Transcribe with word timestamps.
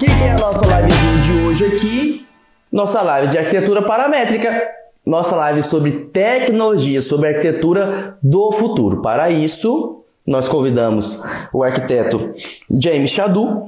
que, 0.00 0.06
é 0.06 0.30
a 0.30 0.38
nossa 0.38 0.64
livezinha 0.64 1.22
de 1.22 1.46
hoje 1.46 1.64
aqui? 1.66 2.26
Nossa 2.72 3.02
live 3.02 3.28
de 3.28 3.36
arquitetura 3.36 3.82
paramétrica. 3.82 4.66
Nossa 5.04 5.36
live 5.36 5.62
sobre 5.62 5.90
tecnologia, 6.10 7.02
sobre 7.02 7.28
arquitetura 7.28 8.16
do 8.22 8.50
futuro. 8.50 9.02
Para 9.02 9.28
isso, 9.28 10.02
nós 10.26 10.48
convidamos 10.48 11.20
o 11.52 11.62
arquiteto 11.62 12.32
James 12.70 13.10
Chadu, 13.10 13.66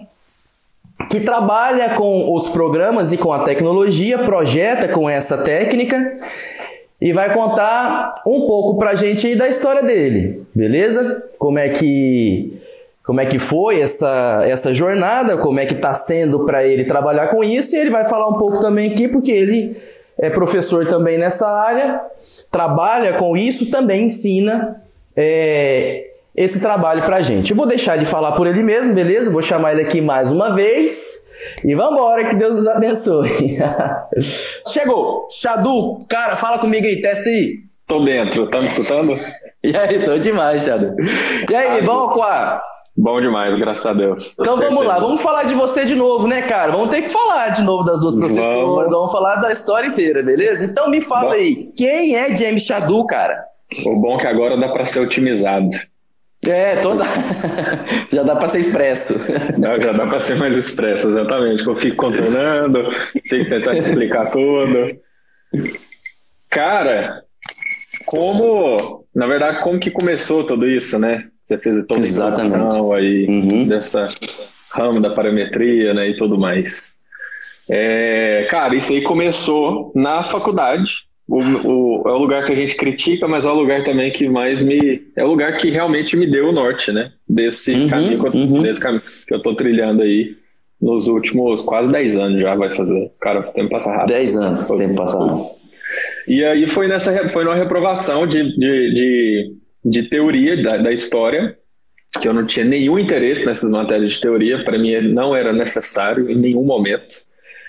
que 1.11 1.21
trabalha 1.21 1.96
com 1.96 2.35
os 2.35 2.49
programas 2.49 3.12
e 3.12 3.19
com 3.19 3.30
a 3.30 3.41
tecnologia, 3.41 4.25
projeta 4.25 4.89
com 4.89 5.11
essa 5.11 5.37
técnica 5.37 6.19
e 6.99 7.12
vai 7.12 7.35
contar 7.35 8.23
um 8.27 8.46
pouco 8.46 8.79
pra 8.79 8.95
gente 8.95 9.35
da 9.35 9.49
história 9.49 9.83
dele, 9.83 10.46
beleza? 10.55 11.25
Como 11.39 11.59
é 11.59 11.71
que 11.71 12.62
como 13.05 13.21
é 13.21 13.27
que 13.27 13.39
foi 13.39 13.80
essa, 13.80 14.43
essa 14.45 14.73
jornada, 14.73 15.37
como 15.37 15.59
é 15.59 15.66
que 15.66 15.74
está 15.74 15.92
sendo 15.92 16.45
para 16.45 16.65
ele 16.65 16.84
trabalhar 16.84 17.28
com 17.28 17.42
isso, 17.42 17.75
e 17.75 17.78
ele 17.78 17.91
vai 17.91 18.05
falar 18.05 18.28
um 18.28 18.38
pouco 18.38 18.61
também 18.61 18.92
aqui, 18.92 19.09
porque 19.09 19.33
ele 19.33 19.77
é 20.19 20.30
professor 20.30 20.87
também 20.87 21.19
nessa 21.19 21.48
área, 21.48 22.01
trabalha 22.51 23.15
com 23.15 23.37
isso, 23.37 23.70
também 23.70 24.05
ensina 24.05 24.80
é, 25.16 26.11
esse 26.37 26.61
trabalho 26.61 27.02
para 27.02 27.23
gente. 27.23 27.51
Eu 27.51 27.56
vou 27.56 27.66
deixar 27.66 27.97
ele 27.97 28.05
falar 28.05 28.33
por 28.33 28.47
ele 28.47 28.62
mesmo, 28.62 28.95
beleza? 28.95 29.30
Vou 29.30 29.42
chamar 29.42 29.73
ele 29.73 29.83
aqui 29.83 30.00
mais 30.00 30.30
uma 30.30 30.55
vez. 30.55 31.30
E 31.64 31.75
vamos 31.75 31.95
embora, 31.95 32.28
que 32.28 32.37
Deus 32.37 32.56
nos 32.56 32.69
abençoe. 32.69 33.59
Chegou! 34.73 35.27
Xadu, 35.28 35.98
cara, 36.09 36.37
fala 36.37 36.59
comigo 36.59 36.87
aí, 36.87 37.03
testa 37.03 37.28
aí. 37.28 37.59
Tô 37.87 38.05
dentro, 38.05 38.48
tá 38.48 38.61
me 38.61 38.66
escutando? 38.66 39.14
E 39.64 39.77
aí, 39.77 40.05
tô 40.05 40.19
demais, 40.19 40.64
Xadu. 40.64 40.97
E 41.48 41.55
aí, 41.55 41.80
vamos 41.83 42.14
com 42.14 42.23
a 42.25 42.61
Bom 42.95 43.20
demais, 43.20 43.59
graças 43.59 43.87
a 43.87 43.95
Deus. 43.95 44.34
Então 44.38 44.56
vamos 44.59 44.84
lá, 44.84 44.98
vamos 44.98 45.23
falar 45.23 45.45
de 45.45 45.55
você 45.55 45.84
de 45.84 45.95
novo, 45.95 46.27
né, 46.27 46.42
cara? 46.42 46.73
Vamos 46.73 46.91
ter 46.91 47.02
que 47.02 47.10
falar 47.10 47.48
de 47.48 47.62
novo 47.62 47.84
das 47.84 48.00
duas 48.00 48.14
professoras, 48.14 48.55
vamos, 48.55 48.91
vamos 48.91 49.12
falar 49.12 49.36
da 49.36 49.50
história 49.50 49.89
inteira, 49.89 50.22
beleza? 50.22 50.64
Então 50.67 50.91
me 50.91 51.00
fala 51.00 51.30
bom. 51.30 51.33
aí, 51.33 51.72
quem 51.77 52.14
é 52.14 52.36
James 52.36 52.64
Chadu, 52.64 53.06
cara? 53.06 53.44
O 53.86 53.98
bom 53.98 54.19
é 54.19 54.20
que 54.20 54.27
agora 54.27 54.58
dá 54.58 54.69
para 54.69 54.84
ser 54.84 55.00
otimizado. 55.00 55.69
É, 56.47 56.77
toda. 56.77 57.05
já 58.12 58.22
dá 58.25 58.36
para 58.36 58.48
ser 58.48 58.58
expresso. 58.58 59.14
Não, 59.58 59.80
já 59.80 59.92
dá 59.92 60.06
para 60.06 60.19
ser 60.19 60.36
mais 60.36 60.56
expresso, 60.56 61.08
exatamente. 61.08 61.64
Eu 61.64 61.77
fico 61.77 61.97
controlando, 61.97 62.91
tenho 63.30 63.45
que 63.45 63.48
tentar 63.48 63.74
explicar 63.74 64.30
tudo. 64.30 64.98
Cara, 66.50 67.22
como. 68.06 69.06
Na 69.14 69.27
verdade, 69.27 69.62
como 69.62 69.78
que 69.78 69.91
começou 69.91 70.45
tudo 70.45 70.69
isso, 70.69 70.98
né? 70.98 71.28
Você 71.45 71.59
fez 71.59 71.85
toda 71.87 72.01
a 72.01 72.09
introdução 72.09 72.93
aí 72.93 73.27
uhum. 73.27 73.67
dessa 73.67 74.07
ramo 74.73 75.01
da 75.01 75.11
parametria 75.11 75.93
né, 75.93 76.11
e 76.11 76.17
tudo 76.17 76.39
mais. 76.39 76.93
É, 77.71 78.47
cara, 78.51 78.75
isso 78.75 78.93
aí 78.93 79.03
começou 79.03 79.93
na 79.95 80.25
faculdade. 80.25 80.93
O, 81.29 81.39
o, 81.39 82.03
é 82.09 82.13
o 82.13 82.19
lugar 82.19 82.45
que 82.45 82.53
a 82.53 82.57
gente 82.57 82.77
critica, 82.77 83.29
mas 83.29 83.45
é 83.45 83.48
o 83.48 83.55
lugar 83.55 83.85
também 83.85 84.11
que 84.11 84.29
mais 84.29 84.61
me. 84.61 85.03
É 85.17 85.25
o 85.25 85.29
lugar 85.29 85.57
que 85.57 85.70
realmente 85.70 86.17
me 86.17 86.31
deu 86.31 86.48
o 86.48 86.53
norte, 86.53 86.93
né? 86.93 87.13
Desse, 87.29 87.73
uhum, 87.73 87.89
caminho, 87.89 88.20
que 88.20 88.27
eu, 88.27 88.33
uhum. 88.33 88.63
desse 88.63 88.81
caminho 88.81 89.03
que 89.27 89.35
eu 89.35 89.41
tô 89.41 89.55
trilhando 89.55 90.03
aí 90.03 90.37
nos 90.81 91.07
últimos 91.07 91.61
quase 91.61 91.93
10 91.93 92.17
anos 92.17 92.41
já 92.41 92.55
vai 92.57 92.75
fazer. 92.77 93.11
Cara, 93.20 93.41
o 93.41 93.53
tempo 93.53 93.70
passa 93.70 93.93
rápido. 93.93 94.09
10 94.09 94.37
anos, 94.37 94.69
o 94.69 94.77
tempo 94.77 94.97
passa 94.97 95.19
rápido. 95.19 95.47
E 96.27 96.45
aí 96.45 96.69
foi 96.69 96.89
nessa 96.89 97.29
foi 97.31 97.45
numa 97.45 97.55
reprovação 97.55 98.27
de, 98.27 98.43
de, 98.59 98.95
de 98.95 99.57
de 99.84 100.08
teoria 100.08 100.62
da, 100.62 100.77
da 100.77 100.92
história, 100.92 101.56
que 102.20 102.28
eu 102.28 102.34
não 102.34 102.44
tinha 102.44 102.64
nenhum 102.64 102.98
interesse 102.98 103.47
nessas 103.47 103.70
matérias 103.70 104.14
de 104.14 104.20
teoria, 104.20 104.64
para 104.64 104.78
mim 104.78 105.00
não 105.12 105.34
era 105.34 105.52
necessário 105.52 106.30
em 106.30 106.36
nenhum 106.36 106.64
momento. 106.64 107.20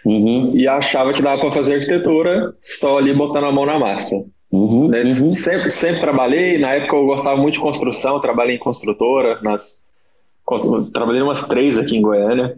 Uhum. 0.05 0.51
E 0.55 0.67
achava 0.67 1.13
que 1.13 1.21
dava 1.21 1.39
para 1.39 1.51
fazer 1.51 1.75
arquitetura 1.75 2.53
só 2.61 2.97
ali 2.97 3.13
botando 3.13 3.45
a 3.45 3.51
mão 3.51 3.65
na 3.65 3.79
massa. 3.79 4.15
Uhum, 4.51 4.89
né? 4.89 5.01
uhum. 5.01 5.33
Sempre, 5.33 5.69
sempre 5.69 6.01
trabalhei, 6.01 6.59
na 6.59 6.73
época 6.73 6.95
eu 6.95 7.05
gostava 7.05 7.37
muito 7.37 7.55
de 7.55 7.61
construção, 7.61 8.19
trabalhei 8.19 8.57
em 8.57 8.59
construtora, 8.59 9.39
nas, 9.41 9.81
trabalhei 10.93 11.21
em 11.21 11.23
umas 11.23 11.47
três 11.47 11.79
aqui 11.79 11.97
em 11.97 12.01
Goiânia, 12.01 12.55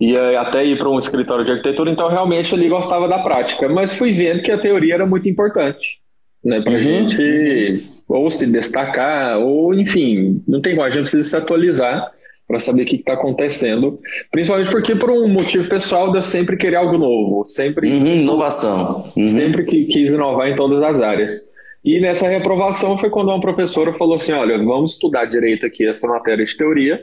e 0.00 0.16
até 0.16 0.64
ir 0.64 0.78
para 0.78 0.88
um 0.88 0.98
escritório 0.98 1.44
de 1.44 1.50
arquitetura, 1.52 1.90
então 1.90 2.08
realmente 2.08 2.54
ali 2.54 2.68
gostava 2.68 3.06
da 3.06 3.18
prática, 3.18 3.68
mas 3.68 3.94
fui 3.94 4.12
vendo 4.12 4.42
que 4.42 4.50
a 4.50 4.58
teoria 4.58 4.94
era 4.94 5.06
muito 5.06 5.28
importante 5.28 6.00
né, 6.44 6.60
para 6.60 6.72
a 6.72 6.76
uhum. 6.76 6.82
gente 6.82 7.99
ou 8.10 8.28
se 8.28 8.46
destacar, 8.46 9.38
ou 9.38 9.72
enfim, 9.72 10.42
não 10.46 10.60
tem 10.60 10.74
como, 10.74 10.84
a 10.84 10.90
gente 10.90 11.02
precisa 11.02 11.28
se 11.28 11.36
atualizar 11.36 12.10
para 12.46 12.58
saber 12.58 12.82
o 12.82 12.86
que 12.86 12.96
está 12.96 13.12
acontecendo, 13.12 14.00
principalmente 14.32 14.70
porque 14.70 14.96
por 14.96 15.10
um 15.10 15.28
motivo 15.28 15.68
pessoal 15.68 16.10
de 16.10 16.18
eu 16.18 16.22
sempre 16.22 16.56
querer 16.56 16.76
algo 16.76 16.98
novo, 16.98 17.46
sempre 17.46 17.88
uhum, 17.88 18.06
inovação, 18.06 19.04
uhum. 19.16 19.26
sempre 19.28 19.64
que 19.64 19.84
quis 19.84 20.12
inovar 20.12 20.48
em 20.48 20.56
todas 20.56 20.82
as 20.82 21.00
áreas. 21.00 21.48
E 21.84 22.00
nessa 22.00 22.28
reprovação 22.28 22.98
foi 22.98 23.08
quando 23.08 23.28
uma 23.28 23.40
professora 23.40 23.92
falou 23.94 24.16
assim, 24.16 24.32
olha, 24.32 24.58
vamos 24.58 24.94
estudar 24.94 25.26
direito 25.26 25.64
aqui 25.64 25.86
essa 25.86 26.08
matéria 26.08 26.44
de 26.44 26.56
teoria, 26.56 27.00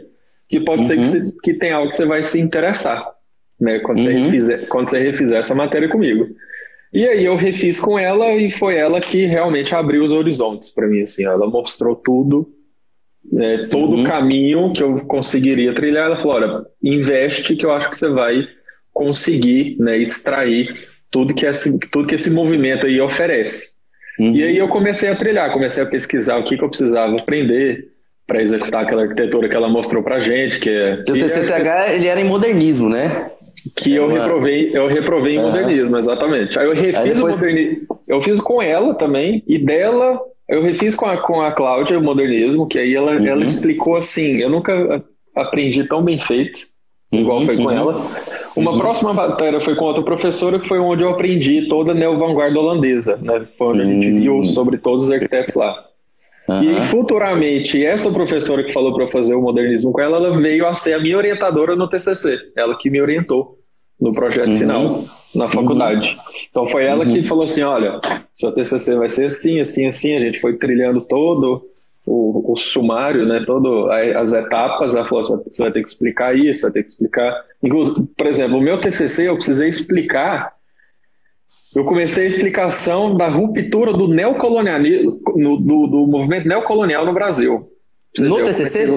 que 0.49 0.59
pode 0.59 0.85
ser 0.85 0.97
que, 0.97 1.17
uhum. 1.17 1.31
que 1.41 1.53
tem 1.53 1.71
algo 1.71 1.89
que 1.89 1.95
você 1.95 2.05
vai 2.05 2.21
se 2.21 2.39
interessar, 2.39 3.09
né, 3.59 3.79
quando, 3.79 4.01
você 4.01 4.09
uhum. 4.09 4.25
refizer, 4.25 4.67
quando 4.67 4.89
você 4.89 4.99
refizer 4.99 5.39
essa 5.39 5.55
matéria 5.55 5.87
comigo. 5.87 6.27
E 6.93 7.05
aí 7.05 7.25
eu 7.25 7.35
refiz 7.35 7.79
com 7.79 7.99
ela 7.99 8.33
e 8.33 8.51
foi 8.51 8.75
ela 8.75 8.99
que 8.99 9.25
realmente 9.25 9.75
abriu 9.75 10.03
os 10.03 10.13
horizontes 10.13 10.71
para 10.71 10.87
mim, 10.87 11.01
assim, 11.01 11.25
ela 11.25 11.47
mostrou 11.47 11.95
tudo, 11.95 12.49
né, 13.31 13.67
todo 13.69 13.95
uhum. 13.95 14.03
o 14.03 14.07
caminho 14.07 14.73
que 14.73 14.81
eu 14.81 15.01
conseguiria 15.01 15.75
trilhar. 15.75 16.05
Ela 16.05 16.17
falou, 16.17 16.35
olha, 16.35 16.65
investe 16.81 17.55
que 17.55 17.65
eu 17.65 17.71
acho 17.71 17.89
que 17.89 17.97
você 17.97 18.07
vai 18.07 18.47
conseguir 18.93 19.75
né, 19.79 19.97
extrair 19.97 20.87
tudo 21.11 21.33
que, 21.33 21.45
esse, 21.45 21.77
tudo 21.91 22.07
que 22.07 22.15
esse 22.15 22.29
movimento 22.29 22.85
aí 22.85 22.99
oferece. 23.01 23.71
Uhum. 24.19 24.33
E 24.33 24.43
aí 24.43 24.57
eu 24.57 24.67
comecei 24.67 25.09
a 25.09 25.15
trilhar, 25.15 25.51
comecei 25.51 25.83
a 25.83 25.85
pesquisar 25.85 26.37
o 26.37 26.43
que, 26.43 26.57
que 26.57 26.63
eu 26.63 26.69
precisava 26.69 27.15
aprender 27.15 27.89
para 28.25 28.41
executar 28.41 28.83
aquela 28.83 29.03
arquitetura 29.03 29.47
que 29.47 29.55
ela 29.55 29.69
mostrou 29.69 30.03
para 30.03 30.19
gente, 30.19 30.59
que 30.59 30.69
é... 30.69 30.95
O 30.95 31.13
TCTH, 31.13 31.93
ele 31.93 32.07
era 32.07 32.19
em 32.19 32.25
modernismo, 32.25 32.89
né? 32.89 33.31
Que 33.75 33.95
eu 33.95 34.07
reprovei, 34.07 34.71
eu 34.77 34.87
reprovei 34.87 35.35
em 35.35 35.41
modernismo, 35.41 35.97
exatamente. 35.97 36.57
Aí 36.57 36.65
eu 36.65 36.73
refiz 36.73 36.97
Aí 36.97 37.13
depois... 37.13 37.35
o 37.35 37.45
modernismo. 37.45 37.87
Eu 38.07 38.21
fiz 38.21 38.39
com 38.39 38.61
ela 38.61 38.93
também, 38.93 39.43
e 39.47 39.57
dela 39.57 40.19
eu 40.47 40.61
refiz 40.61 40.95
com 40.95 41.05
a, 41.05 41.17
com 41.17 41.41
a 41.41 41.51
Cláudia 41.51 41.99
o 41.99 42.03
modernismo, 42.03 42.67
que 42.67 42.79
aí 42.79 42.95
ela, 42.95 43.13
uhum. 43.13 43.25
ela 43.25 43.43
explicou 43.43 43.97
assim, 43.97 44.37
eu 44.37 44.49
nunca 44.49 45.03
aprendi 45.35 45.83
tão 45.83 46.01
bem 46.01 46.19
feito, 46.19 46.61
igual 47.11 47.39
uhum, 47.39 47.45
foi 47.45 47.57
com 47.57 47.63
uhum. 47.63 47.71
ela. 47.71 48.01
Uma 48.55 48.71
uhum. 48.71 48.77
próxima 48.77 49.13
matéria 49.13 49.59
foi 49.59 49.75
com 49.75 49.85
outra 49.85 50.01
professora, 50.01 50.59
que 50.59 50.67
foi 50.67 50.79
onde 50.79 51.03
eu 51.03 51.09
aprendi 51.09 51.67
toda 51.67 51.91
a 51.91 51.95
neo-vanguarda 51.95 52.57
holandesa, 52.57 53.17
né? 53.21 53.45
Foi 53.57 53.67
onde 53.67 53.81
a 53.81 53.85
gente 53.85 54.19
viu 54.19 54.37
hum. 54.37 54.43
sobre 54.43 54.77
todos 54.77 55.03
os 55.05 55.11
arquitetos 55.11 55.55
lá. 55.55 55.85
Uhum. 56.47 56.77
E 56.77 56.81
futuramente, 56.81 57.85
essa 57.85 58.09
professora 58.09 58.63
que 58.63 58.71
falou 58.71 58.95
para 58.95 59.07
fazer 59.07 59.35
o 59.35 59.41
modernismo 59.41 59.91
com 59.91 59.99
ela, 59.99 60.17
ela 60.17 60.39
veio 60.39 60.65
a 60.65 60.73
ser 60.73 60.93
a 60.93 60.99
minha 60.99 61.17
orientadora 61.17 61.75
no 61.75 61.89
TCC. 61.89 62.37
Ela 62.55 62.77
que 62.77 62.89
me 62.89 63.01
orientou 63.01 63.56
no 63.99 64.11
projeto 64.11 64.49
uhum. 64.49 64.57
final 64.57 65.03
na 65.35 65.49
faculdade. 65.49 66.09
Uhum. 66.09 66.15
Então 66.49 66.67
foi 66.67 66.85
ela 66.85 67.05
que 67.05 67.19
uhum. 67.19 67.25
falou 67.25 67.43
assim: 67.43 67.61
olha, 67.61 67.99
seu 68.35 68.51
TCC 68.51 68.95
vai 68.95 69.09
ser 69.09 69.25
assim, 69.25 69.59
assim, 69.59 69.87
assim. 69.87 70.15
A 70.15 70.19
gente 70.19 70.39
foi 70.39 70.57
trilhando 70.57 71.01
todo 71.01 71.65
o, 72.05 72.53
o 72.53 72.55
sumário, 72.55 73.25
né? 73.25 73.43
Todo 73.45 73.89
as 73.89 74.33
etapas. 74.33 74.95
Ela 74.95 75.07
falou: 75.07 75.43
você 75.45 75.63
vai 75.63 75.71
ter 75.71 75.81
que 75.81 75.89
explicar 75.89 76.37
isso, 76.37 76.63
vai 76.63 76.71
ter 76.71 76.83
que 76.83 76.89
explicar. 76.89 77.33
Por 78.15 78.27
exemplo, 78.27 78.57
o 78.57 78.61
meu 78.61 78.79
TCC 78.79 79.27
eu 79.27 79.35
precisei 79.35 79.69
explicar 79.69 80.57
eu 81.75 81.83
comecei 81.83 82.23
a 82.23 82.27
explicação 82.27 83.15
da 83.15 83.27
ruptura 83.27 83.93
do 83.93 84.07
neocolonialismo, 84.07 85.19
do, 85.35 85.87
do 85.87 86.07
movimento 86.07 86.47
neocolonial 86.47 87.05
no 87.05 87.13
Brasil. 87.13 87.69
No 88.19 88.43
TCC? 88.43 88.87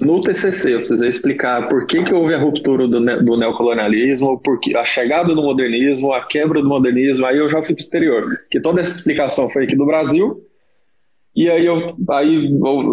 No 0.00 0.20
TCC, 0.20 0.74
eu 0.74 0.78
precisei 0.78 1.08
explicar 1.08 1.68
por 1.68 1.86
que, 1.86 2.02
que 2.02 2.14
houve 2.14 2.32
a 2.32 2.38
ruptura 2.38 2.88
do, 2.88 3.00
do 3.00 3.36
neocolonialismo, 3.36 4.40
porque 4.42 4.74
a 4.74 4.84
chegada 4.84 5.34
do 5.34 5.42
modernismo, 5.42 6.12
a 6.12 6.24
quebra 6.24 6.62
do 6.62 6.68
modernismo, 6.68 7.26
aí 7.26 7.36
eu 7.36 7.50
já 7.50 7.58
fui 7.58 7.74
para 7.74 7.80
o 7.80 7.84
exterior. 7.84 8.24
Que 8.50 8.60
toda 8.60 8.80
essa 8.80 8.96
explicação 8.96 9.50
foi 9.50 9.64
aqui 9.64 9.76
do 9.76 9.84
Brasil, 9.84 10.42
e 11.34 11.48
aí, 11.48 11.64
eu, 11.64 11.94
aí 12.10 12.50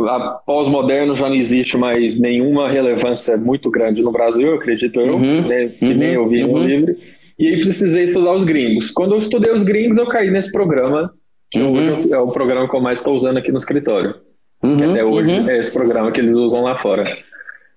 a 0.08 0.40
pós-moderno 0.46 1.16
já 1.16 1.28
não 1.28 1.36
existe 1.36 1.76
mais 1.76 2.20
nenhuma 2.20 2.70
relevância 2.70 3.36
muito 3.36 3.72
grande 3.72 4.04
no 4.04 4.12
Brasil, 4.12 4.54
acredito 4.54 5.00
eu, 5.02 5.16
uhum, 5.16 5.48
né, 5.48 5.68
que 5.68 5.86
uhum, 5.86 5.98
nem 5.98 6.14
eu 6.14 6.28
vi 6.30 6.44
uhum. 6.44 6.52
no 6.52 6.60
livro. 6.60 6.96
E 7.40 7.48
aí 7.48 7.60
precisei 7.60 8.04
estudar 8.04 8.36
os 8.36 8.44
gringos. 8.44 8.92
Quando 8.92 9.14
eu 9.14 9.18
estudei 9.18 9.52
os 9.52 9.64
gringos, 9.64 9.98
eu 9.98 10.08
caí 10.08 10.30
nesse 10.30 10.52
programa, 10.52 11.12
que 11.50 11.60
uhum. 11.60 11.74
hoje 11.74 12.14
é 12.14 12.18
o 12.18 12.28
programa 12.28 12.70
que 12.70 12.76
eu 12.76 12.82
mais 12.82 13.00
estou 13.00 13.16
usando 13.16 13.38
aqui 13.38 13.52
no 13.52 13.58
escritório. 13.58 14.16
Uhum, 14.62 14.92
até 14.92 15.04
hoje 15.04 15.30
uhum. 15.30 15.50
é 15.50 15.60
esse 15.60 15.72
programa 15.72 16.12
que 16.12 16.20
eles 16.20 16.36
usam 16.36 16.62
lá 16.62 16.78
fora. 16.78 17.18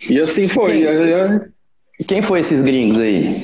E 0.08 0.18
assim 0.18 0.48
foi. 0.48 0.82
Quem, 0.82 2.06
Quem 2.06 2.22
foi 2.22 2.40
esses 2.40 2.62
gringos 2.62 2.98
aí? 2.98 3.36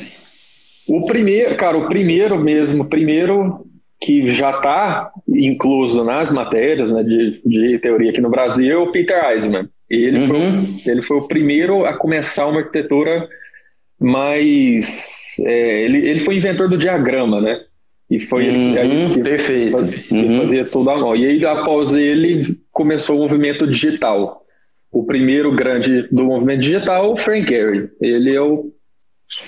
O 0.88 1.04
primeiro, 1.04 1.56
cara, 1.56 1.76
o 1.76 1.88
primeiro 1.88 2.38
mesmo, 2.38 2.84
primeiro 2.84 3.66
que 4.00 4.30
já 4.30 4.50
está 4.50 5.10
incluso 5.28 6.04
nas 6.04 6.30
matérias 6.32 6.92
né, 6.92 7.02
de, 7.02 7.40
de 7.44 7.78
teoria 7.78 8.10
aqui 8.10 8.20
no 8.20 8.30
Brasil 8.30 8.70
é 8.70 8.76
o 8.76 8.92
Peter 8.92 9.24
Eisenman. 9.30 9.68
Ele, 9.88 10.18
uhum. 10.18 10.26
foi, 10.62 10.92
ele 10.92 11.02
foi 11.02 11.16
o 11.16 11.28
primeiro 11.28 11.84
a 11.84 11.96
começar 11.96 12.46
uma 12.46 12.58
arquitetura 12.58 13.28
mas 13.98 15.36
é, 15.40 15.84
ele, 15.84 16.08
ele 16.08 16.20
foi 16.20 16.36
inventor 16.36 16.68
do 16.68 16.76
diagrama, 16.76 17.40
né? 17.40 17.60
E 18.08 18.20
foi 18.20 18.48
uhum, 18.48 18.78
aí 18.78 19.08
que, 19.08 19.20
perfeito. 19.20 19.82
Ele 19.82 20.28
uhum. 20.28 20.40
fazia 20.40 20.64
tudo 20.64 20.90
à 20.90 20.98
mão. 20.98 21.16
E 21.16 21.26
aí, 21.26 21.44
após 21.44 21.92
ele, 21.92 22.40
começou 22.76 23.16
o 23.16 23.20
movimento 23.20 23.66
digital. 23.66 24.42
O 24.92 25.04
primeiro 25.04 25.50
grande 25.56 26.06
do 26.12 26.24
movimento 26.24 26.60
digital, 26.60 27.16
Frank 27.16 27.48
Gehry. 27.48 27.88
Ele 28.00 28.34
é 28.34 28.40
o 28.40 28.70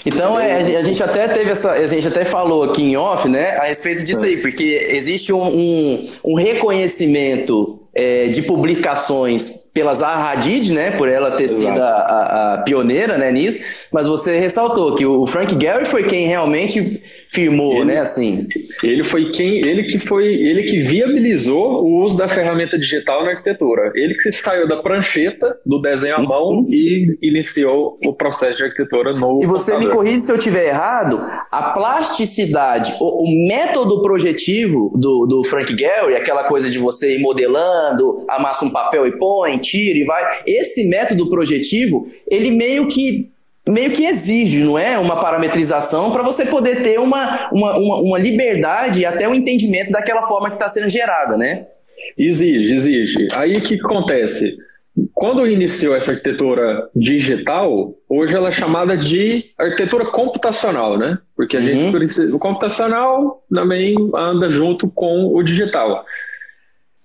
então 0.05 0.41
é, 0.41 0.57
a 0.57 0.83
gente 0.83 1.01
até 1.01 1.29
teve 1.29 1.53
essa, 1.53 1.71
a 1.71 1.87
gente 1.87 2.09
até 2.09 2.25
falou 2.25 2.65
aqui 2.65 2.83
em 2.83 2.97
off, 2.97 3.29
né, 3.29 3.51
a 3.59 3.67
respeito 3.67 4.05
disso 4.05 4.25
aí, 4.25 4.37
porque 4.39 4.65
existe 4.91 5.33
um, 5.33 5.47
um, 5.47 6.11
um 6.25 6.35
reconhecimento 6.35 7.89
é, 7.95 8.27
de 8.27 8.43
publicações 8.43 9.69
pela 9.73 9.95
Zaha 9.95 10.33
Hadid, 10.33 10.73
né, 10.73 10.97
por 10.97 11.09
ela 11.09 11.37
ter 11.37 11.45
Exato. 11.45 11.61
sido 11.61 11.81
a, 11.81 11.91
a, 11.91 12.55
a, 12.55 12.59
pioneira, 12.63 13.17
né, 13.17 13.31
nisso, 13.31 13.65
mas 13.93 14.07
você 14.07 14.39
ressaltou 14.39 14.95
que 14.95 15.05
o 15.05 15.27
Frank 15.27 15.57
Gehry 15.61 15.85
foi 15.85 16.05
quem 16.05 16.27
realmente 16.27 17.03
firmou, 17.33 17.77
ele, 17.77 17.85
né, 17.87 18.01
assim. 18.01 18.47
Ele 18.83 19.05
foi 19.05 19.31
quem, 19.31 19.59
ele 19.59 19.85
que 19.85 19.99
foi, 19.99 20.27
ele 20.27 20.65
que 20.65 20.83
viabilizou 20.83 21.85
o 21.85 22.05
uso 22.05 22.17
da 22.17 22.29
ferramenta 22.29 22.79
digital 22.79 23.25
na 23.25 23.31
arquitetura. 23.31 23.93
Ele 23.95 24.15
que 24.15 24.33
saiu 24.33 24.69
da 24.69 24.77
prancheta 24.77 25.57
do 25.65 25.81
desenho 25.81 26.17
à 26.17 26.23
mão 26.23 26.49
uhum. 26.49 26.67
e 26.69 27.19
iniciou 27.23 27.99
o 28.05 28.15
processo 28.15 28.57
de 28.57 28.65
arquitetura 28.65 29.13
no 29.15 29.43
E 29.43 29.47
você 29.47 29.73
computador. 29.73 29.81
me 29.81 29.95
corrige 29.95 30.21
se 30.21 30.33
eu 30.33 30.37
estiver 30.37 30.69
errado, 30.69 31.21
a 31.51 31.71
plasticidade, 31.71 32.95
o, 33.01 33.25
o 33.25 33.49
método 33.49 34.03
projetivo 34.03 34.93
do, 34.95 35.27
do 35.27 35.45
Frank 35.45 35.77
Gehry, 35.77 36.17
aquela 36.17 36.45
coisa 36.45 36.71
de 36.71 36.79
você 36.79 37.17
ir 37.17 37.21
modelando, 37.21 38.25
amassa 38.29 38.65
um 38.65 38.71
papel 38.71 39.07
e 39.07 39.19
põe, 39.19 39.59
tira 39.59 39.99
e 39.99 40.05
vai. 40.05 40.43
Esse 40.47 40.89
método 40.89 41.29
projetivo, 41.29 42.09
ele 42.31 42.51
meio 42.51 42.89
que 42.89 43.31
meio 43.69 43.93
que 43.93 44.05
exige, 44.05 44.65
não 44.65 44.79
é? 44.79 44.99
Uma 44.99 45.21
parametrização 45.21 46.11
para 46.11 46.23
você 46.23 46.47
poder 46.47 46.83
ter 46.83 46.99
uma, 46.99 47.51
uma, 47.53 47.77
uma, 47.77 47.97
uma, 48.01 48.19
liberdade 48.19 49.01
e 49.01 49.07
até 49.07 49.29
um 49.29 49.35
entendimento 49.35 49.93
daquela 49.93 50.23
forma 50.23 50.49
que 50.49 50.57
está 50.57 50.69
sendo 50.69 50.89
gerada, 50.89 51.37
né? 51.37 51.67
Exige, 52.17 52.75
exige. 52.75 53.29
Aí 53.35 53.57
o 53.57 53.63
que 53.63 53.75
acontece? 53.75 54.57
Quando 55.15 55.47
iniciou 55.47 55.95
essa 55.95 56.11
arquitetura 56.11 56.89
digital, 56.95 57.95
hoje 58.09 58.37
ela 58.37 58.49
é 58.49 58.53
chamada 58.53 58.97
de 58.97 59.45
arquitetura 59.57 60.07
computacional, 60.07 60.99
né? 60.99 61.19
Porque 61.37 61.57
a 61.57 61.61
uhum. 61.61 62.01
gente, 62.01 62.21
o 62.33 62.39
computacional 62.39 63.45
também 63.53 63.95
anda 64.15 64.51
junto 64.51 64.91
com 64.91 65.33
o 65.33 65.43
digital. 65.43 66.05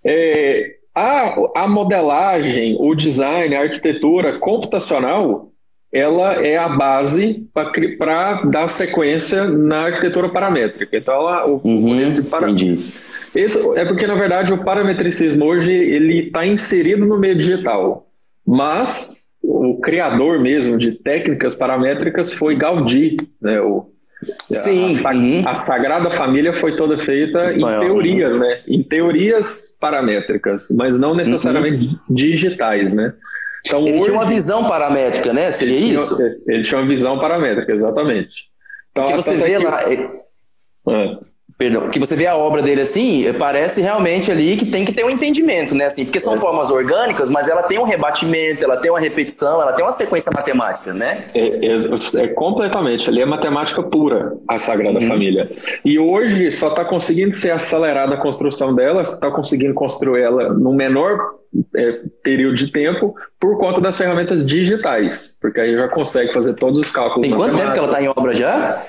É, 0.06 0.76
a, 0.96 1.64
a 1.64 1.68
modelagem, 1.68 2.76
o 2.80 2.96
design, 2.96 3.56
a 3.56 3.62
arquitetura 3.62 4.40
computacional, 4.40 5.53
ela 5.94 6.44
é 6.44 6.58
a 6.58 6.70
base 6.70 7.48
para 8.00 8.42
dar 8.46 8.68
sequência 8.68 9.46
na 9.46 9.86
arquitetura 9.86 10.28
paramétrica. 10.30 10.98
Então, 10.98 11.14
ela, 11.14 11.48
o, 11.48 11.62
uhum, 11.64 12.02
esse 12.02 12.24
para... 12.24 12.48
Esse, 13.36 13.60
é 13.78 13.86
porque, 13.86 14.08
na 14.08 14.16
verdade, 14.16 14.52
o 14.52 14.64
parametricismo 14.64 15.46
hoje 15.46 15.72
ele 15.72 16.28
está 16.28 16.46
inserido 16.46 17.06
no 17.06 17.20
meio 17.20 17.36
digital. 17.36 18.08
Mas 18.46 19.24
o 19.42 19.80
criador 19.82 20.40
mesmo 20.40 20.78
de 20.78 20.94
técnicas 20.94 21.54
paramétricas 21.54 22.32
foi 22.32 22.56
Gaudí, 22.56 23.18
né? 23.42 23.62
O, 23.62 23.92
Sim, 24.52 24.96
a, 25.06 25.12
uhum. 25.12 25.42
a, 25.46 25.54
Sagrada 25.54 26.10
Família 26.12 26.54
foi 26.54 26.76
toda 26.76 26.98
feita 27.00 27.44
Espanhol, 27.46 27.76
em 27.76 27.80
teorias, 27.86 28.40
né? 28.40 28.60
Em 28.68 28.82
teorias 28.82 29.76
paramétricas, 29.80 30.68
mas 30.78 31.00
não 31.00 31.16
necessariamente 31.16 31.88
uhum. 31.88 32.16
digitais, 32.16 32.94
né? 32.94 33.14
Então, 33.66 33.88
ele 33.88 33.94
hoje, 33.94 34.04
tinha 34.04 34.14
uma 34.14 34.26
visão 34.26 34.68
paramétrica, 34.68 35.32
né? 35.32 35.52
Seria 35.52 35.78
ele 35.78 35.94
isso? 35.96 36.16
Tinha, 36.16 36.36
ele 36.48 36.64
tinha 36.64 36.82
uma 36.82 36.88
visão 36.88 37.18
paramétrica, 37.18 37.72
exatamente. 37.72 38.50
Então, 38.92 39.06
Porque 39.06 39.22
você 39.22 39.36
vê 39.36 39.58
lá. 39.58 39.80
Ah. 40.88 41.20
Perdão, 41.56 41.88
que 41.90 42.00
você 42.00 42.16
vê 42.16 42.26
a 42.26 42.36
obra 42.36 42.64
dele 42.64 42.82
assim, 42.82 43.26
parece 43.38 43.80
realmente 43.80 44.32
ali 44.32 44.58
que 44.58 44.66
tem 44.66 44.84
que 44.84 44.92
ter 44.92 45.06
um 45.06 45.10
entendimento, 45.10 45.76
né? 45.76 45.86
Assim, 45.86 46.04
porque 46.04 46.20
são 46.20 46.34
é. 46.34 46.38
formas 46.38 46.72
orgânicas, 46.72 47.30
mas 47.30 47.48
ela 47.48 47.62
tem 47.62 47.78
um 47.78 47.84
rebatimento, 47.84 48.64
ela 48.64 48.78
tem 48.78 48.90
uma 48.90 49.00
repetição, 49.00 49.62
ela 49.62 49.72
tem 49.72 49.86
uma 49.86 49.92
sequência 49.92 50.32
matemática, 50.34 50.94
né? 50.94 51.24
É, 51.36 51.40
é, 51.68 52.24
é 52.24 52.28
completamente, 52.30 53.08
ali 53.08 53.22
é 53.22 53.26
matemática 53.26 53.84
pura, 53.84 54.34
a 54.48 54.58
Sagrada 54.58 55.00
uhum. 55.00 55.08
Família. 55.08 55.50
E 55.86 56.00
hoje 56.00 56.52
só 56.52 56.70
está 56.70 56.84
conseguindo 56.84 57.34
ser 57.34 57.52
acelerada 57.52 58.16
a 58.16 58.18
construção 58.18 58.74
dela, 58.74 59.04
está 59.04 59.30
conseguindo 59.30 59.76
construir 59.76 60.22
ela 60.22 60.50
no 60.50 60.74
menor 60.74 61.36
é, 61.76 62.00
período 62.24 62.56
de 62.56 62.72
tempo 62.72 63.16
por 63.40 63.58
conta 63.58 63.82
das 63.82 63.98
ferramentas 63.98 64.46
digitais, 64.46 65.38
porque 65.42 65.60
aí 65.60 65.74
já 65.74 65.88
consegue 65.88 66.34
fazer 66.34 66.54
todos 66.56 66.80
os 66.80 66.92
cálculos. 66.92 67.28
Tem 67.28 67.36
quanto 67.36 67.56
tempo 67.56 67.72
que 67.72 67.80
ela 67.80 67.88
está 67.88 68.02
em 68.02 68.08
obra 68.08 68.36
já? 68.36 68.86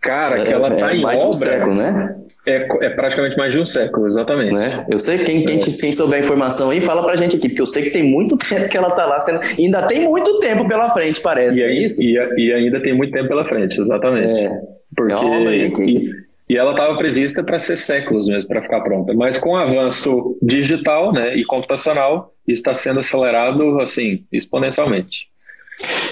Cara, 0.00 0.44
que 0.44 0.52
ela 0.52 0.72
está 0.72 0.92
é, 0.92 0.94
é 0.94 0.96
em 0.96 1.02
mais 1.02 1.24
obra. 1.24 1.30
De 1.30 1.36
um 1.36 1.40
século, 1.40 1.74
né? 1.74 2.16
É, 2.46 2.68
é 2.86 2.90
praticamente 2.90 3.36
mais 3.36 3.52
de 3.52 3.58
um 3.58 3.66
século, 3.66 4.06
exatamente. 4.06 4.52
Né? 4.52 4.86
Eu 4.88 5.00
sei 5.00 5.18
quem, 5.18 5.44
quem, 5.44 5.58
quem 5.58 5.92
souber 5.92 6.20
a 6.20 6.24
informação 6.24 6.70
aí, 6.70 6.80
fala 6.80 7.02
pra 7.02 7.16
gente 7.16 7.36
aqui, 7.36 7.48
porque 7.48 7.62
eu 7.62 7.66
sei 7.66 7.82
que 7.82 7.90
tem 7.90 8.04
muito 8.04 8.38
tempo 8.48 8.68
que 8.68 8.76
ela 8.76 8.92
tá 8.92 9.04
lá 9.04 9.18
sendo. 9.18 9.40
Ainda 9.58 9.82
tem 9.82 10.04
muito 10.04 10.38
tempo 10.38 10.66
pela 10.68 10.88
frente, 10.90 11.20
parece. 11.20 11.60
E, 11.60 11.64
é 11.64 11.72
isso? 11.72 12.00
E, 12.00 12.14
e, 12.14 12.52
ainda 12.52 12.80
tem 12.80 12.96
muito 12.96 13.12
tempo 13.12 13.28
pela 13.28 13.44
frente, 13.44 13.80
exatamente. 13.80 14.28
É. 14.28 14.50
Porque, 14.94 15.12
é 15.12 15.82
e, 15.84 16.10
e 16.48 16.56
ela 16.56 16.70
estava 16.72 16.96
prevista 16.96 17.42
para 17.42 17.58
ser 17.58 17.76
séculos 17.76 18.26
mesmo, 18.26 18.48
para 18.48 18.62
ficar 18.62 18.80
pronta. 18.80 19.12
Mas 19.14 19.36
com 19.36 19.50
o 19.50 19.56
avanço 19.56 20.38
digital 20.40 21.12
né, 21.12 21.36
e 21.36 21.44
computacional, 21.44 22.32
isso 22.46 22.60
está 22.60 22.72
sendo 22.72 23.00
acelerado 23.00 23.80
assim, 23.80 24.24
exponencialmente. 24.32 25.28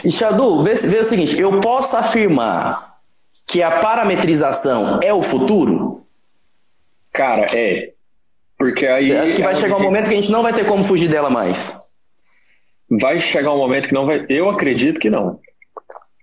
E 0.05 0.11
Xadu, 0.11 0.63
vê, 0.63 0.75
vê 0.75 0.99
o 0.99 1.05
seguinte: 1.05 1.39
eu 1.39 1.61
posso 1.61 1.97
afirmar 1.97 2.95
que 3.47 3.63
a 3.63 3.79
parametrização 3.81 5.01
é 5.03 5.13
o 5.13 5.23
futuro? 5.23 6.03
Cara, 7.13 7.47
é. 7.55 7.93
Porque 8.59 8.87
aí. 8.87 9.17
Acho 9.17 9.37
que 9.37 9.43
vai 9.43 9.55
chegar 9.55 9.77
um 9.77 9.83
momento 9.83 10.09
que 10.09 10.15
a 10.15 10.17
gente 10.17 10.33
não 10.33 10.43
vai 10.43 10.53
ter 10.53 10.67
como 10.67 10.83
fugir 10.83 11.09
dela 11.09 11.31
mais. 11.31 11.73
Vai 12.91 13.21
chegar 13.21 13.53
um 13.53 13.59
momento 13.59 13.89
que 13.89 13.95
não 13.95 14.07
vai. 14.07 14.27
Eu 14.29 14.51
acredito 14.51 14.99
que 14.99 15.09
não. 15.09 15.39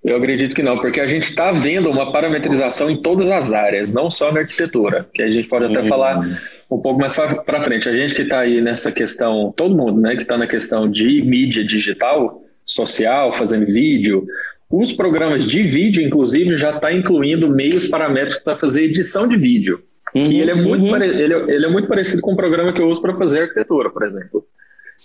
Eu 0.04 0.18
acredito 0.18 0.56
que 0.56 0.64
não, 0.64 0.74
porque 0.76 1.00
a 1.00 1.06
gente 1.06 1.30
está 1.30 1.52
vendo 1.52 1.90
uma 1.90 2.12
parametrização 2.12 2.90
em 2.90 3.02
todas 3.02 3.30
as 3.30 3.54
áreas, 3.54 3.94
não 3.94 4.10
só 4.10 4.32
na 4.32 4.40
arquitetura, 4.40 5.08
que 5.14 5.22
a 5.22 5.30
gente 5.30 5.48
pode 5.48 5.66
até 5.66 5.82
uhum. 5.82 5.88
falar 5.88 6.20
um 6.72 6.80
pouco 6.80 7.00
mais 7.00 7.16
para 7.16 7.64
frente. 7.64 7.88
A 7.88 7.96
gente 7.96 8.16
que 8.16 8.24
está 8.24 8.40
aí 8.40 8.62
nessa 8.62 8.92
questão, 8.92 9.54
todo 9.56 9.76
mundo, 9.76 10.02
né, 10.02 10.16
que 10.16 10.24
está 10.24 10.38
na 10.38 10.48
questão 10.48 10.90
de 10.90 11.22
mídia 11.22 11.64
digital, 11.64 12.42
social, 12.66 13.32
fazendo 13.32 13.66
vídeo, 13.68 14.26
os 14.72 14.92
programas 14.92 15.46
de 15.46 15.64
vídeo, 15.64 16.02
inclusive, 16.02 16.58
já 16.58 16.76
está 16.76 16.92
incluindo 16.92 17.48
meios 17.50 17.86
paramétricos 17.88 18.40
para 18.40 18.58
fazer 18.58 18.86
edição 18.86 19.28
de 19.28 19.38
vídeo. 19.38 19.84
Uhum, 20.16 20.26
que 20.26 20.40
ele 20.40 20.52
é, 20.52 20.56
muito 20.56 20.86
uhum. 20.86 20.96
ele, 20.96 21.34
é, 21.34 21.56
ele 21.56 21.66
é 21.66 21.70
muito 21.70 21.88
parecido 21.88 22.22
com 22.22 22.34
o 22.34 22.36
programa 22.36 22.74
que 22.74 22.82
eu 22.82 22.88
uso 22.88 23.02
para 23.02 23.16
fazer 23.16 23.42
arquitetura, 23.42 23.90
por 23.92 24.04
exemplo. 24.04 24.44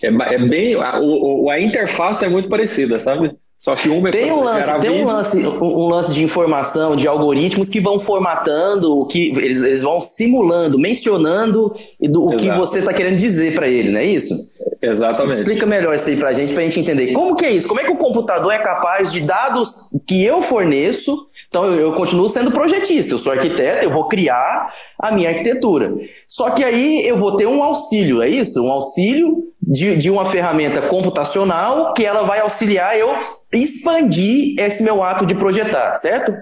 É, 0.02 0.34
é 0.34 0.38
bem. 0.38 0.74
A, 0.74 1.00
o, 1.00 1.50
a 1.50 1.60
interface 1.60 2.24
é 2.24 2.28
muito 2.28 2.48
parecida, 2.48 2.98
sabe? 2.98 3.32
Só 3.58 3.74
que 3.74 3.88
uma 3.88 4.10
é 4.10 4.12
tem 4.12 4.30
um 4.30 4.44
lance, 4.44 4.80
tem 4.80 4.90
um 4.90 5.06
lance, 5.06 5.46
um 5.46 5.88
lance 5.88 6.12
de 6.12 6.22
informação, 6.22 6.94
de 6.94 7.08
algoritmos 7.08 7.68
que 7.68 7.80
vão 7.80 7.98
formatando, 7.98 9.06
que 9.06 9.30
eles, 9.30 9.62
eles 9.62 9.82
vão 9.82 10.02
simulando, 10.02 10.78
mencionando 10.78 11.74
do, 12.00 12.28
o 12.28 12.36
que 12.36 12.50
você 12.50 12.80
está 12.80 12.92
querendo 12.92 13.16
dizer 13.16 13.54
para 13.54 13.66
ele, 13.66 13.90
não 13.90 13.98
é 13.98 14.04
isso? 14.04 14.34
Exatamente. 14.80 15.38
Explica 15.38 15.64
melhor 15.64 15.94
isso 15.94 16.08
aí 16.08 16.16
para 16.16 16.28
a 16.28 16.32
gente, 16.34 16.52
para 16.52 16.62
a 16.62 16.64
gente 16.64 16.80
entender. 16.80 17.12
Como 17.12 17.34
que 17.34 17.46
é 17.46 17.50
isso? 17.50 17.66
Como 17.66 17.80
é 17.80 17.84
que 17.84 17.92
o 17.92 17.96
computador 17.96 18.52
é 18.52 18.58
capaz 18.58 19.10
de 19.10 19.20
dados 19.20 19.88
que 20.06 20.22
eu 20.22 20.42
forneço 20.42 21.26
então 21.48 21.64
eu, 21.64 21.80
eu, 21.80 21.92
continuo 21.92 22.28
sendo 22.28 22.50
projetista, 22.50 23.14
eu 23.14 23.18
sou 23.18 23.32
arquiteto, 23.32 23.84
eu 23.84 23.90
vou 23.90 24.08
criar 24.08 24.72
a 24.98 25.12
minha 25.12 25.30
arquitetura. 25.30 25.94
Só 26.26 26.50
que 26.50 26.62
aí 26.64 27.06
eu 27.06 27.16
vou 27.16 27.36
ter 27.36 27.46
um 27.46 27.62
auxílio, 27.62 28.22
é 28.22 28.28
isso? 28.28 28.62
Um 28.62 28.70
auxílio 28.70 29.44
de, 29.62 29.96
de 29.96 30.10
uma 30.10 30.24
ferramenta 30.24 30.82
computacional 30.88 31.92
que 31.94 32.04
ela 32.04 32.22
vai 32.22 32.40
auxiliar 32.40 32.98
eu 32.98 33.08
expandir 33.52 34.54
esse 34.58 34.82
meu 34.82 35.02
ato 35.02 35.26
de 35.26 35.34
projetar, 35.34 35.94
certo? 35.94 36.32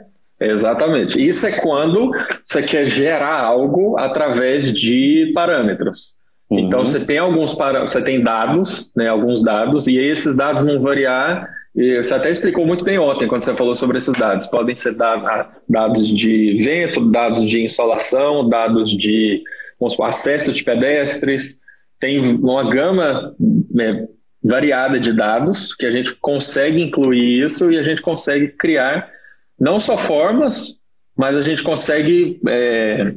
Exatamente. 0.41 1.25
Isso 1.25 1.47
é 1.47 1.53
quando 1.53 2.11
você 2.45 2.63
quer 2.63 2.87
gerar 2.87 3.41
algo 3.41 3.99
através 3.99 4.73
de 4.73 5.33
parâmetros. 5.35 6.13
Uhum. 6.51 6.59
Então 6.61 6.85
você 6.85 7.01
tem 7.01 7.19
alguns 7.19 7.55
para... 7.55 7.85
você 7.85 8.03
tem 8.03 8.23
dados, 8.23 8.91
né, 8.97 9.09
alguns 9.09 9.43
dados, 9.43 9.87
e 9.87 9.97
esses 9.97 10.37
dados 10.37 10.65
vão 10.65 10.81
variar. 10.81 11.49
E 11.75 11.97
você 11.97 12.15
até 12.15 12.31
explicou 12.31 12.65
muito 12.65 12.85
bem 12.85 12.99
ontem 12.99 13.27
quando 13.27 13.45
você 13.45 13.57
falou 13.57 13.75
sobre 13.75 13.99
esses 13.99 14.15
dados. 14.17 14.47
Podem 14.47 14.77
ser 14.77 14.95
dados 14.95 16.09
de 16.09 16.63
vento, 16.63 17.11
dados 17.11 17.49
de 17.49 17.65
insolação, 17.65 18.49
dados 18.49 18.91
de 18.97 19.43
supor, 19.91 20.07
acesso 20.07 20.53
de 20.53 20.63
pedestres. 20.63 21.61
Tem 21.99 22.19
uma 22.37 22.71
gama 22.71 23.35
né, 23.71 24.07
variada 24.43 25.01
de 25.01 25.13
dados 25.13 25.75
que 25.75 25.87
a 25.87 25.91
gente 25.91 26.15
consegue 26.17 26.81
incluir 26.81 27.45
isso 27.45 27.71
e 27.73 27.79
a 27.79 27.83
gente 27.83 28.03
consegue 28.03 28.49
criar 28.49 29.11
não 29.59 29.81
só 29.81 29.97
formas, 29.97 30.79
mas 31.17 31.37
a 31.37 31.41
gente 31.41 31.63
consegue 31.63 32.41
é, 32.49 33.15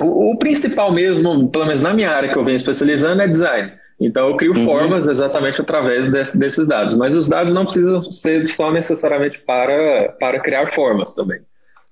o, 0.00 0.32
o, 0.32 0.38
principal 0.38 0.92
mesmo, 0.92 1.50
pelo 1.50 1.66
menos 1.66 1.82
na 1.82 1.92
minha 1.92 2.10
área 2.10 2.32
que 2.32 2.38
eu 2.38 2.44
venho 2.44 2.56
especializando, 2.56 3.22
é 3.22 3.28
design. 3.28 3.72
Então 4.00 4.30
eu 4.30 4.36
crio 4.36 4.56
uhum. 4.56 4.64
formas 4.64 5.06
exatamente 5.06 5.60
através 5.60 6.10
desse, 6.10 6.38
desses 6.38 6.66
dados. 6.66 6.96
Mas 6.96 7.14
os 7.14 7.28
dados 7.28 7.52
não 7.52 7.64
precisam 7.64 8.10
ser 8.10 8.46
só 8.46 8.72
necessariamente 8.72 9.38
para, 9.40 10.14
para 10.18 10.40
criar 10.40 10.70
formas 10.72 11.14
também. 11.14 11.40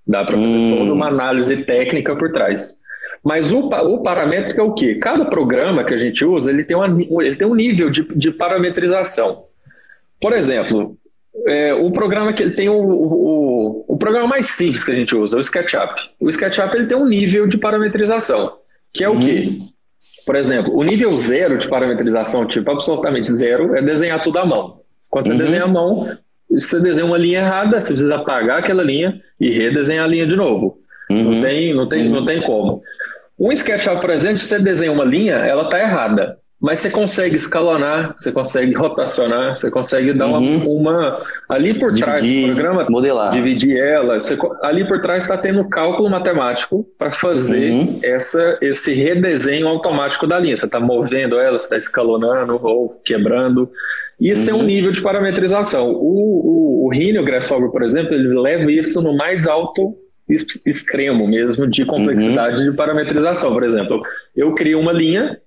Dá 0.06 0.24
para 0.24 0.36
fazer 0.36 0.46
uhum. 0.46 0.78
toda 0.78 0.92
uma 0.94 1.08
análise 1.08 1.64
técnica 1.64 2.16
por 2.16 2.32
trás. 2.32 2.78
Mas 3.22 3.52
o, 3.52 3.58
o 3.58 4.02
paramétrico 4.02 4.60
é 4.60 4.62
o 4.62 4.72
quê? 4.72 4.94
Cada 4.94 5.26
programa 5.26 5.84
que 5.84 5.92
a 5.92 5.98
gente 5.98 6.24
usa, 6.24 6.50
ele 6.50 6.64
tem, 6.64 6.76
uma, 6.76 6.86
ele 7.22 7.36
tem 7.36 7.46
um 7.46 7.54
nível 7.54 7.90
de, 7.90 8.02
de 8.16 8.30
parametrização. 8.30 9.44
Por 10.20 10.32
exemplo, 10.32 10.96
é, 11.46 11.74
o 11.74 11.90
programa 11.90 12.32
que 12.32 12.42
ele 12.42 12.54
tem 12.54 12.68
o, 12.68 12.80
o, 12.80 13.84
o, 13.86 13.96
programa 13.98 14.26
mais 14.26 14.48
simples 14.48 14.82
que 14.82 14.92
a 14.92 14.94
gente 14.94 15.14
usa, 15.14 15.36
o 15.36 15.40
SketchUp. 15.40 15.94
O 16.18 16.28
SketchUp 16.28 16.74
ele 16.74 16.86
tem 16.86 16.96
um 16.96 17.06
nível 17.06 17.46
de 17.46 17.58
parametrização, 17.58 18.56
que 18.92 19.04
é 19.04 19.08
o 19.08 19.18
quê? 19.18 19.50
Por 20.28 20.36
exemplo, 20.36 20.76
o 20.76 20.82
nível 20.82 21.16
zero 21.16 21.56
de 21.56 21.66
parametrização, 21.66 22.44
tipo 22.44 22.70
absolutamente 22.70 23.32
zero, 23.32 23.74
é 23.74 23.80
desenhar 23.80 24.20
tudo 24.20 24.38
à 24.38 24.44
mão. 24.44 24.82
Quando 25.08 25.28
você 25.28 25.32
uhum. 25.32 25.38
desenha 25.38 25.64
à 25.64 25.66
mão, 25.66 26.06
você 26.50 26.78
desenha 26.80 27.06
uma 27.06 27.16
linha 27.16 27.38
errada, 27.38 27.80
você 27.80 27.94
precisa 27.94 28.14
apagar 28.14 28.58
aquela 28.58 28.82
linha 28.82 29.18
e 29.40 29.50
redesenhar 29.50 30.04
a 30.04 30.06
linha 30.06 30.26
de 30.26 30.36
novo. 30.36 30.76
Uhum. 31.10 31.36
Não, 31.36 31.40
tem, 31.40 31.74
não, 31.74 31.88
tem, 31.88 32.06
uhum. 32.06 32.14
não 32.16 32.26
tem 32.26 32.42
como. 32.42 32.82
Um 33.40 33.50
SketchUp, 33.52 34.02
por 34.02 34.10
exemplo, 34.10 34.38
se 34.38 34.44
você 34.44 34.58
desenha 34.58 34.92
uma 34.92 35.02
linha, 35.02 35.36
ela 35.36 35.62
está 35.62 35.80
errada. 35.80 36.36
Mas 36.60 36.80
você 36.80 36.90
consegue 36.90 37.36
escalonar, 37.36 38.14
você 38.16 38.32
consegue 38.32 38.74
rotacionar, 38.74 39.54
você 39.54 39.70
consegue 39.70 40.12
dar 40.12 40.26
uhum. 40.26 40.64
uma, 40.64 40.90
uma, 40.90 41.22
Ali 41.48 41.78
por 41.78 41.92
dividir, 41.92 42.04
trás 42.04 42.22
do 42.22 42.46
programa, 42.46 42.86
modelar. 42.90 43.30
dividir 43.30 43.76
ela. 43.78 44.18
Você, 44.18 44.36
ali 44.62 44.86
por 44.86 45.00
trás 45.00 45.22
está 45.22 45.38
tendo 45.38 45.68
cálculo 45.68 46.10
matemático 46.10 46.84
para 46.98 47.12
fazer 47.12 47.70
uhum. 47.70 48.00
essa, 48.02 48.58
esse 48.60 48.92
redesenho 48.92 49.68
automático 49.68 50.26
da 50.26 50.36
linha. 50.36 50.56
Você 50.56 50.66
está 50.66 50.80
movendo 50.80 51.38
ela, 51.38 51.60
você 51.60 51.66
está 51.66 51.76
escalonando 51.76 52.58
ou 52.60 52.88
quebrando. 53.04 53.70
Isso 54.20 54.50
uhum. 54.50 54.56
é 54.56 54.58
um 54.58 54.60
uhum. 54.62 54.66
nível 54.66 54.90
de 54.90 55.00
parametrização. 55.00 55.92
O, 55.92 56.82
o, 56.82 56.86
o 56.86 56.90
Rhino 56.90 57.24
Grasshopper, 57.24 57.70
por 57.70 57.84
exemplo, 57.84 58.14
ele 58.14 58.36
leva 58.36 58.72
isso 58.72 59.00
no 59.00 59.16
mais 59.16 59.46
alto 59.46 59.96
extremo 60.66 61.26
mesmo 61.26 61.66
de 61.66 61.86
complexidade 61.86 62.58
uhum. 62.58 62.70
de 62.70 62.76
parametrização. 62.76 63.52
Por 63.52 63.62
exemplo, 63.62 64.02
eu 64.36 64.54
crio 64.54 64.80
uma 64.80 64.92
linha 64.92 65.38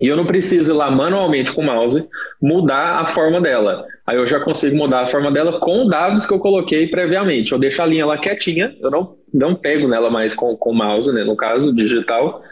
e 0.00 0.08
eu 0.08 0.16
não 0.16 0.26
preciso 0.26 0.72
ir 0.72 0.74
lá 0.74 0.90
manualmente 0.90 1.52
com 1.52 1.62
o 1.62 1.64
mouse 1.64 2.04
mudar 2.42 3.00
a 3.00 3.06
forma 3.06 3.40
dela. 3.40 3.86
Aí 4.06 4.16
eu 4.16 4.26
já 4.26 4.40
consigo 4.40 4.76
mudar 4.76 5.02
a 5.02 5.06
forma 5.06 5.30
dela 5.30 5.60
com 5.60 5.88
dados 5.88 6.26
que 6.26 6.32
eu 6.32 6.38
coloquei 6.38 6.88
previamente. 6.88 7.52
Eu 7.52 7.58
deixo 7.58 7.80
a 7.80 7.86
linha 7.86 8.04
lá 8.04 8.18
quietinha, 8.18 8.74
eu 8.80 8.90
não, 8.90 9.14
não 9.32 9.54
pego 9.54 9.88
nela 9.88 10.10
mais 10.10 10.34
com, 10.34 10.56
com 10.56 10.70
o 10.70 10.74
mouse, 10.74 11.12
né, 11.12 11.24
no 11.24 11.36
caso, 11.36 11.74
digital. 11.74 12.42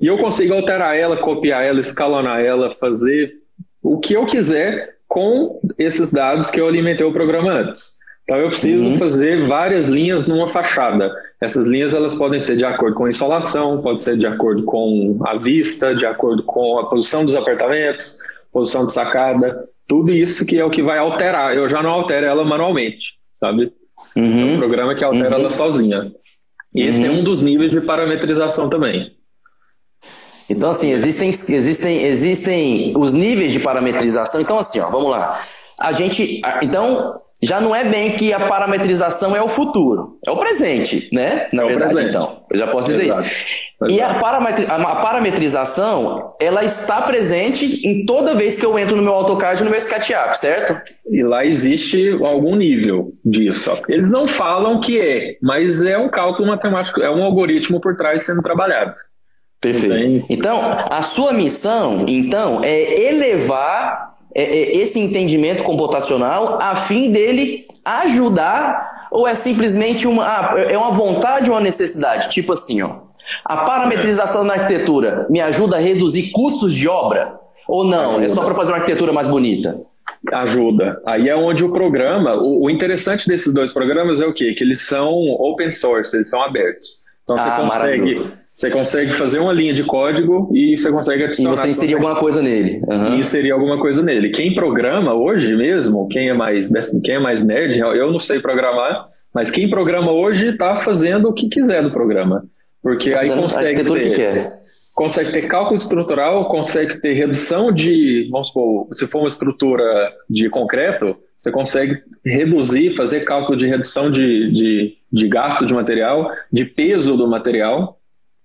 E 0.00 0.06
eu 0.06 0.16
consigo 0.18 0.54
alterar 0.54 0.96
ela, 0.96 1.16
copiar 1.16 1.64
ela, 1.64 1.80
escalonar 1.80 2.40
ela, 2.40 2.74
fazer 2.76 3.34
o 3.82 3.98
que 3.98 4.14
eu 4.14 4.26
quiser 4.26 4.96
com 5.06 5.60
esses 5.78 6.12
dados 6.12 6.50
que 6.50 6.60
eu 6.60 6.66
alimentei 6.66 7.04
o 7.04 7.12
programa 7.12 7.52
antes. 7.52 7.97
Então 8.28 8.36
eu 8.36 8.48
preciso 8.48 8.90
uhum. 8.90 8.98
fazer 8.98 9.48
várias 9.48 9.88
linhas 9.88 10.28
numa 10.28 10.50
fachada. 10.50 11.10
Essas 11.40 11.66
linhas 11.66 11.94
elas 11.94 12.14
podem 12.14 12.38
ser 12.38 12.58
de 12.58 12.64
acordo 12.64 12.94
com 12.94 13.06
a 13.06 13.08
insolação, 13.08 13.80
pode 13.80 14.02
ser 14.02 14.18
de 14.18 14.26
acordo 14.26 14.64
com 14.64 15.18
a 15.26 15.38
vista, 15.38 15.94
de 15.94 16.04
acordo 16.04 16.42
com 16.42 16.78
a 16.78 16.90
posição 16.90 17.24
dos 17.24 17.34
apartamentos, 17.34 18.18
posição 18.52 18.84
de 18.84 18.92
sacada, 18.92 19.66
tudo 19.86 20.12
isso 20.12 20.44
que 20.44 20.58
é 20.58 20.64
o 20.64 20.68
que 20.68 20.82
vai 20.82 20.98
alterar. 20.98 21.56
Eu 21.56 21.70
já 21.70 21.82
não 21.82 21.88
altero 21.88 22.26
ela 22.26 22.44
manualmente, 22.44 23.14
sabe? 23.40 23.72
Uhum. 24.14 24.40
É 24.40 24.44
um 24.44 24.58
programa 24.58 24.94
que 24.94 25.02
altera 25.02 25.30
uhum. 25.30 25.40
ela 25.40 25.50
sozinha. 25.50 26.12
E 26.74 26.82
esse 26.82 27.06
é 27.06 27.08
uhum. 27.08 27.20
um 27.20 27.24
dos 27.24 27.40
níveis 27.40 27.72
de 27.72 27.80
parametrização 27.80 28.68
também. 28.68 29.10
Então, 30.50 30.68
assim, 30.68 30.90
existem, 30.90 31.30
existem, 31.30 32.04
existem 32.04 32.92
os 32.94 33.14
níveis 33.14 33.52
de 33.52 33.60
parametrização. 33.60 34.38
Então, 34.38 34.58
assim, 34.58 34.80
ó, 34.80 34.90
vamos 34.90 35.10
lá. 35.12 35.40
A 35.80 35.92
gente. 35.92 36.42
Então, 36.60 37.22
já 37.42 37.60
não 37.60 37.74
é 37.74 37.84
bem 37.84 38.12
que 38.12 38.32
a 38.32 38.40
parametrização 38.40 39.36
é 39.36 39.42
o 39.42 39.48
futuro, 39.48 40.16
é 40.26 40.30
o 40.30 40.36
presente, 40.36 41.08
né? 41.12 41.48
Na 41.52 41.64
é 41.64 41.66
verdade, 41.66 41.94
presente. 41.94 42.10
então. 42.16 42.42
Eu 42.50 42.58
já 42.58 42.66
posso 42.66 42.88
dizer 42.88 43.06
Exato. 43.06 43.26
isso. 43.26 43.68
E 43.88 44.00
a, 44.00 44.14
parametri 44.14 44.66
a 44.68 44.76
parametrização, 44.76 46.34
ela 46.40 46.64
está 46.64 47.00
presente 47.00 47.80
em 47.86 48.04
toda 48.04 48.34
vez 48.34 48.58
que 48.58 48.66
eu 48.66 48.76
entro 48.76 48.96
no 48.96 49.02
meu 49.02 49.14
AutoCAD 49.14 49.60
e 49.60 49.64
no 49.64 49.70
meu 49.70 49.78
SketchUp, 49.78 50.36
certo? 50.36 50.82
E 51.08 51.22
lá 51.22 51.46
existe 51.46 52.18
algum 52.24 52.56
nível 52.56 53.12
disso. 53.24 53.70
Eles 53.88 54.10
não 54.10 54.26
falam 54.26 54.80
que 54.80 55.00
é, 55.00 55.36
mas 55.40 55.80
é 55.80 55.96
um 55.96 56.08
cálculo 56.08 56.48
matemático, 56.48 57.00
é 57.00 57.08
um 57.08 57.22
algoritmo 57.22 57.80
por 57.80 57.96
trás 57.96 58.24
sendo 58.24 58.42
trabalhado. 58.42 58.94
Perfeito. 59.60 60.26
Então, 60.28 60.60
a 60.90 61.02
sua 61.02 61.32
missão, 61.32 62.04
então, 62.08 62.62
é 62.64 63.10
elevar 63.10 64.17
esse 64.42 64.98
entendimento 65.00 65.64
computacional 65.64 66.58
a 66.60 66.76
fim 66.76 67.10
dele 67.10 67.66
ajudar 67.84 69.08
ou 69.10 69.26
é 69.26 69.34
simplesmente 69.34 70.06
uma, 70.06 70.24
ah, 70.24 70.54
é 70.58 70.76
uma 70.76 70.90
vontade 70.90 71.50
ou 71.50 71.56
uma 71.56 71.62
necessidade? 71.62 72.28
Tipo 72.28 72.52
assim, 72.52 72.82
ó, 72.82 73.00
a 73.44 73.58
parametrização 73.58 74.44
na 74.44 74.54
arquitetura 74.54 75.26
me 75.30 75.40
ajuda 75.40 75.76
a 75.76 75.80
reduzir 75.80 76.30
custos 76.30 76.72
de 76.72 76.88
obra? 76.88 77.38
Ou 77.66 77.84
não? 77.84 78.10
Ajuda. 78.10 78.26
É 78.26 78.28
só 78.28 78.44
para 78.44 78.54
fazer 78.54 78.72
uma 78.72 78.78
arquitetura 78.78 79.12
mais 79.12 79.28
bonita? 79.28 79.80
Ajuda. 80.32 81.00
Aí 81.06 81.28
é 81.28 81.36
onde 81.36 81.64
o 81.64 81.72
programa, 81.72 82.34
o, 82.34 82.64
o, 82.64 82.70
interessante 82.70 83.26
desses 83.28 83.52
dois 83.52 83.72
programas 83.72 84.20
é 84.20 84.26
o 84.26 84.32
quê? 84.32 84.54
Que 84.56 84.64
eles 84.64 84.86
são 84.86 85.12
open 85.38 85.70
source, 85.70 86.16
eles 86.16 86.30
são 86.30 86.42
abertos. 86.42 86.96
Então 87.24 87.36
ah, 87.36 87.40
você 87.40 87.62
consegue 87.62 88.32
você 88.58 88.72
consegue 88.72 89.12
fazer 89.12 89.38
uma 89.38 89.52
linha 89.52 89.72
de 89.72 89.84
código 89.84 90.50
e 90.52 90.76
você 90.76 90.90
consegue 90.90 91.22
adicionar. 91.22 91.52
E 91.52 91.56
você 91.56 91.68
inserir 91.68 91.94
alguma 91.94 92.18
coisa 92.18 92.42
nele. 92.42 92.82
Uhum. 92.88 93.14
E 93.14 93.20
inserir 93.20 93.52
alguma 93.52 93.78
coisa 93.78 94.02
nele. 94.02 94.30
Quem 94.30 94.52
programa 94.52 95.14
hoje 95.14 95.54
mesmo, 95.54 96.08
quem 96.08 96.28
é 96.28 96.34
mais, 96.34 96.68
quem 97.04 97.14
é 97.14 97.18
mais 97.20 97.46
nerd, 97.46 97.78
eu 97.78 98.10
não 98.10 98.18
sei 98.18 98.40
programar, 98.40 99.06
mas 99.32 99.52
quem 99.52 99.70
programa 99.70 100.10
hoje 100.10 100.48
está 100.48 100.80
fazendo 100.80 101.28
o 101.28 101.32
que 101.32 101.48
quiser 101.48 101.84
do 101.84 101.92
programa. 101.92 102.42
Porque 102.82 103.12
aí 103.12 103.30
consegue 103.30 103.84
ter, 103.84 104.46
consegue 104.92 105.30
ter 105.30 105.42
cálculo 105.46 105.76
estrutural, 105.76 106.48
consegue 106.48 107.00
ter 107.00 107.12
redução 107.12 107.70
de, 107.70 108.28
vamos 108.28 108.48
supor, 108.48 108.88
se 108.92 109.06
for 109.06 109.20
uma 109.20 109.28
estrutura 109.28 110.12
de 110.28 110.50
concreto, 110.50 111.16
você 111.36 111.52
consegue 111.52 112.02
reduzir, 112.26 112.96
fazer 112.96 113.20
cálculo 113.20 113.56
de 113.56 113.68
redução 113.68 114.10
de, 114.10 114.50
de, 114.50 114.96
de 115.12 115.28
gasto 115.28 115.64
de 115.64 115.72
material, 115.72 116.28
de 116.52 116.64
peso 116.64 117.16
do 117.16 117.28
material, 117.28 117.97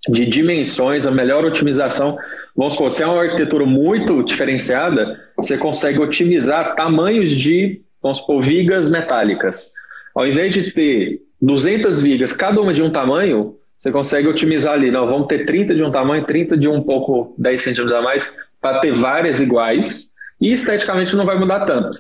de 0.10 0.26
dimensões, 0.26 1.06
a 1.06 1.12
melhor 1.12 1.46
otimização. 1.46 2.18
Vamos 2.56 2.74
supor, 2.74 2.92
se 2.92 3.04
é 3.04 3.08
uma 3.08 3.22
arquitetura 3.22 3.66
muito 3.66 4.24
diferenciada, 4.24 5.20
você 5.38 5.58
consegue 5.58 6.00
otimizar 6.00 6.76
tamanhos 6.76 7.32
de, 7.32 7.82
vamos 8.02 8.18
supor, 8.18 8.44
vigas 8.44 8.90
metálicas. 8.90 9.72
Ao 10.16 10.28
invés 10.28 10.54
de 10.54 10.72
ter 10.72 11.22
200 11.42 12.02
vigas, 12.02 12.34
cada 12.34 12.62
uma 12.62 12.74
de 12.74 12.84
um 12.84 12.92
tamanho, 12.92 13.56
você 13.78 13.92
consegue 13.92 14.28
otimizar 14.28 14.74
ali. 14.74 14.92
Não, 14.92 15.06
vamos 15.06 15.28
ter 15.28 15.46
30 15.46 15.76
de 15.76 15.84
um 15.84 15.92
tamanho, 15.92 16.26
30 16.26 16.58
de 16.58 16.68
um 16.68 16.82
pouco, 16.82 17.34
10 17.38 17.62
centímetros 17.62 17.98
a 17.98 18.02
mais, 18.02 18.34
para 18.62 18.80
ter 18.80 18.94
várias 18.94 19.40
iguais. 19.40 20.12
E 20.40 20.52
esteticamente 20.52 21.16
não 21.16 21.26
vai 21.26 21.38
mudar 21.38 21.66
tanto, 21.66 22.00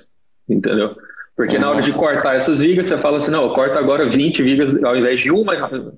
entendeu? 0.50 0.95
Porque 1.35 1.57
na 1.57 1.69
hora 1.69 1.81
de 1.81 1.91
cortar 1.91 2.35
essas 2.35 2.59
vigas, 2.59 2.85
você 2.85 2.97
fala 2.99 3.17
assim, 3.17 3.31
não, 3.31 3.43
eu 3.43 3.53
corto 3.53 3.77
agora 3.77 4.07
20 4.07 4.43
vigas 4.43 4.83
ao 4.83 4.95
invés 4.95 5.21
de 5.21 5.31
uma, 5.31 5.55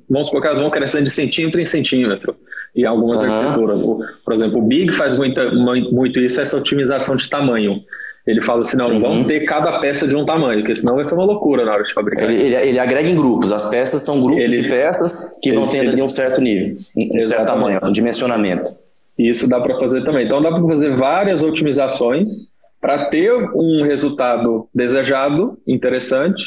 vamos 0.09 0.29
que 0.29 0.37
elas 0.37 0.59
vão 0.59 0.69
crescendo 0.69 1.03
de 1.03 1.09
centímetro 1.09 1.59
em 1.59 1.65
centímetro. 1.65 2.35
E 2.73 2.85
algumas 2.85 3.21
uhum. 3.21 3.27
arquiteturas, 3.27 3.81
por 4.23 4.33
exemplo, 4.33 4.59
o 4.59 4.61
Big 4.61 4.95
faz 4.95 5.17
muita, 5.17 5.51
muito 5.51 6.19
isso, 6.19 6.39
essa 6.39 6.57
otimização 6.57 7.15
de 7.15 7.29
tamanho. 7.29 7.81
Ele 8.25 8.41
fala 8.41 8.61
assim, 8.61 8.77
não, 8.77 8.89
uhum. 8.89 8.99
vamos 8.99 9.27
ter 9.27 9.41
cada 9.41 9.79
peça 9.79 10.07
de 10.07 10.15
um 10.15 10.25
tamanho, 10.25 10.59
porque 10.59 10.75
senão 10.75 10.95
vai 10.95 11.05
ser 11.05 11.15
uma 11.15 11.25
loucura 11.25 11.65
na 11.65 11.73
hora 11.73 11.83
de 11.83 11.93
fabricar. 11.93 12.29
Ele, 12.29 12.41
ele, 12.41 12.55
ele 12.55 12.79
agrega 12.79 13.07
em 13.07 13.15
grupos, 13.15 13.51
as 13.51 13.69
peças 13.69 14.01
são 14.03 14.21
grupos 14.21 14.41
ele, 14.43 14.61
de 14.61 14.69
peças 14.69 15.37
que 15.41 15.53
vão 15.53 15.67
tendo 15.67 15.89
ali 15.89 16.01
um 16.01 16.09
certo 16.09 16.41
nível, 16.41 16.77
um 16.97 17.23
certo 17.23 17.45
tamanho, 17.45 17.79
um 17.83 17.91
dimensionamento. 17.91 18.69
Isso 19.17 19.47
dá 19.47 19.59
para 19.59 19.77
fazer 19.79 20.03
também. 20.03 20.25
Então 20.25 20.41
dá 20.41 20.49
para 20.49 20.61
fazer 20.63 20.95
várias 20.95 21.43
otimizações 21.43 22.53
para 22.85 23.05
ter 23.05 23.33
um 23.55 23.81
resultado 23.81 24.69
desejado, 24.71 25.57
interessante, 25.67 26.43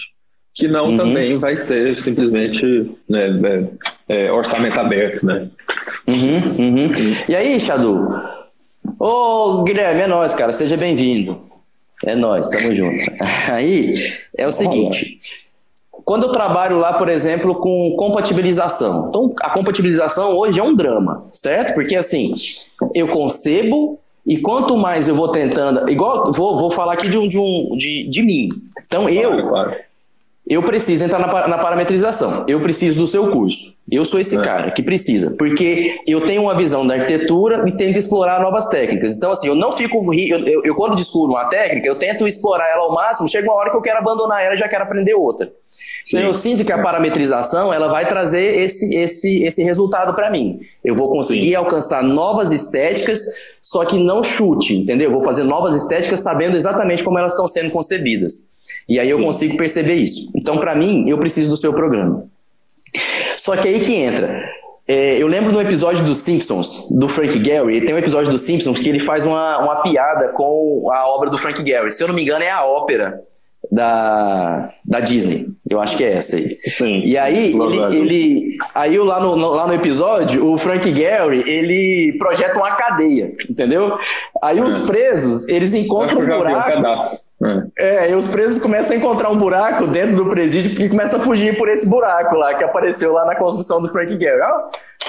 que 0.54 0.68
não 0.68 0.90
uhum. 0.90 0.96
também 0.96 1.36
vai 1.36 1.56
ser 1.56 1.98
simplesmente 1.98 2.64
né, 3.08 3.68
é, 4.08 4.26
é, 4.26 4.32
orçamento 4.32 4.78
aberto, 4.78 5.26
né? 5.26 5.48
Uhum, 6.06 6.36
uhum. 6.56 6.92
E 7.28 7.34
aí, 7.34 7.58
Xadu? 7.58 8.06
Ô, 9.00 9.64
Guilherme, 9.64 10.02
é 10.02 10.06
nós, 10.06 10.32
cara, 10.32 10.52
seja 10.52 10.76
bem-vindo. 10.76 11.40
É 12.06 12.14
nós, 12.14 12.48
tamo 12.48 12.72
junto. 12.72 13.04
Aí, 13.50 13.94
é 14.36 14.46
o 14.46 14.52
seguinte, 14.52 15.18
quando 16.04 16.26
eu 16.26 16.32
trabalho 16.32 16.78
lá, 16.78 16.92
por 16.92 17.08
exemplo, 17.08 17.56
com 17.56 17.96
compatibilização, 17.98 19.08
então 19.08 19.34
a 19.42 19.50
compatibilização 19.50 20.36
hoje 20.36 20.60
é 20.60 20.62
um 20.62 20.76
drama, 20.76 21.26
certo? 21.32 21.74
Porque 21.74 21.96
assim, 21.96 22.32
eu 22.94 23.08
concebo 23.08 23.98
e 24.28 24.36
quanto 24.36 24.76
mais 24.76 25.08
eu 25.08 25.14
vou 25.14 25.32
tentando, 25.32 25.88
igual 25.88 26.30
vou, 26.32 26.54
vou 26.58 26.70
falar 26.70 26.92
aqui 26.92 27.08
de 27.08 27.16
um, 27.16 27.26
de, 27.26 27.38
um 27.38 27.74
de, 27.74 28.06
de 28.10 28.22
mim. 28.22 28.50
Então 28.86 29.06
claro, 29.06 29.40
eu 29.40 29.48
claro. 29.48 29.76
eu 30.46 30.62
preciso 30.62 31.02
entrar 31.02 31.18
na, 31.18 31.48
na, 31.48 31.56
parametrização, 31.56 32.44
eu 32.46 32.60
preciso 32.60 33.00
do 33.00 33.06
seu 33.06 33.30
curso. 33.30 33.72
Eu 33.90 34.04
sou 34.04 34.20
esse 34.20 34.36
é. 34.36 34.42
cara 34.42 34.70
que 34.70 34.82
precisa, 34.82 35.34
porque 35.38 35.98
eu 36.06 36.26
tenho 36.26 36.42
uma 36.42 36.54
visão 36.54 36.86
da 36.86 36.92
arquitetura 36.92 37.64
e 37.66 37.72
tento 37.72 37.98
explorar 37.98 38.42
novas 38.42 38.68
técnicas. 38.68 39.16
Então, 39.16 39.30
assim, 39.32 39.48
eu 39.48 39.54
não 39.54 39.72
fico. 39.72 40.12
Eu, 40.12 40.46
eu, 40.46 40.62
eu 40.62 40.74
quando 40.74 40.94
descubro 40.94 41.32
uma 41.32 41.48
técnica, 41.48 41.88
eu 41.88 41.96
tento 41.96 42.28
explorar 42.28 42.68
ela 42.70 42.82
ao 42.82 42.92
máximo, 42.92 43.26
chega 43.30 43.48
uma 43.48 43.56
hora 43.58 43.70
que 43.70 43.78
eu 43.78 43.82
quero 43.82 43.98
abandonar 43.98 44.44
ela 44.44 44.54
e 44.54 44.58
já 44.58 44.68
quero 44.68 44.84
aprender 44.84 45.14
outra. 45.14 45.50
Então, 46.06 46.20
eu 46.20 46.32
sinto 46.32 46.64
que 46.64 46.72
a 46.72 46.82
parametrização 46.82 47.72
ela 47.72 47.88
vai 47.88 48.06
trazer 48.08 48.60
esse, 48.60 48.94
esse, 48.96 49.42
esse 49.44 49.62
resultado 49.62 50.14
para 50.14 50.30
mim. 50.30 50.60
Eu 50.82 50.94
vou 50.94 51.10
conseguir 51.10 51.48
Sim. 51.48 51.54
alcançar 51.54 52.02
novas 52.02 52.50
estéticas, 52.50 53.20
só 53.68 53.84
que 53.84 53.98
não 53.98 54.24
chute, 54.24 54.74
entendeu? 54.74 55.08
Eu 55.08 55.12
vou 55.12 55.20
fazer 55.20 55.42
novas 55.42 55.76
estéticas 55.76 56.20
sabendo 56.20 56.56
exatamente 56.56 57.04
como 57.04 57.18
elas 57.18 57.32
estão 57.32 57.46
sendo 57.46 57.70
concebidas. 57.70 58.54
E 58.88 58.98
aí 58.98 59.10
eu 59.10 59.18
Sim. 59.18 59.24
consigo 59.24 59.56
perceber 59.58 59.92
isso. 59.92 60.30
Então, 60.34 60.56
para 60.56 60.74
mim, 60.74 61.06
eu 61.06 61.18
preciso 61.18 61.50
do 61.50 61.56
seu 61.58 61.74
programa. 61.74 62.24
Só 63.36 63.54
que 63.58 63.68
aí 63.68 63.80
que 63.80 63.92
entra. 63.92 64.42
É, 64.86 65.22
eu 65.22 65.26
lembro 65.26 65.52
do 65.52 65.60
episódio 65.60 66.02
dos 66.02 66.16
Simpsons, 66.16 66.88
do 66.98 67.10
Frank 67.10 67.44
Gehry. 67.44 67.84
Tem 67.84 67.94
um 67.94 67.98
episódio 67.98 68.32
dos 68.32 68.40
Simpsons 68.40 68.78
que 68.78 68.88
ele 68.88 69.04
faz 69.04 69.26
uma, 69.26 69.58
uma 69.58 69.82
piada 69.82 70.30
com 70.30 70.90
a 70.90 71.06
obra 71.06 71.28
do 71.28 71.36
Frank 71.36 71.62
Gehry. 71.62 71.90
Se 71.90 72.02
eu 72.02 72.08
não 72.08 72.14
me 72.14 72.22
engano, 72.22 72.42
é 72.42 72.50
a 72.50 72.64
ópera 72.64 73.22
da, 73.70 74.70
da 74.84 75.00
Disney. 75.00 75.46
Eu 75.68 75.80
acho 75.80 75.96
que 75.96 76.04
é 76.04 76.14
essa 76.14 76.36
aí. 76.36 76.48
Sim, 76.48 77.02
e 77.04 77.16
aí, 77.18 77.52
ele, 77.52 77.96
ele, 77.96 78.56
aí 78.74 78.98
lá 78.98 79.20
no, 79.20 79.36
no, 79.36 79.50
lá 79.50 79.66
no 79.66 79.74
episódio, 79.74 80.46
o 80.46 80.58
Frank 80.58 80.92
Gehry, 80.92 81.48
ele 81.48 82.16
projeta 82.18 82.56
uma 82.56 82.74
cadeia, 82.76 83.32
entendeu? 83.48 83.96
Aí 84.42 84.60
os 84.60 84.84
é. 84.84 84.86
presos, 84.86 85.48
eles 85.48 85.74
encontram 85.74 86.20
um 86.20 86.26
buraco. 86.26 87.28
É, 87.78 88.10
e 88.10 88.14
os 88.14 88.26
presos 88.26 88.60
começam 88.60 88.96
a 88.96 88.98
encontrar 88.98 89.30
um 89.30 89.36
buraco 89.36 89.86
dentro 89.86 90.16
do 90.16 90.26
presídio 90.26 90.84
e 90.84 90.88
começam 90.88 91.20
a 91.20 91.22
fugir 91.22 91.56
por 91.56 91.68
esse 91.68 91.88
buraco 91.88 92.34
lá 92.34 92.54
que 92.54 92.64
apareceu 92.64 93.12
lá 93.12 93.24
na 93.24 93.36
construção 93.36 93.80
do 93.80 93.88
Frank 93.90 94.10
Gehry. 94.18 94.40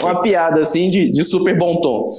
Uma 0.02 0.22
piada 0.22 0.62
assim 0.62 0.90
de, 0.90 1.10
de 1.10 1.24
super 1.24 1.58
bom 1.58 1.82
tom. 1.82 2.12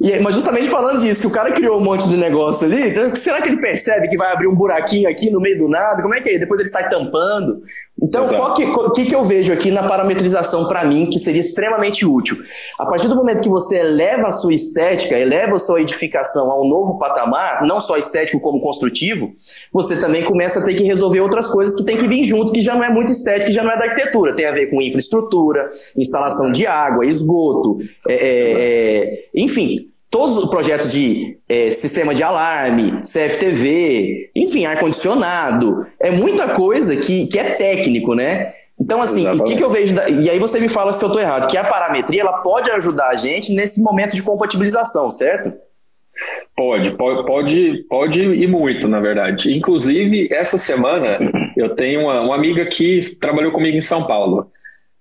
E, 0.00 0.18
mas 0.20 0.34
justamente 0.34 0.68
falando 0.68 1.00
disso, 1.00 1.20
que 1.20 1.26
o 1.26 1.30
cara 1.30 1.52
criou 1.52 1.78
um 1.78 1.84
monte 1.84 2.08
de 2.08 2.16
negócio 2.16 2.66
ali, 2.66 2.88
então, 2.88 3.14
será 3.14 3.42
que 3.42 3.48
ele 3.48 3.60
percebe 3.60 4.08
que 4.08 4.16
vai 4.16 4.32
abrir 4.32 4.46
um 4.46 4.54
buraquinho 4.54 5.08
aqui 5.10 5.30
no 5.30 5.38
meio 5.38 5.58
do 5.58 5.68
nada? 5.68 6.00
Como 6.00 6.14
é 6.14 6.22
que 6.22 6.30
é? 6.30 6.38
Depois 6.38 6.58
ele 6.58 6.70
sai 6.70 6.88
tampando. 6.88 7.62
Então, 8.02 8.26
o 8.26 8.54
que, 8.54 8.66
que, 8.94 9.06
que 9.06 9.14
eu 9.14 9.24
vejo 9.24 9.52
aqui 9.52 9.70
na 9.70 9.86
parametrização 9.86 10.66
para 10.66 10.84
mim 10.84 11.08
que 11.10 11.18
seria 11.18 11.40
extremamente 11.40 12.06
útil? 12.06 12.36
A 12.78 12.86
partir 12.86 13.08
do 13.08 13.14
momento 13.14 13.42
que 13.42 13.48
você 13.48 13.78
eleva 13.78 14.28
a 14.28 14.32
sua 14.32 14.54
estética, 14.54 15.18
eleva 15.18 15.56
a 15.56 15.58
sua 15.58 15.80
edificação 15.80 16.50
a 16.50 16.60
um 16.60 16.68
novo 16.68 16.98
patamar, 16.98 17.66
não 17.66 17.78
só 17.78 17.96
estético 17.96 18.40
como 18.40 18.60
construtivo, 18.60 19.32
você 19.72 19.96
também 19.96 20.24
começa 20.24 20.60
a 20.60 20.64
ter 20.64 20.74
que 20.74 20.82
resolver 20.82 21.20
outras 21.20 21.46
coisas 21.46 21.76
que 21.76 21.84
tem 21.84 21.98
que 21.98 22.08
vir 22.08 22.24
junto, 22.24 22.52
que 22.52 22.60
já 22.60 22.74
não 22.74 22.84
é 22.84 22.90
muito 22.90 23.12
estética, 23.12 23.52
já 23.52 23.62
não 23.62 23.70
é 23.70 23.78
da 23.78 23.84
arquitetura. 23.84 24.34
Tem 24.34 24.46
a 24.46 24.52
ver 24.52 24.66
com 24.70 24.80
infraestrutura, 24.80 25.70
instalação 25.96 26.50
de 26.50 26.66
água, 26.66 27.04
esgoto, 27.04 27.78
é, 28.08 28.14
é, 28.14 28.52
é, 28.52 29.24
enfim, 29.34 29.90
todos 30.10 30.36
os 30.36 30.50
projetos 30.50 30.90
de 30.90 31.38
é, 31.48 31.70
sistema 31.70 32.14
de 32.14 32.22
alarme, 32.22 33.00
CFTV, 33.02 34.30
enfim, 34.34 34.66
ar-condicionado, 34.66 35.86
é 36.00 36.10
muita 36.10 36.48
coisa 36.48 36.96
que, 36.96 37.28
que 37.28 37.38
é 37.38 37.54
técnico, 37.54 38.14
né? 38.14 38.52
Então, 38.78 39.00
assim, 39.00 39.28
o 39.28 39.44
que, 39.44 39.56
que 39.56 39.62
eu 39.62 39.70
vejo. 39.70 39.94
Da... 39.94 40.08
E 40.08 40.28
aí 40.28 40.38
você 40.38 40.58
me 40.58 40.68
fala 40.68 40.92
se 40.92 41.04
eu 41.04 41.08
estou 41.08 41.22
errado, 41.22 41.48
que 41.48 41.56
a 41.56 41.64
parametria 41.64 42.22
ela 42.22 42.38
pode 42.38 42.70
ajudar 42.70 43.08
a 43.08 43.16
gente 43.16 43.52
nesse 43.52 43.80
momento 43.82 44.16
de 44.16 44.22
compatibilização, 44.22 45.10
certo? 45.10 45.52
Pode, 46.56 46.90
pode, 46.96 47.26
pode, 47.26 47.84
pode 47.88 48.20
e 48.20 48.46
muito, 48.46 48.88
na 48.88 49.00
verdade. 49.00 49.54
Inclusive, 49.54 50.28
essa 50.32 50.58
semana 50.58 51.18
eu 51.56 51.74
tenho 51.74 52.02
uma, 52.02 52.20
uma 52.22 52.34
amiga 52.34 52.66
que 52.66 53.00
trabalhou 53.20 53.52
comigo 53.52 53.76
em 53.76 53.82
São 53.82 54.06
Paulo. 54.06 54.50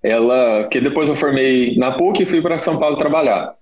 Ela, 0.03 0.67
que 0.69 0.79
depois 0.79 1.09
eu 1.09 1.15
formei 1.15 1.75
na 1.77 1.97
PUC 1.97 2.23
e 2.23 2.25
fui 2.25 2.41
para 2.41 2.57
São 2.57 2.77
Paulo 2.79 2.97
trabalhar. 2.97 3.58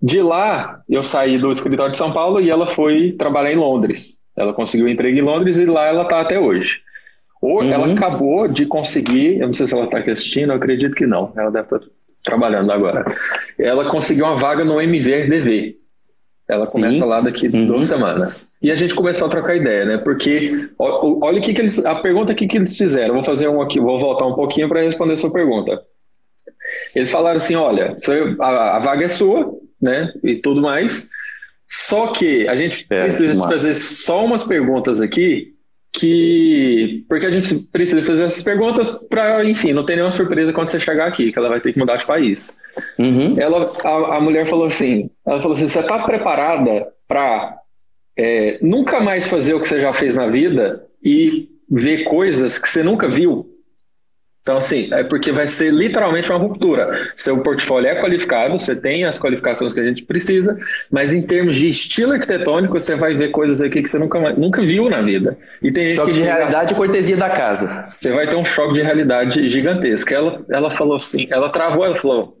De 0.00 0.20
lá, 0.20 0.82
eu 0.88 1.02
saí 1.02 1.38
do 1.38 1.50
escritório 1.50 1.92
de 1.92 1.98
São 1.98 2.12
Paulo 2.12 2.40
e 2.40 2.50
ela 2.50 2.70
foi 2.70 3.12
trabalhar 3.12 3.52
em 3.52 3.56
Londres. 3.56 4.18
Ela 4.36 4.52
conseguiu 4.52 4.86
um 4.86 4.90
emprego 4.90 5.18
em 5.18 5.22
Londres 5.22 5.58
e 5.58 5.64
lá 5.64 5.86
ela 5.86 6.02
está 6.02 6.20
até 6.20 6.38
hoje. 6.38 6.80
Ou 7.40 7.62
uhum. 7.62 7.70
ela 7.70 7.92
acabou 7.92 8.48
de 8.48 8.66
conseguir, 8.66 9.38
eu 9.38 9.46
não 9.46 9.54
sei 9.54 9.66
se 9.66 9.74
ela 9.74 9.84
está 9.84 9.98
aqui 9.98 10.10
assistindo, 10.10 10.50
eu 10.50 10.56
acredito 10.56 10.94
que 10.94 11.06
não, 11.06 11.32
ela 11.36 11.50
deve 11.50 11.66
estar 11.66 11.78
tá 11.78 11.86
trabalhando 12.24 12.72
agora. 12.72 13.04
Ela 13.58 13.90
conseguiu 13.90 14.24
uma 14.24 14.38
vaga 14.38 14.64
no 14.64 14.80
MVRDV. 14.80 15.76
Ela 16.48 16.66
começa 16.66 16.98
Sim. 16.98 17.04
lá 17.04 17.20
daqui 17.22 17.48
uhum. 17.48 17.66
duas 17.66 17.86
semanas. 17.86 18.52
E 18.60 18.70
a 18.70 18.76
gente 18.76 18.94
começou 18.94 19.26
a 19.26 19.30
trocar 19.30 19.56
ideia, 19.56 19.84
né? 19.86 19.98
Porque 19.98 20.68
olha 20.78 21.38
o 21.38 21.42
que, 21.42 21.54
que 21.54 21.60
eles. 21.60 21.84
A 21.84 21.94
pergunta 21.96 22.32
aqui 22.32 22.46
que 22.46 22.58
eles 22.58 22.76
fizeram. 22.76 23.14
Vou 23.14 23.24
fazer 23.24 23.48
um 23.48 23.62
aqui, 23.62 23.80
vou 23.80 23.98
voltar 23.98 24.26
um 24.26 24.34
pouquinho 24.34 24.68
para 24.68 24.82
responder 24.82 25.14
a 25.14 25.16
sua 25.16 25.32
pergunta. 25.32 25.80
Eles 26.94 27.10
falaram 27.10 27.36
assim: 27.36 27.54
olha, 27.54 27.96
a, 28.40 28.76
a 28.76 28.78
vaga 28.78 29.04
é 29.06 29.08
sua, 29.08 29.54
né? 29.84 30.12
E 30.24 30.36
tudo 30.36 30.60
mais. 30.60 31.08
Só 31.68 32.08
que 32.08 32.48
a 32.48 32.56
gente 32.56 32.86
é, 32.90 33.02
precisa 33.02 33.34
fazer 33.46 33.74
só 33.74 34.24
umas 34.24 34.42
perguntas 34.42 35.00
aqui 35.00 35.52
que 35.92 37.04
porque 37.08 37.26
a 37.26 37.30
gente 37.30 37.54
precisa 37.70 38.02
fazer 38.02 38.24
essas 38.24 38.42
perguntas 38.42 38.90
para, 39.08 39.44
enfim, 39.44 39.72
não 39.72 39.84
ter 39.84 39.94
nenhuma 39.94 40.10
surpresa 40.10 40.52
quando 40.52 40.68
você 40.68 40.80
chegar 40.80 41.06
aqui, 41.06 41.30
que 41.30 41.38
ela 41.38 41.48
vai 41.48 41.60
ter 41.60 41.72
que 41.72 41.78
mudar 41.78 41.96
de 41.96 42.06
país. 42.06 42.56
Uhum. 42.98 43.36
Ela, 43.38 43.72
a, 43.84 44.16
a, 44.16 44.20
mulher 44.20 44.48
falou 44.48 44.66
assim, 44.66 45.08
ela 45.24 45.40
falou 45.40 45.52
assim, 45.52 45.68
você 45.68 45.78
está 45.78 46.00
preparada 46.00 46.88
para 47.06 47.56
é, 48.16 48.58
nunca 48.60 49.00
mais 49.00 49.28
fazer 49.28 49.54
o 49.54 49.60
que 49.60 49.68
você 49.68 49.80
já 49.80 49.94
fez 49.94 50.16
na 50.16 50.26
vida 50.26 50.84
e 51.02 51.48
ver 51.70 52.04
coisas 52.04 52.58
que 52.58 52.68
você 52.68 52.82
nunca 52.82 53.08
viu? 53.08 53.53
Então, 54.44 54.58
assim, 54.58 54.92
é 54.92 55.02
porque 55.02 55.32
vai 55.32 55.46
ser 55.46 55.72
literalmente 55.72 56.30
uma 56.30 56.38
ruptura. 56.38 57.10
Seu 57.16 57.38
portfólio 57.38 57.88
é 57.88 57.98
qualificado, 57.98 58.58
você 58.58 58.76
tem 58.76 59.06
as 59.06 59.18
qualificações 59.18 59.72
que 59.72 59.80
a 59.80 59.84
gente 59.86 60.02
precisa, 60.04 60.54
mas 60.90 61.14
em 61.14 61.22
termos 61.22 61.56
de 61.56 61.70
estilo 61.70 62.12
arquitetônico, 62.12 62.78
você 62.78 62.94
vai 62.94 63.14
ver 63.14 63.30
coisas 63.30 63.62
aqui 63.62 63.82
que 63.82 63.88
você 63.88 63.98
nunca, 63.98 64.20
nunca 64.34 64.60
viu 64.62 64.90
na 64.90 65.00
vida. 65.00 65.38
E 65.62 65.72
tem 65.72 65.92
choque 65.92 66.12
de 66.12 66.20
realidade 66.20 66.74
e 66.74 66.76
cortesia 66.76 67.16
da 67.16 67.30
casa. 67.30 67.88
Você 67.88 68.12
vai 68.12 68.28
ter 68.28 68.36
um 68.36 68.44
choque 68.44 68.74
de 68.74 68.82
realidade 68.82 69.48
gigantesco. 69.48 70.12
Ela, 70.12 70.44
ela 70.50 70.70
falou 70.70 70.96
assim, 70.96 71.26
ela 71.30 71.48
travou, 71.48 71.86
ela 71.86 71.96
falou, 71.96 72.36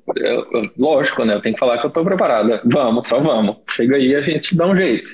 lógico, 0.76 1.24
né? 1.24 1.32
Eu 1.32 1.40
tenho 1.40 1.54
que 1.54 1.60
falar 1.60 1.78
que 1.78 1.86
eu 1.86 1.88
estou 1.88 2.04
preparada. 2.04 2.60
Vamos, 2.66 3.08
só 3.08 3.18
vamos. 3.18 3.56
Chega 3.70 3.96
aí 3.96 4.14
a 4.14 4.20
gente 4.20 4.54
dá 4.54 4.66
um 4.66 4.76
jeito. 4.76 5.10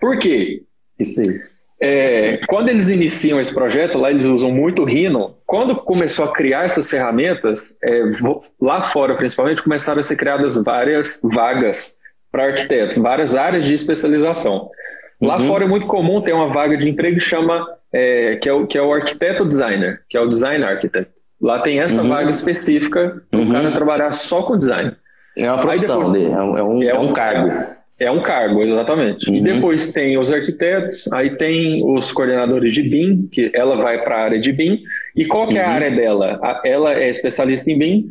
Por 0.00 0.18
quê? 0.18 0.64
Isso 0.98 1.20
aí. 1.20 1.38
É, 1.82 2.38
quando 2.46 2.68
eles 2.68 2.88
iniciam 2.88 3.40
esse 3.40 3.54
projeto, 3.54 3.96
lá 3.96 4.10
eles 4.10 4.26
usam 4.26 4.50
muito 4.50 4.84
Rhino. 4.84 5.36
Quando 5.46 5.74
começou 5.76 6.26
a 6.26 6.32
criar 6.32 6.64
essas 6.64 6.90
ferramentas, 6.90 7.78
é, 7.82 8.02
lá 8.60 8.82
fora 8.82 9.16
principalmente, 9.16 9.62
começaram 9.62 10.00
a 10.00 10.04
ser 10.04 10.16
criadas 10.16 10.56
várias 10.56 11.20
vagas 11.24 11.98
para 12.30 12.44
arquitetos, 12.44 12.98
várias 12.98 13.34
áreas 13.34 13.64
de 13.64 13.72
especialização. 13.72 14.68
Lá 15.20 15.38
uhum. 15.38 15.46
fora 15.46 15.64
é 15.64 15.68
muito 15.68 15.86
comum 15.86 16.20
ter 16.20 16.32
uma 16.32 16.52
vaga 16.52 16.76
de 16.76 16.88
emprego 16.88 17.18
que 17.18 17.24
chama 17.24 17.66
é, 17.92 18.36
que, 18.36 18.48
é 18.48 18.52
o, 18.52 18.66
que 18.66 18.78
é 18.78 18.82
o 18.82 18.92
arquiteto 18.92 19.44
designer, 19.44 20.00
que 20.08 20.16
é 20.16 20.20
o 20.20 20.28
design 20.28 20.62
architect. 20.62 21.10
Lá 21.40 21.60
tem 21.60 21.80
essa 21.80 22.02
uhum. 22.02 22.08
vaga 22.08 22.30
específica 22.30 23.22
para 23.30 23.40
o 23.40 23.42
uhum. 23.42 23.50
cara 23.50 23.72
trabalhar 23.72 24.12
só 24.12 24.42
com 24.42 24.58
design. 24.58 24.94
É 25.36 25.50
uma 25.50 25.60
profissão, 25.60 26.12
depois, 26.12 26.32
é, 26.32 26.42
um, 26.42 26.58
é, 26.58 26.62
um, 26.62 26.82
é 26.82 26.98
um 26.98 27.12
cargo. 27.12 27.79
É 28.00 28.10
um 28.10 28.22
cargo, 28.22 28.62
exatamente. 28.62 29.28
Uhum. 29.28 29.36
E 29.36 29.40
depois 29.42 29.92
tem 29.92 30.16
os 30.16 30.32
arquitetos, 30.32 31.12
aí 31.12 31.36
tem 31.36 31.84
os 31.84 32.10
coordenadores 32.10 32.72
de 32.72 32.82
BIM, 32.82 33.28
que 33.30 33.50
ela 33.54 33.76
vai 33.76 34.02
para 34.02 34.16
a 34.16 34.22
área 34.22 34.40
de 34.40 34.50
BIM. 34.50 34.80
E 35.14 35.26
qual 35.26 35.46
que 35.46 35.58
é 35.58 35.62
a 35.62 35.68
uhum. 35.68 35.74
área 35.74 35.90
dela? 35.90 36.40
Ela 36.64 36.94
é 36.94 37.10
especialista 37.10 37.70
em 37.70 37.78
BIM. 37.78 38.10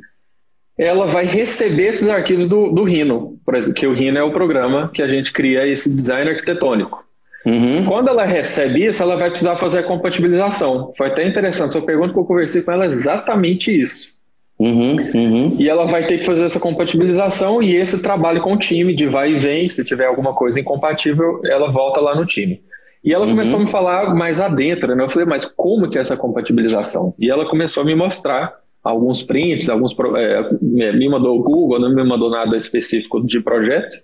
Ela 0.77 1.07
vai 1.07 1.25
receber 1.25 1.87
esses 1.87 2.07
arquivos 2.07 2.47
do, 2.47 2.71
do 2.71 2.83
Rhino, 2.83 3.37
por 3.43 3.55
exemplo, 3.55 3.81
que 3.81 3.87
o 3.87 3.93
Rhino 3.93 4.17
é 4.19 4.23
o 4.23 4.31
programa 4.31 4.91
que 4.93 5.01
a 5.01 5.07
gente 5.07 5.33
cria 5.33 5.67
esse 5.67 5.93
design 5.93 6.29
arquitetônico. 6.29 7.03
Uhum. 7.45 7.85
Quando 7.85 8.09
ela 8.09 8.25
recebe 8.25 8.85
isso, 8.85 9.01
ela 9.01 9.17
vai 9.17 9.29
precisar 9.29 9.57
fazer 9.57 9.79
a 9.79 9.83
compatibilização. 9.83 10.93
Foi 10.95 11.07
até 11.07 11.27
interessante, 11.27 11.71
sua 11.71 11.85
pergunta 11.85 12.13
que 12.13 12.19
eu 12.19 12.25
conversei 12.25 12.61
com 12.61 12.71
ela 12.71 12.83
é 12.83 12.87
exatamente 12.87 13.71
isso. 13.71 14.18
Uhum, 14.59 14.97
uhum. 15.15 15.55
E 15.57 15.69
ela 15.69 15.85
vai 15.85 16.05
ter 16.05 16.19
que 16.19 16.25
fazer 16.25 16.43
essa 16.43 16.59
compatibilização 16.59 17.63
e 17.63 17.75
esse 17.75 18.01
trabalho 18.01 18.41
com 18.41 18.53
o 18.53 18.57
time 18.57 18.93
de 18.93 19.07
vai 19.07 19.31
e 19.31 19.39
vem. 19.39 19.69
Se 19.69 19.85
tiver 19.85 20.05
alguma 20.05 20.33
coisa 20.33 20.59
incompatível, 20.59 21.39
ela 21.45 21.71
volta 21.71 22.01
lá 22.01 22.13
no 22.13 22.25
time. 22.25 22.61
E 23.01 23.13
ela 23.13 23.25
uhum. 23.25 23.31
começou 23.31 23.55
a 23.55 23.59
me 23.61 23.67
falar 23.67 24.13
mais 24.13 24.41
adentro, 24.41 24.93
né? 24.93 25.03
Eu 25.03 25.09
falei, 25.09 25.25
mas 25.25 25.45
como 25.45 25.89
que 25.89 25.97
é 25.97 26.01
essa 26.01 26.17
compatibilização? 26.17 27.13
E 27.17 27.31
ela 27.31 27.47
começou 27.47 27.83
a 27.83 27.85
me 27.85 27.95
mostrar 27.95 28.53
alguns 28.83 29.21
prints, 29.21 29.69
alguns 29.69 29.95
é, 30.17 30.49
me 30.61 31.07
mandou 31.07 31.39
o 31.39 31.43
Google, 31.43 31.79
não 31.79 31.93
me 31.93 32.03
mandou 32.03 32.29
nada 32.29 32.57
específico 32.57 33.25
de 33.25 33.39
projeto 33.39 33.97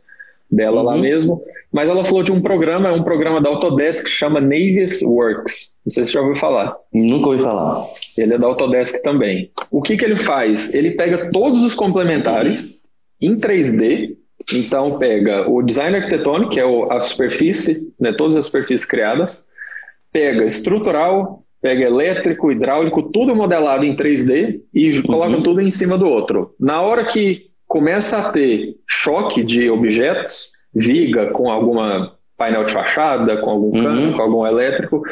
dela 0.51 0.81
lá 0.81 0.95
uhum. 0.95 1.01
mesmo. 1.01 1.41
Mas 1.71 1.89
ela 1.89 2.05
falou 2.05 2.23
de 2.23 2.31
um 2.31 2.41
programa, 2.41 2.89
é 2.89 2.91
um 2.91 3.03
programa 3.03 3.41
da 3.41 3.49
Autodesk 3.49 4.05
que 4.05 4.09
chama 4.09 4.39
Navis 4.39 5.01
Works. 5.01 5.75
Não 5.85 5.91
sei 5.91 6.05
se 6.05 6.11
você 6.11 6.17
já 6.17 6.21
ouviu 6.21 6.35
falar. 6.37 6.75
Nunca 6.93 7.27
ouvi 7.27 7.43
falar. 7.43 7.85
Ele 8.17 8.33
é 8.33 8.37
da 8.37 8.47
Autodesk 8.47 9.01
também. 9.03 9.51
O 9.69 9.81
que, 9.81 9.97
que 9.97 10.05
ele 10.05 10.17
faz? 10.17 10.73
Ele 10.73 10.91
pega 10.91 11.29
todos 11.31 11.63
os 11.63 11.73
complementares 11.73 12.89
em 13.21 13.37
3D. 13.37 14.15
Então, 14.53 14.97
pega 14.97 15.49
o 15.49 15.61
design 15.61 15.97
arquitetônico, 15.97 16.51
que 16.51 16.59
é 16.59 16.85
a 16.89 16.99
superfície, 16.99 17.81
né, 17.99 18.13
todas 18.13 18.37
as 18.37 18.45
superfícies 18.45 18.87
criadas. 18.87 19.43
Pega 20.13 20.45
estrutural, 20.45 21.43
pega 21.61 21.83
elétrico, 21.83 22.51
hidráulico, 22.51 23.03
tudo 23.11 23.35
modelado 23.35 23.83
em 23.83 23.95
3D 23.95 24.61
e 24.73 24.91
uhum. 24.91 25.01
coloca 25.01 25.41
tudo 25.41 25.61
em 25.61 25.71
cima 25.71 25.97
do 25.97 26.07
outro. 26.07 26.53
Na 26.59 26.81
hora 26.81 27.05
que 27.05 27.47
começa 27.75 28.19
a 28.19 28.29
ter 28.29 28.77
choque 28.87 29.43
de 29.43 29.69
objetos, 29.69 30.47
viga 30.73 31.31
com 31.31 31.51
alguma 31.51 32.13
painel 32.37 32.63
de 32.63 32.71
fachada, 32.71 33.35
com 33.41 33.49
algum 33.49 33.73
cano, 33.73 34.01
uhum. 34.01 34.13
com 34.13 34.21
algum 34.21 34.47
elétrico, 34.47 35.03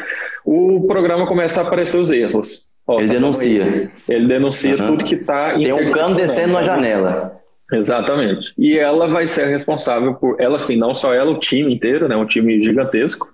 o 0.46 0.86
programa 0.86 1.26
começa 1.26 1.60
a 1.60 1.64
aparecer 1.64 1.98
os 1.98 2.10
erros. 2.10 2.62
Ó, 2.86 3.00
ele, 3.00 3.08
tá 3.08 3.12
denuncia. 3.12 3.90
ele 4.08 4.26
denuncia. 4.26 4.76
Uhum. 4.78 4.86
tudo 4.86 5.04
que 5.04 5.14
está 5.14 5.52
Tem 5.52 5.74
um 5.74 5.90
cano 5.90 6.14
descendo 6.14 6.54
na 6.54 6.62
janela. 6.62 7.36
Exatamente. 7.70 8.54
E 8.56 8.78
ela 8.78 9.08
vai 9.08 9.26
ser 9.26 9.46
responsável 9.46 10.14
por, 10.14 10.40
ela 10.40 10.58
sim, 10.58 10.76
não 10.76 10.94
só 10.94 11.12
ela, 11.12 11.32
o 11.32 11.38
time 11.38 11.74
inteiro, 11.74 12.08
né, 12.08 12.16
um 12.16 12.24
time 12.24 12.62
gigantesco, 12.62 13.28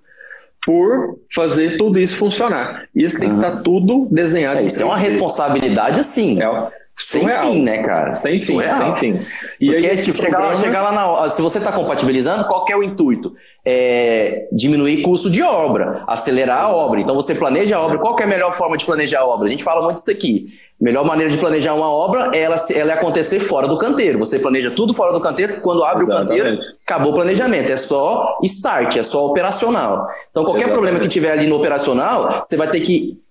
por 0.66 1.20
fazer 1.32 1.76
tudo 1.76 2.00
isso 2.00 2.16
funcionar. 2.16 2.88
Isso 2.92 3.20
tem 3.20 3.28
que 3.28 3.36
estar 3.36 3.58
tá 3.58 3.62
tudo 3.62 4.08
desenhado. 4.10 4.58
É, 4.58 4.64
isso 4.64 4.82
é 4.82 4.84
uma 4.84 4.96
responsabilidade, 4.96 6.02
sim. 6.02 6.42
É, 6.42 6.70
sem 7.00 7.22
Surreal. 7.22 7.52
fim, 7.52 7.62
né, 7.62 7.82
cara? 7.82 8.14
Sem 8.14 8.38
fim, 8.38 8.44
Surreal. 8.54 8.76
sem 8.76 8.96
fim. 8.96 9.26
E 9.58 9.70
Porque, 9.70 9.86
aí, 9.86 9.96
tipo, 9.96 10.18
chegar, 10.18 10.38
lá, 10.38 10.54
chegar 10.54 10.82
lá 10.82 10.92
na 10.92 11.28
se 11.30 11.40
você 11.40 11.58
está 11.58 11.72
compatibilizando, 11.72 12.44
qual 12.44 12.64
que 12.64 12.72
é 12.72 12.76
o 12.76 12.82
intuito? 12.82 13.34
É 13.64 14.46
diminuir 14.52 15.00
custo 15.02 15.30
de 15.30 15.42
obra, 15.42 16.04
acelerar 16.06 16.64
a 16.64 16.68
obra. 16.68 17.00
Então 17.00 17.14
você 17.14 17.34
planeja 17.34 17.76
a 17.76 17.80
obra. 17.80 17.98
Qual 17.98 18.14
que 18.14 18.22
é 18.22 18.26
a 18.26 18.28
melhor 18.28 18.52
forma 18.54 18.76
de 18.76 18.84
planejar 18.84 19.20
a 19.20 19.26
obra? 19.26 19.46
A 19.46 19.50
gente 19.50 19.64
fala 19.64 19.82
muito 19.82 19.96
disso 19.96 20.10
aqui. 20.10 20.48
Melhor 20.78 21.04
maneira 21.04 21.30
de 21.30 21.36
planejar 21.36 21.74
uma 21.74 21.90
obra 21.90 22.30
é 22.34 22.40
ela, 22.40 22.56
ela 22.74 22.92
é 22.92 22.94
acontecer 22.94 23.38
fora 23.40 23.68
do 23.68 23.76
canteiro. 23.76 24.18
Você 24.18 24.38
planeja 24.38 24.70
tudo 24.70 24.94
fora 24.94 25.12
do 25.12 25.20
canteiro, 25.20 25.60
quando 25.60 25.84
abre 25.84 26.04
Exatamente. 26.04 26.32
o 26.32 26.44
canteiro, 26.44 26.62
acabou 26.86 27.12
o 27.12 27.14
planejamento. 27.14 27.70
É 27.70 27.76
só 27.76 28.38
start, 28.42 28.96
é 28.96 29.02
só 29.02 29.26
operacional. 29.26 30.06
Então, 30.30 30.42
qualquer 30.42 30.64
Exatamente. 30.64 30.72
problema 30.72 30.98
que 30.98 31.08
tiver 31.08 31.32
ali 31.32 31.46
no 31.46 31.56
operacional, 31.56 32.42
você 32.42 32.56
vai 32.56 32.70
ter 32.70 32.80
que 32.80 33.18
é 33.20 33.29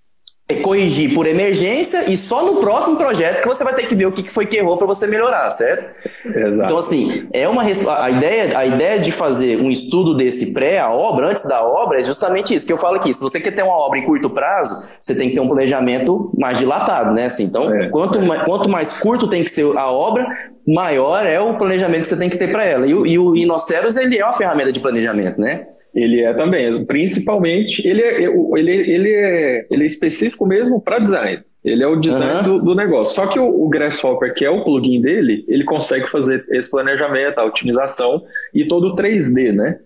corrigir 0.55 1.13
por 1.13 1.27
emergência 1.27 2.09
e 2.09 2.17
só 2.17 2.43
no 2.43 2.55
próximo 2.55 2.97
projeto 2.97 3.41
que 3.41 3.47
você 3.47 3.63
vai 3.63 3.75
ter 3.75 3.87
que 3.87 3.93
ver 3.93 4.07
o 4.07 4.11
que 4.11 4.27
foi 4.29 4.47
que 4.47 4.57
errou 4.57 4.77
para 4.77 4.87
você 4.87 5.05
melhorar, 5.05 5.47
certo? 5.51 5.85
Exato. 6.25 6.65
Então, 6.65 6.77
assim, 6.77 7.27
é 7.31 7.47
uma 7.47 7.61
a 7.63 8.09
ideia, 8.09 8.57
a 8.57 8.65
ideia 8.65 8.99
de 8.99 9.11
fazer 9.11 9.61
um 9.61 9.69
estudo 9.69 10.17
desse 10.17 10.51
pré, 10.51 10.79
a 10.79 10.91
obra, 10.91 11.27
antes 11.27 11.43
da 11.47 11.63
obra, 11.63 11.99
é 11.99 12.03
justamente 12.03 12.53
isso 12.53 12.65
que 12.65 12.73
eu 12.73 12.79
falo 12.79 12.95
aqui. 12.95 13.13
Se 13.13 13.21
você 13.21 13.39
quer 13.39 13.51
ter 13.51 13.61
uma 13.61 13.77
obra 13.77 13.99
em 13.99 14.05
curto 14.05 14.27
prazo, 14.29 14.87
você 14.99 15.13
tem 15.13 15.29
que 15.29 15.35
ter 15.35 15.41
um 15.41 15.47
planejamento 15.47 16.31
mais 16.35 16.57
dilatado, 16.57 17.13
né? 17.13 17.25
Assim, 17.25 17.43
então, 17.43 17.71
é. 17.71 17.89
quanto, 17.89 18.19
mais, 18.19 18.41
quanto 18.41 18.67
mais 18.67 18.99
curto 18.99 19.27
tem 19.27 19.43
que 19.43 19.51
ser 19.51 19.65
a 19.77 19.91
obra, 19.91 20.25
maior 20.67 21.25
é 21.25 21.39
o 21.39 21.57
planejamento 21.57 22.01
que 22.01 22.07
você 22.07 22.17
tem 22.17 22.29
que 22.29 22.37
ter 22.37 22.51
para 22.51 22.65
ela. 22.65 22.87
E, 22.87 22.89
e 22.89 23.19
o 23.19 23.35
Inoceros, 23.35 23.95
ele 23.95 24.17
é 24.17 24.25
uma 24.25 24.33
ferramenta 24.33 24.71
de 24.71 24.79
planejamento, 24.79 25.39
né? 25.39 25.67
Ele 25.99 26.21
é 26.21 26.33
também, 26.33 26.85
principalmente, 26.85 27.85
ele 27.85 28.01
é, 28.01 28.23
ele, 28.23 28.71
ele 28.71 29.09
é, 29.09 29.67
ele 29.69 29.83
é 29.83 29.87
específico 29.87 30.45
mesmo 30.45 30.79
para 30.79 30.99
design. 30.99 31.43
Ele 31.63 31.83
é 31.83 31.87
o 31.87 31.97
design 31.97 32.47
uhum. 32.49 32.59
do, 32.59 32.65
do, 32.65 32.75
negócio. 32.75 33.15
Só 33.15 33.27
que 33.27 33.37
o, 33.37 33.65
o, 33.65 33.67
Grasshopper, 33.67 34.33
que 34.33 34.45
é 34.45 34.49
o 34.49 34.63
plugin 34.63 35.01
dele, 35.01 35.43
ele 35.47 35.65
consegue 35.65 36.09
fazer 36.09 36.45
esse 36.51 36.71
planejamento, 36.71 37.37
a 37.37 37.45
otimização 37.45 38.23
e 38.53 38.65
todo 38.65 38.87
o 38.87 38.95
3D, 38.95 39.51
né? 39.51 39.77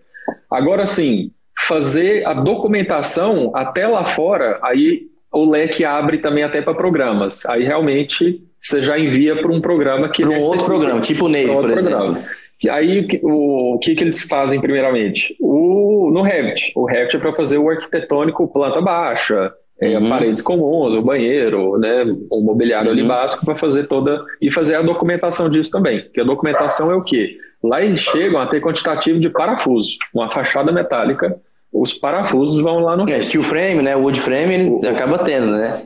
Agora 0.51 0.85
sim, 0.85 1.31
fazer 1.67 2.25
a 2.27 2.33
documentação 2.33 3.51
até 3.55 3.87
lá 3.87 4.05
fora, 4.05 4.59
aí 4.61 5.07
o 5.31 5.49
leque 5.49 5.83
abre 5.83 6.19
também 6.19 6.43
até 6.43 6.61
para 6.61 6.75
programas. 6.75 7.43
Aí 7.47 7.63
realmente 7.63 8.39
você 8.61 8.83
já 8.83 8.97
envia 8.97 9.35
para 9.41 9.51
um 9.51 9.59
programa 9.59 10.09
que. 10.09 10.23
Para 10.23 10.31
um 10.31 10.41
outro 10.41 10.65
programa, 10.65 11.01
tipo 11.01 11.25
o 11.25 11.29
Nave, 11.29 11.47
por 11.47 11.71
programa. 11.71 12.23
Aí 12.69 13.07
o, 13.21 13.75
o 13.75 13.79
que, 13.79 13.95
que 13.95 14.03
eles 14.03 14.21
fazem 14.21 14.59
primeiramente? 14.59 15.35
O, 15.39 16.11
no 16.13 16.21
Revit. 16.21 16.71
O 16.75 16.85
Revit 16.85 17.15
é 17.15 17.19
para 17.19 17.33
fazer 17.33 17.57
o 17.57 17.69
arquitetônico 17.69 18.47
planta 18.47 18.81
baixa, 18.81 19.53
é, 19.81 19.97
uhum. 19.97 20.09
paredes 20.09 20.41
comuns, 20.41 20.93
o 20.93 21.01
banheiro, 21.01 21.77
né, 21.77 22.05
o 22.29 22.41
mobiliário 22.41 22.87
uhum. 22.87 22.93
ali 22.93 23.07
básico 23.07 23.45
para 23.45 23.55
fazer 23.55 23.87
toda 23.87 24.23
e 24.41 24.51
fazer 24.51 24.75
a 24.75 24.81
documentação 24.81 25.49
disso 25.49 25.71
também. 25.71 26.07
Que 26.13 26.21
a 26.21 26.25
documentação 26.25 26.91
é 26.91 26.95
o 26.95 27.03
quê? 27.03 27.37
Lá 27.63 27.81
eles 27.81 28.01
chegam 28.01 28.39
a 28.41 28.47
ter 28.47 28.61
quantitativo 28.61 29.19
de 29.19 29.29
parafuso, 29.29 29.91
uma 30.13 30.29
fachada 30.29 30.71
metálica 30.71 31.35
os 31.73 31.91
parafusos 31.91 32.61
vão 32.61 32.79
lá 32.79 32.95
no. 32.95 33.09
É, 33.09 33.19
steel 33.19 33.41
frame, 33.41 33.81
né? 33.81 33.95
Wood 33.95 34.21
frame, 34.21 34.53
eles 34.53 34.71
o, 34.71 34.87
acabam 34.87 35.17
tendo, 35.23 35.51
né? 35.51 35.83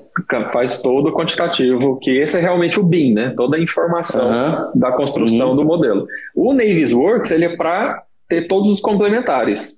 Faz 0.52 0.82
todo 0.82 1.10
o 1.10 1.14
quantitativo, 1.14 1.98
que 2.02 2.12
esse 2.12 2.38
é 2.38 2.42
realmente 2.42 2.78
o 2.80 2.84
BIM, 2.84 3.14
né? 3.14 3.34
Toda 3.38 3.56
a 3.56 3.60
informação 3.60 4.72
da 4.76 4.92
construção 4.92 5.52
uhum. 5.52 5.56
do 5.56 5.64
modelo. 5.64 6.06
O 6.36 6.54
Navisworks, 6.54 7.32
ele 7.32 7.46
é 7.46 7.56
para 7.56 8.04
ter 8.28 8.48
todos 8.48 8.70
os 8.70 8.82
complementares. 8.82 9.78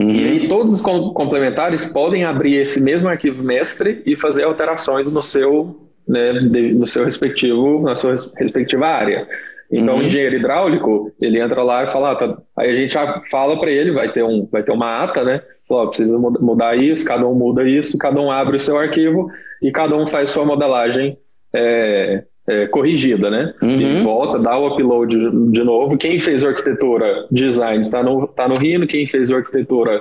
Uhum. 0.00 0.10
E 0.10 0.24
aí 0.24 0.48
todos 0.48 0.72
os 0.72 0.80
complementares 0.80 1.84
podem 1.84 2.24
abrir 2.24 2.56
esse 2.56 2.80
mesmo 2.80 3.08
arquivo 3.08 3.42
mestre 3.42 4.02
e 4.04 4.16
fazer 4.16 4.42
alterações 4.42 5.10
no 5.10 5.22
seu, 5.22 5.88
né, 6.08 6.32
no 6.32 6.86
seu 6.86 7.04
respectivo, 7.04 7.82
na 7.82 7.94
sua 7.96 8.16
respectiva 8.36 8.86
área. 8.86 9.28
Então, 9.70 9.94
uhum. 9.94 10.00
o 10.00 10.04
engenheiro 10.04 10.36
hidráulico, 10.36 11.12
ele 11.20 11.40
entra 11.40 11.62
lá 11.62 11.84
e 11.84 11.92
fala, 11.92 12.12
ah, 12.12 12.16
tá. 12.16 12.38
aí 12.58 12.70
a 12.70 12.76
gente 12.76 12.94
já 12.94 13.22
fala 13.30 13.58
para 13.58 13.70
ele, 13.70 13.92
vai 13.92 14.12
ter, 14.12 14.22
um, 14.22 14.48
vai 14.50 14.62
ter 14.62 14.72
uma 14.72 15.02
ata, 15.02 15.24
né? 15.24 15.42
Fala, 15.68 15.88
precisa 15.88 16.16
mudar 16.18 16.76
isso, 16.76 17.04
cada 17.04 17.26
um 17.26 17.34
muda 17.34 17.68
isso, 17.68 17.98
cada 17.98 18.20
um 18.20 18.30
abre 18.30 18.56
o 18.56 18.60
seu 18.60 18.78
arquivo 18.78 19.28
e 19.60 19.72
cada 19.72 19.96
um 19.96 20.06
faz 20.06 20.30
sua 20.30 20.44
modelagem 20.44 21.18
é, 21.52 22.22
é, 22.48 22.66
corrigida, 22.68 23.28
né? 23.28 23.52
Uhum. 23.60 23.80
E 23.80 24.02
volta, 24.02 24.38
dá 24.38 24.56
o 24.56 24.68
upload 24.68 25.16
de, 25.50 25.64
novo. 25.64 25.98
Quem 25.98 26.20
fez 26.20 26.44
arquitetura 26.44 27.26
design 27.30 27.82
está 27.82 28.02
no, 28.02 28.28
tá 28.28 28.46
no 28.46 28.54
Rhino, 28.54 28.86
quem 28.86 29.06
fez 29.06 29.30
arquitetura 29.30 30.00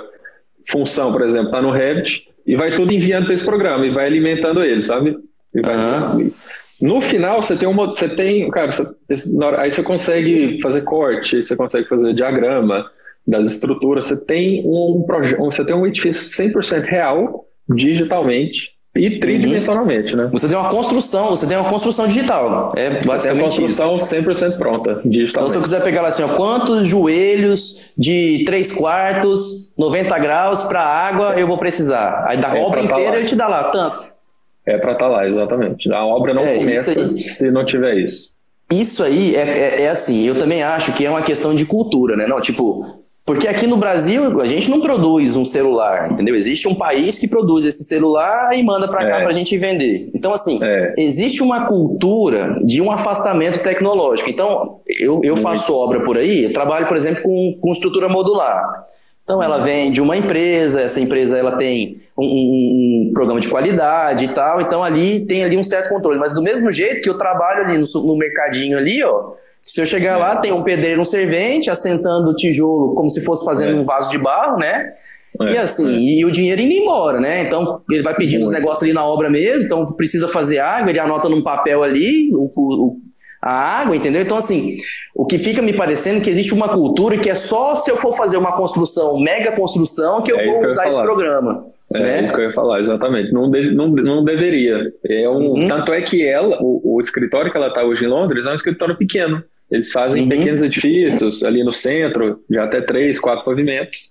função, 0.70 1.12
por 1.12 1.22
exemplo, 1.22 1.48
está 1.48 1.62
no 1.62 1.72
Revit, 1.72 2.28
e 2.46 2.56
vai 2.56 2.76
tudo 2.76 2.92
enviando 2.92 3.26
para 3.26 3.34
esse 3.34 3.46
programa 3.46 3.86
e 3.86 3.92
vai 3.92 4.06
alimentando 4.06 4.64
ele, 4.64 4.84
sabe? 4.84 5.18
E 5.54 5.62
vai, 5.62 5.76
uhum. 5.76 6.32
No 6.86 7.02
final, 7.02 7.42
você 7.42 7.56
tem 7.56 7.68
uma. 7.68 7.88
Você 7.88 8.08
tem. 8.08 8.50
Cara, 8.52 8.72
você, 8.72 8.86
aí 9.58 9.72
você 9.72 9.82
consegue 9.82 10.60
fazer 10.62 10.82
corte, 10.82 11.44
você 11.44 11.56
consegue 11.56 11.88
fazer 11.88 12.14
diagrama 12.14 12.86
das 13.28 13.54
estruturas, 13.54 14.06
você 14.06 14.24
tem 14.26 14.62
um 14.66 15.04
projeto, 15.06 15.40
você 15.40 15.66
tem 15.66 15.74
um 15.74 15.88
edifício 15.88 16.46
100% 16.46 16.84
real, 16.84 17.46
digitalmente, 17.68 18.76
e 18.96 19.20
tridimensionalmente, 19.20 20.16
uhum. 20.16 20.24
né? 20.24 20.30
Você 20.32 20.48
tem 20.48 20.56
uma 20.56 20.70
construção, 20.70 21.30
você 21.32 21.46
tem 21.46 21.58
uma 21.58 21.70
construção 21.70 22.08
digital. 22.08 22.72
É 22.78 23.02
basicamente 23.02 23.20
você 23.20 23.28
tem 23.28 23.34
uma 23.34 23.44
construção 23.44 23.98
isso. 23.98 24.16
100% 24.16 24.58
pronta, 24.58 25.02
digitalmente. 25.04 25.32
Então, 25.32 25.50
se 25.50 25.56
eu 25.58 25.62
quiser 25.62 25.84
pegar 25.84 26.02
lá 26.02 26.08
assim, 26.10 26.24
ó, 26.24 26.30
quantos 26.30 26.88
joelhos 26.88 27.82
de 27.98 28.44
3 28.46 28.72
quartos, 28.74 29.74
90 29.78 30.20
graus 30.20 30.64
para 30.64 30.82
água 30.82 31.34
eu 31.38 31.48
vou 31.48 31.58
precisar? 31.58 32.26
Aí 32.28 32.38
da 32.38 32.56
é, 32.56 32.62
obra 32.62 32.84
tá 32.84 32.94
inteira 32.94 33.18
ele 33.18 33.26
te 33.26 33.36
dá 33.36 33.48
lá, 33.48 33.72
tantos. 33.72 34.15
É 34.68 34.78
para 34.78 34.94
estar 34.94 35.06
tá 35.06 35.10
lá, 35.10 35.28
exatamente. 35.28 35.92
A 35.92 36.06
obra 36.06 36.34
não 36.34 36.44
é, 36.44 36.58
começa 36.58 36.94
se 37.18 37.52
não 37.52 37.66
tiver 37.66 37.96
isso. 37.96 38.34
Isso 38.72 39.04
aí 39.04 39.36
é, 39.36 39.42
é, 39.42 39.82
é, 39.84 39.90
assim, 39.90 40.24
eu 40.24 40.40
também 40.40 40.64
acho 40.64 40.92
que 40.94 41.06
é 41.06 41.10
uma 41.10 41.22
questão 41.22 41.54
de 41.54 41.66
cultura, 41.66 42.16
né? 42.16 42.26
Não, 42.26 42.42
tipo, 42.42 42.84
porque 43.24 43.48
aqui 43.48 43.68
no 43.68 43.78
Brasil 43.78 44.42
a 44.42 44.46
gente 44.46 44.70
não 44.72 44.82
produz 44.82 45.36
um 45.36 45.46
celular, 45.46 46.12
entendeu? 46.12 46.36
Existe 46.36 46.68
um 46.68 46.74
país 46.74 47.20
que 47.20 47.28
produz 47.28 47.64
esse 47.64 47.84
celular 47.84 48.58
e 48.58 48.64
manda 48.64 48.88
para 48.88 49.00
cá 49.00 49.18
é. 49.18 49.22
para 49.22 49.30
a 49.30 49.34
gente 49.34 49.56
vender. 49.58 50.10
Então, 50.16 50.34
assim, 50.34 50.60
é. 50.64 50.96
existe 50.98 51.44
uma 51.44 51.66
cultura 51.66 52.60
de 52.64 52.82
um 52.82 52.92
afastamento 52.92 53.62
tecnológico. 53.62 54.30
Então, 54.30 54.80
eu, 55.00 55.22
eu 55.24 55.38
faço 55.38 55.74
obra 55.76 56.02
por 56.02 56.18
aí, 56.18 56.46
eu 56.46 56.54
trabalho, 56.54 56.88
por 56.88 56.98
exemplo, 56.98 57.22
com, 57.22 57.58
com 57.62 57.72
estrutura 57.72 58.10
modular. 58.10 58.86
Então 59.26 59.42
ela 59.42 59.58
vem 59.58 59.92
de 59.92 60.00
uma 60.00 60.16
empresa, 60.16 60.82
essa 60.82 61.02
empresa 61.02 61.36
ela 61.36 61.58
tem 61.58 62.00
um, 62.16 62.26
um, 62.26 63.10
um, 63.10 63.12
programa 63.12 63.40
de 63.40 63.50
qualidade 63.50 64.26
e 64.26 64.28
tal, 64.28 64.62
então 64.62 64.84
ali 64.84 65.26
tem 65.26 65.44
ali 65.44 65.58
um 65.58 65.64
certo 65.64 65.90
controle. 65.90 66.20
Mas 66.20 66.32
do 66.32 66.44
mesmo 66.44 66.72
jeito 66.72 67.02
que 67.02 67.10
eu 67.10 67.18
trabalho 67.18 67.66
ali 67.66 67.78
no, 67.80 68.04
no 68.04 68.16
mercadinho 68.16 68.78
ali, 68.78 69.04
ó, 69.04 69.34
se 69.64 69.82
eu 69.82 69.86
chegar 69.88 70.20
lá, 70.20 70.36
tem 70.36 70.52
um 70.52 70.62
pedreiro, 70.62 71.02
um 71.02 71.06
servente, 71.06 71.72
assentando 71.72 72.30
o 72.30 72.36
tijolo 72.36 72.94
como 72.94 73.10
se 73.10 73.20
fosse 73.22 73.44
fazendo 73.44 73.72
é. 73.72 73.82
um 73.82 73.84
vaso 73.84 74.12
de 74.12 74.20
barro, 74.20 74.60
né? 74.60 74.94
É, 75.42 75.54
e 75.54 75.58
assim, 75.58 75.96
é. 75.96 76.20
e 76.20 76.26
o 76.26 76.32
dinheiro 76.32 76.62
indo 76.62 76.74
embora, 76.74 77.20
né? 77.20 77.48
Então 77.48 77.82
ele 77.90 78.04
vai 78.04 78.16
pedindo 78.16 78.44
os 78.46 78.52
negócios 78.52 78.84
ali 78.84 78.94
na 78.94 79.04
obra 79.04 79.28
mesmo, 79.28 79.66
então 79.66 79.92
precisa 79.94 80.28
fazer 80.28 80.60
água, 80.60 80.92
ele 80.92 81.00
anota 81.00 81.28
num 81.28 81.42
papel 81.42 81.82
ali 81.82 82.30
o, 82.32 82.48
o, 82.56 82.98
a 83.46 83.82
água, 83.82 83.96
entendeu? 83.96 84.24
Então, 84.24 84.38
assim, 84.38 84.78
o 85.14 85.24
que 85.24 85.38
fica 85.38 85.62
me 85.62 85.72
parecendo 85.72 86.18
é 86.18 86.22
que 86.22 86.30
existe 86.32 86.52
uma 86.52 86.68
cultura 86.68 87.20
que 87.20 87.30
é 87.30 87.36
só 87.36 87.76
se 87.76 87.92
eu 87.92 87.96
for 87.96 88.18
fazer 88.18 88.38
uma 88.38 88.54
construção, 88.54 89.20
mega 89.20 89.52
construção, 89.52 90.24
que 90.24 90.32
eu 90.32 90.40
é 90.40 90.46
vou 90.48 90.66
usar 90.66 90.86
eu 90.86 90.88
esse 90.88 91.02
programa. 91.04 91.68
É 91.94 92.00
né? 92.00 92.24
isso 92.24 92.34
que 92.34 92.42
eu 92.42 92.46
ia 92.46 92.54
falar, 92.54 92.80
exatamente. 92.80 93.32
Não, 93.32 93.52
de, 93.52 93.72
não, 93.72 93.88
não 93.90 94.24
deveria. 94.24 94.92
É 95.08 95.30
um, 95.30 95.52
uhum. 95.52 95.68
Tanto 95.68 95.94
é 95.94 96.02
que 96.02 96.26
ela, 96.26 96.58
o, 96.60 96.96
o 96.96 97.00
escritório 97.00 97.52
que 97.52 97.58
ela 97.58 97.68
está 97.68 97.84
hoje 97.84 98.04
em 98.04 98.08
Londres, 98.08 98.48
é 98.48 98.52
um 98.52 98.56
escritório 98.56 98.98
pequeno. 98.98 99.44
Eles 99.70 99.92
fazem 99.92 100.24
uhum. 100.24 100.30
pequenos 100.30 100.64
edifícios 100.64 101.44
ali 101.44 101.64
no 101.64 101.72
centro, 101.72 102.40
de 102.50 102.58
até 102.58 102.82
três, 102.82 103.20
quatro 103.20 103.46
pavimentos, 103.46 104.10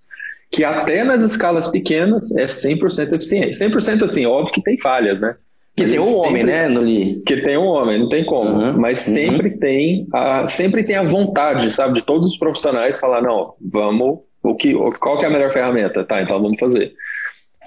que 0.52 0.62
até 0.62 1.02
nas 1.02 1.24
escalas 1.24 1.66
pequenas 1.66 2.30
é 2.36 2.44
100% 2.44 3.16
eficiente. 3.16 3.58
100% 3.58 4.04
assim, 4.04 4.24
óbvio 4.26 4.54
que 4.54 4.62
tem 4.62 4.78
falhas, 4.78 5.20
né? 5.20 5.34
Que 5.76 5.86
tem 5.86 5.98
um 5.98 6.16
homem, 6.18 6.44
né, 6.44 6.68
no 6.68 6.80
li. 6.80 7.20
Que 7.26 7.42
tem 7.42 7.58
um 7.58 7.66
homem, 7.66 7.98
não 7.98 8.08
tem 8.08 8.24
como. 8.24 8.50
Uhum, 8.50 8.78
mas 8.78 8.98
sempre 8.98 9.50
uhum. 9.50 9.58
tem 9.58 10.06
a, 10.12 10.46
sempre 10.46 10.84
tem 10.84 10.96
a 10.96 11.02
vontade, 11.02 11.72
sabe, 11.72 11.94
de 11.94 12.06
todos 12.06 12.28
os 12.28 12.38
profissionais 12.38 12.98
falar, 12.98 13.20
não, 13.20 13.54
vamos, 13.60 14.20
o 14.42 14.54
que, 14.54 14.72
qual 15.00 15.18
que 15.18 15.24
é 15.24 15.28
a 15.28 15.32
melhor 15.32 15.52
ferramenta? 15.52 16.04
Tá, 16.04 16.22
então 16.22 16.40
vamos 16.40 16.58
fazer. 16.58 16.92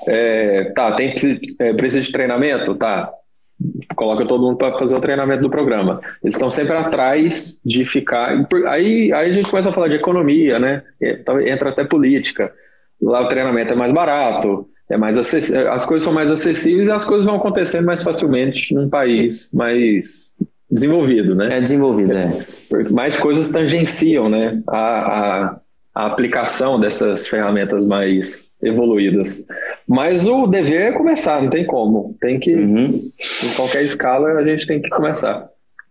É, 0.07 0.71
tá, 0.75 0.93
tem 0.93 1.13
é, 1.59 1.73
precisa 1.73 2.01
de 2.01 2.11
treinamento? 2.11 2.75
Tá. 2.75 3.11
Coloca 3.95 4.25
todo 4.25 4.43
mundo 4.43 4.57
para 4.57 4.77
fazer 4.77 4.95
o 4.95 5.01
treinamento 5.01 5.41
do 5.41 5.49
programa. 5.49 5.99
Eles 6.23 6.35
estão 6.35 6.49
sempre 6.49 6.77
atrás 6.77 7.59
de 7.65 7.83
ficar. 7.83 8.45
Aí, 8.67 9.11
aí 9.11 9.31
a 9.31 9.33
gente 9.33 9.49
começa 9.49 9.69
a 9.69 9.73
falar 9.73 9.87
de 9.87 9.95
economia, 9.95 10.59
né? 10.59 10.83
Entra 11.01 11.69
até 11.69 11.83
política. 11.83 12.53
Lá 13.01 13.21
o 13.21 13.27
treinamento 13.27 13.73
é 13.73 13.75
mais 13.75 13.91
barato, 13.91 14.67
é 14.89 14.97
mais 14.97 15.17
acess... 15.17 15.53
as 15.53 15.85
coisas 15.85 16.03
são 16.03 16.13
mais 16.13 16.31
acessíveis 16.31 16.87
e 16.87 16.91
as 16.91 17.05
coisas 17.05 17.25
vão 17.25 17.35
acontecendo 17.35 17.85
mais 17.85 18.01
facilmente 18.01 18.73
num 18.73 18.89
país 18.89 19.49
mais 19.53 20.31
desenvolvido, 20.69 21.35
né? 21.35 21.57
É 21.57 21.61
desenvolvido, 21.61 22.13
é. 22.13 22.31
Mais 22.91 23.15
coisas 23.15 23.49
tangenciam, 23.51 24.29
né? 24.29 24.61
A, 24.67 24.77
a, 24.77 25.59
a 25.95 26.05
aplicação 26.07 26.79
dessas 26.79 27.27
ferramentas 27.27 27.87
mais 27.87 28.47
evoluídas. 28.61 29.45
Mas 29.87 30.27
o 30.27 30.47
dever 30.47 30.81
é 30.81 30.91
começar, 30.91 31.41
não 31.41 31.49
tem 31.49 31.65
como. 31.65 32.15
Tem 32.19 32.39
que, 32.39 32.53
uhum. 32.53 33.01
em 33.43 33.53
qualquer 33.55 33.83
escala, 33.83 34.33
a 34.33 34.45
gente 34.45 34.67
tem 34.67 34.81
que 34.81 34.89
começar. 34.89 35.47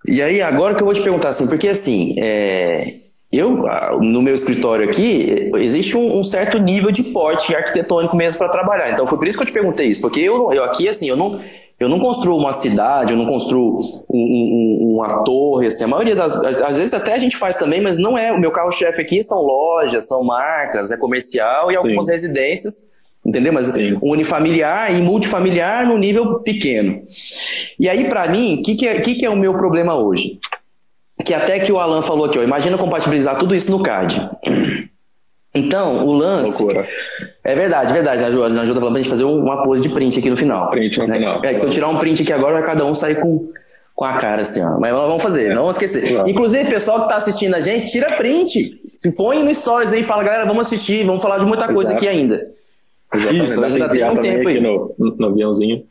E 0.06 0.22
aí, 0.22 0.40
agora 0.40 0.74
que 0.74 0.82
eu 0.82 0.87
vou 0.87 0.94
te 0.94 1.02
perguntar 1.02 1.30
assim, 1.30 1.48
porque 1.48 1.68
assim, 1.68 2.14
é, 2.20 2.94
eu, 3.38 3.64
no 4.01 4.22
meu 4.22 4.35
escritório 4.35 4.88
aqui, 4.88 5.51
existe 5.57 5.96
um, 5.96 6.18
um 6.18 6.25
certo 6.25 6.59
nível 6.59 6.90
de 6.90 7.03
porte 7.03 7.55
arquitetônico 7.55 8.16
mesmo 8.16 8.38
para 8.38 8.49
trabalhar. 8.49 8.92
Então 8.92 9.07
foi 9.07 9.18
por 9.18 9.27
isso 9.27 9.37
que 9.37 9.42
eu 9.42 9.46
te 9.46 9.53
perguntei 9.53 9.88
isso, 9.88 10.01
porque 10.01 10.20
eu, 10.20 10.53
eu 10.53 10.64
aqui, 10.64 10.88
assim, 10.88 11.09
eu 11.09 11.16
não, 11.16 11.40
eu 11.79 11.88
não 11.88 12.01
construo 12.01 12.38
uma 12.38 12.53
cidade, 12.53 13.12
eu 13.12 13.18
não 13.18 13.27
construo 13.27 13.81
um, 14.09 14.18
um, 14.18 14.94
uma 14.94 15.22
torre, 15.25 15.66
assim, 15.66 15.85
a 15.85 15.88
maioria 15.88 16.16
das, 16.16 16.35
às 16.35 16.77
vezes 16.77 16.94
até 16.94 17.12
a 17.12 17.18
gente 17.18 17.37
faz 17.37 17.57
também, 17.57 17.81
mas 17.81 17.99
não 17.99 18.16
é, 18.16 18.33
o 18.33 18.40
meu 18.40 18.51
carro-chefe 18.51 19.01
aqui 19.01 19.22
são 19.22 19.42
lojas, 19.42 20.07
são 20.07 20.25
marcas, 20.25 20.90
é 20.90 20.96
comercial 20.96 21.70
e 21.70 21.75
Sim. 21.75 21.79
algumas 21.79 22.09
residências, 22.09 22.94
entendeu? 23.25 23.53
Mas 23.53 23.66
Sim. 23.66 23.99
unifamiliar 24.01 24.96
e 24.96 25.03
multifamiliar 25.03 25.87
no 25.87 25.99
nível 25.99 26.40
pequeno. 26.40 27.03
E 27.79 27.88
aí, 27.88 28.09
para 28.09 28.29
mim, 28.29 28.61
o 28.61 28.62
que, 28.62 28.75
que, 28.75 28.88
é, 28.88 29.01
que, 29.01 29.14
que 29.16 29.27
é 29.27 29.31
o 29.31 29.37
meu 29.37 29.53
problema 29.53 29.94
hoje? 29.94 30.38
Que 31.26 31.34
até 31.34 31.58
que 31.58 31.72
o 31.72 31.78
Alan 31.78 32.02
falou 32.02 32.26
aqui, 32.26 32.38
ó, 32.38 32.42
imagina 32.42 32.78
compatibilizar 32.78 33.36
tudo 33.36 33.54
isso 33.54 33.70
no 33.70 33.82
CAD. 33.82 34.30
Então, 35.52 36.06
o 36.06 36.12
lance. 36.12 36.62
Loucura. 36.62 36.86
É 37.42 37.54
verdade, 37.54 37.92
verdade. 37.92 38.22
Na 38.22 38.28
ajuda, 38.28 38.48
na 38.48 38.62
ajuda 38.62 38.80
pra 38.80 38.90
gente 38.90 39.08
fazer 39.08 39.24
uma 39.24 39.62
pose 39.62 39.82
de 39.82 39.88
print 39.88 40.18
aqui 40.18 40.30
no 40.30 40.36
final. 40.36 40.70
Print 40.70 40.98
no 40.98 41.06
né? 41.08 41.14
final. 41.14 41.44
É 41.44 41.52
que 41.52 41.58
se 41.58 41.66
eu 41.66 41.70
tirar 41.70 41.88
um 41.88 41.98
print 41.98 42.22
aqui 42.22 42.32
agora, 42.32 42.62
cada 42.62 42.84
um 42.84 42.94
sair 42.94 43.18
com, 43.20 43.50
com 43.94 44.04
a 44.04 44.18
cara 44.18 44.42
assim, 44.42 44.62
ó. 44.62 44.78
Mas 44.78 44.92
vamos 44.92 45.22
fazer, 45.22 45.46
é. 45.46 45.48
não 45.48 45.62
vamos 45.62 45.76
esquecer. 45.76 46.06
Claro. 46.08 46.28
Inclusive, 46.28 46.70
pessoal 46.70 47.02
que 47.02 47.08
tá 47.08 47.16
assistindo 47.16 47.54
a 47.54 47.60
gente, 47.60 47.90
tira 47.90 48.06
print. 48.06 48.80
Põe 49.16 49.42
no 49.42 49.52
stories 49.52 49.92
aí 49.92 50.00
e 50.00 50.04
fala, 50.04 50.22
galera, 50.22 50.44
vamos 50.44 50.66
assistir, 50.66 51.04
vamos 51.04 51.22
falar 51.22 51.38
de 51.38 51.46
muita 51.46 51.66
coisa 51.66 51.92
Exato. 51.92 52.04
aqui 52.04 52.08
ainda. 52.08 52.48
Exatamente. 53.12 53.44
Isso, 53.44 53.64
ainda 53.64 53.88
tem 53.88 54.04
um 54.04 54.16
tempo 54.16 54.48
aí. 54.48 54.60
No, 54.60 54.94
no 54.98 55.26
aviãozinho. 55.26 55.84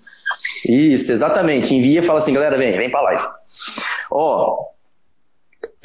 Isso, 0.67 1.11
exatamente. 1.11 1.73
Envia 1.73 1.99
e 1.99 2.03
fala 2.03 2.19
assim, 2.19 2.33
galera, 2.33 2.57
vem, 2.57 2.77
vem 2.77 2.89
pra 2.89 3.01
live. 3.01 3.23
Ó, 4.11 4.74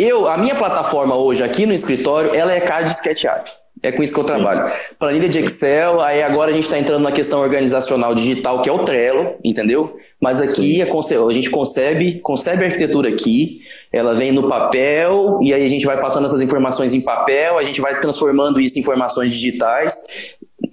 eu, 0.03 0.29
a 0.29 0.37
minha 0.37 0.55
plataforma 0.55 1.17
hoje 1.17 1.43
aqui 1.43 1.67
no 1.67 1.73
escritório, 1.73 2.35
ela 2.35 2.53
é 2.53 2.61
CAD 2.61 2.91
SketchUp. 2.91 3.51
É 3.83 3.91
com 3.91 4.03
isso 4.03 4.13
que 4.13 4.21
eu 4.21 4.25
trabalho. 4.25 4.73
Planilha 4.99 5.29
de 5.29 5.39
Excel, 5.39 6.01
aí 6.01 6.23
agora 6.23 6.51
a 6.51 6.55
gente 6.55 6.65
está 6.65 6.79
entrando 6.79 7.03
na 7.03 7.13
questão 7.13 7.41
organizacional 7.41 8.15
digital, 8.15 8.61
que 8.61 8.69
é 8.69 8.73
o 8.73 8.81
Trello, 8.81 9.37
entendeu? 9.43 9.97
Mas 10.21 10.39
aqui 10.41 10.83
a, 10.83 10.85
a 10.85 11.33
gente 11.33 11.49
concebe, 11.51 12.21
concebe 12.21 12.65
a 12.65 12.67
arquitetura 12.67 13.09
aqui, 13.09 13.63
ela 13.91 14.15
vem 14.15 14.33
no 14.33 14.49
papel, 14.49 15.39
e 15.41 15.55
aí 15.55 15.65
a 15.65 15.69
gente 15.69 15.87
vai 15.87 15.99
passando 15.99 16.27
essas 16.27 16.43
informações 16.43 16.93
em 16.93 17.01
papel, 17.01 17.59
a 17.59 17.65
gente 17.65 17.81
vai 17.81 17.99
transformando 18.01 18.61
isso 18.61 18.79
em 18.79 18.83
informações 18.83 19.33
digitais, 19.33 19.95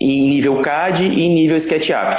em 0.01 0.29
nível 0.29 0.59
CAD 0.59 1.05
e 1.05 1.21
em 1.21 1.33
nível 1.33 1.55
SketchUp 1.55 2.17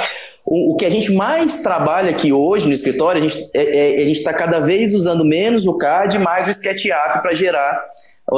o, 0.49 0.73
o, 0.73 0.75
que 0.75 0.85
a 0.85 0.89
gente 0.89 1.13
mais 1.13 1.61
trabalha 1.61 2.09
aqui 2.09 2.33
hoje 2.33 2.65
no 2.65 2.73
escritório, 2.73 3.23
a 3.23 3.27
gente 3.27 3.49
é, 3.53 4.01
é, 4.01 4.11
está 4.11 4.33
cada 4.33 4.59
vez 4.59 4.95
usando 4.95 5.23
menos 5.23 5.67
o 5.67 5.77
CAD, 5.77 6.17
mais 6.17 6.47
o 6.47 6.49
SketchUp 6.49 7.21
para 7.21 7.35
gerar 7.35 7.79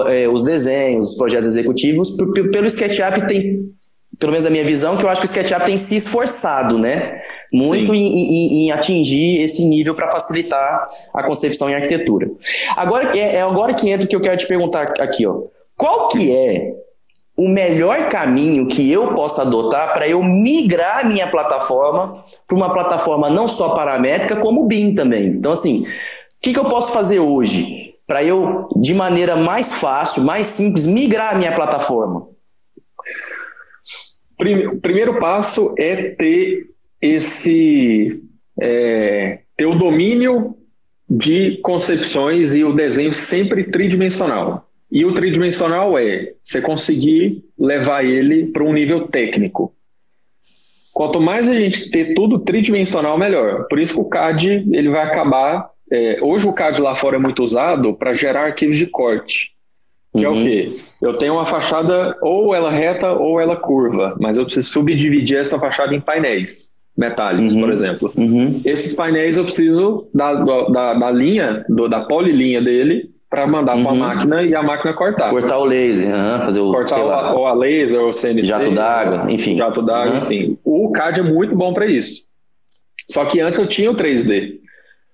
é, 0.08 0.28
os 0.28 0.44
desenhos, 0.44 1.12
os 1.12 1.16
projetos 1.16 1.48
executivos. 1.48 2.12
Pelo 2.52 2.68
SketchUp 2.68 3.28
tem, 3.28 3.40
pelo 4.20 4.34
menos 4.34 4.46
a 4.46 4.50
minha 4.50 4.66
visão, 4.66 4.98
que 4.98 5.06
eu 5.06 5.10
acho 5.10 5.22
que 5.22 5.28
o 5.28 5.30
SketchUp 5.30 5.66
tem 5.66 5.78
se 5.78 5.96
esforçado, 5.96 6.78
né? 6.78 7.22
Muito 7.54 7.96
em, 7.96 8.06
em, 8.06 8.66
em, 8.66 8.72
atingir 8.72 9.42
esse 9.42 9.64
nível 9.64 9.96
para 9.96 10.12
facilitar 10.12 10.84
a 11.14 11.24
concepção 11.24 11.70
em 11.70 11.76
arquitetura. 11.76 12.30
Agora 12.76 13.18
é, 13.18 13.38
é 13.38 13.42
agora 13.42 13.74
que 13.74 13.90
entra 13.90 14.06
o 14.06 14.10
que 14.10 14.16
eu 14.16 14.22
quero 14.22 14.36
te 14.36 14.48
perguntar 14.48 14.84
aqui, 15.00 15.26
ó. 15.26 15.42
Qual 15.78 16.10
que 16.10 16.30
é 16.30 16.74
o 17.44 17.50
melhor 17.50 18.08
caminho 18.10 18.68
que 18.68 18.92
eu 18.92 19.16
possa 19.16 19.42
adotar 19.42 19.94
para 19.94 20.08
eu 20.08 20.22
migrar 20.22 21.08
minha 21.08 21.28
plataforma 21.28 22.24
para 22.48 22.56
uma 22.56 22.72
plataforma 22.72 23.32
não 23.32 23.48
só 23.48 23.70
paramétrica, 23.70 24.36
como 24.36 24.68
BIM 24.68 24.94
também. 24.94 25.26
Então, 25.30 25.52
assim, 25.52 25.82
o 25.82 25.86
que, 26.40 26.54
que 26.54 26.60
eu 26.60 26.66
posso 26.66 26.92
fazer 26.92 27.20
hoje 27.20 27.96
para 28.06 28.24
eu, 28.24 28.70
de 28.76 28.94
maneira 28.94 29.36
mais 29.36 29.80
fácil, 29.80 30.24
mais 30.24 30.48
simples, 30.48 30.86
migrar 30.86 31.34
a 31.34 31.38
minha 31.38 31.56
plataforma? 31.56 32.28
O 34.40 34.80
primeiro 34.80 35.20
passo 35.20 35.74
é 35.80 36.12
ter 36.12 36.68
esse 37.02 38.22
é, 38.62 39.40
ter 39.58 39.66
o 39.66 39.74
domínio 39.74 40.56
de 41.10 41.60
concepções 41.64 42.54
e 42.54 42.64
o 42.64 42.74
desenho 42.74 43.12
sempre 43.12 43.64
tridimensional. 43.64 44.71
E 44.92 45.06
o 45.06 45.14
tridimensional 45.14 45.98
é 45.98 46.34
você 46.44 46.62
conseguir 46.62 47.44
levar 47.58 48.04
ele 48.04 48.48
para 48.48 48.64
um 48.64 48.74
nível 48.74 49.08
técnico. 49.08 49.74
Quanto 50.94 51.22
mais 51.22 51.48
a 51.48 51.56
gente 51.56 51.90
ter 51.90 52.14
tudo 52.14 52.40
tridimensional, 52.40 53.18
melhor. 53.18 53.68
Por 53.70 53.80
isso 53.80 53.94
que 53.94 54.02
o 54.02 54.10
CAD 54.10 54.68
ele 54.72 54.90
vai 54.90 55.04
acabar. 55.04 55.70
É, 55.90 56.20
hoje 56.22 56.48
o 56.48 56.54
CAD 56.54 56.82
lá 56.82 56.96
fora 56.96 57.16
é 57.16 57.20
muito 57.20 57.42
usado 57.42 57.94
para 57.94 58.14
gerar 58.14 58.46
arquivos 58.46 58.78
de 58.78 58.86
corte. 58.86 59.52
Que 60.14 60.26
uhum. 60.26 60.26
é 60.26 60.30
o 60.30 60.34
uhum. 60.34 60.44
quê? 60.44 60.72
Eu 61.02 61.14
tenho 61.18 61.34
uma 61.34 61.46
fachada 61.46 62.18
ou 62.22 62.54
ela 62.54 62.70
reta 62.70 63.14
ou 63.14 63.40
ela 63.40 63.56
curva, 63.56 64.18
mas 64.20 64.38
eu 64.38 64.44
preciso 64.44 64.70
subdividir 64.70 65.38
essa 65.38 65.58
fachada 65.58 65.96
em 65.96 66.02
painéis 66.02 66.70
metálicos, 66.98 67.54
uhum. 67.54 67.62
por 67.62 67.72
exemplo. 67.72 68.12
Uhum. 68.18 68.62
Esses 68.66 68.94
painéis 68.94 69.38
eu 69.38 69.46
preciso 69.46 70.10
da, 70.14 70.34
da, 70.34 70.94
da 70.96 71.12
linha, 71.12 71.66
do, 71.70 71.88
da 71.88 72.02
polilinha 72.02 72.62
dele, 72.62 73.10
para 73.32 73.48
mandar 73.48 73.78
uhum. 73.78 73.84
para 73.84 73.92
a 73.94 73.96
máquina 73.96 74.44
e 74.44 74.54
a 74.54 74.62
máquina 74.62 74.94
cortar. 74.94 75.30
Cortar 75.30 75.58
o 75.58 75.64
laser, 75.64 76.14
uhum, 76.14 76.42
fazer 76.42 76.60
o 76.60 76.70
cortar 76.70 77.00
o, 77.02 77.38
ou 77.38 77.48
a 77.48 77.54
laser 77.54 78.02
ou 78.02 78.10
o 78.10 78.14
CNC, 78.14 78.44
jato 78.44 78.72
d'água, 78.72 79.32
enfim. 79.32 79.56
Jato 79.56 79.82
d'água, 79.82 80.20
uhum. 80.20 80.26
enfim. 80.26 80.58
O 80.66 80.92
CAD 80.92 81.22
é 81.22 81.24
muito 81.24 81.56
bom 81.56 81.74
para 81.74 81.86
isso. 81.86 82.26
Só 83.10 83.24
que 83.24 83.40
antes 83.40 83.58
eu 83.58 83.68
tinha 83.68 83.90
o 83.90 83.96
3D. 83.96 84.60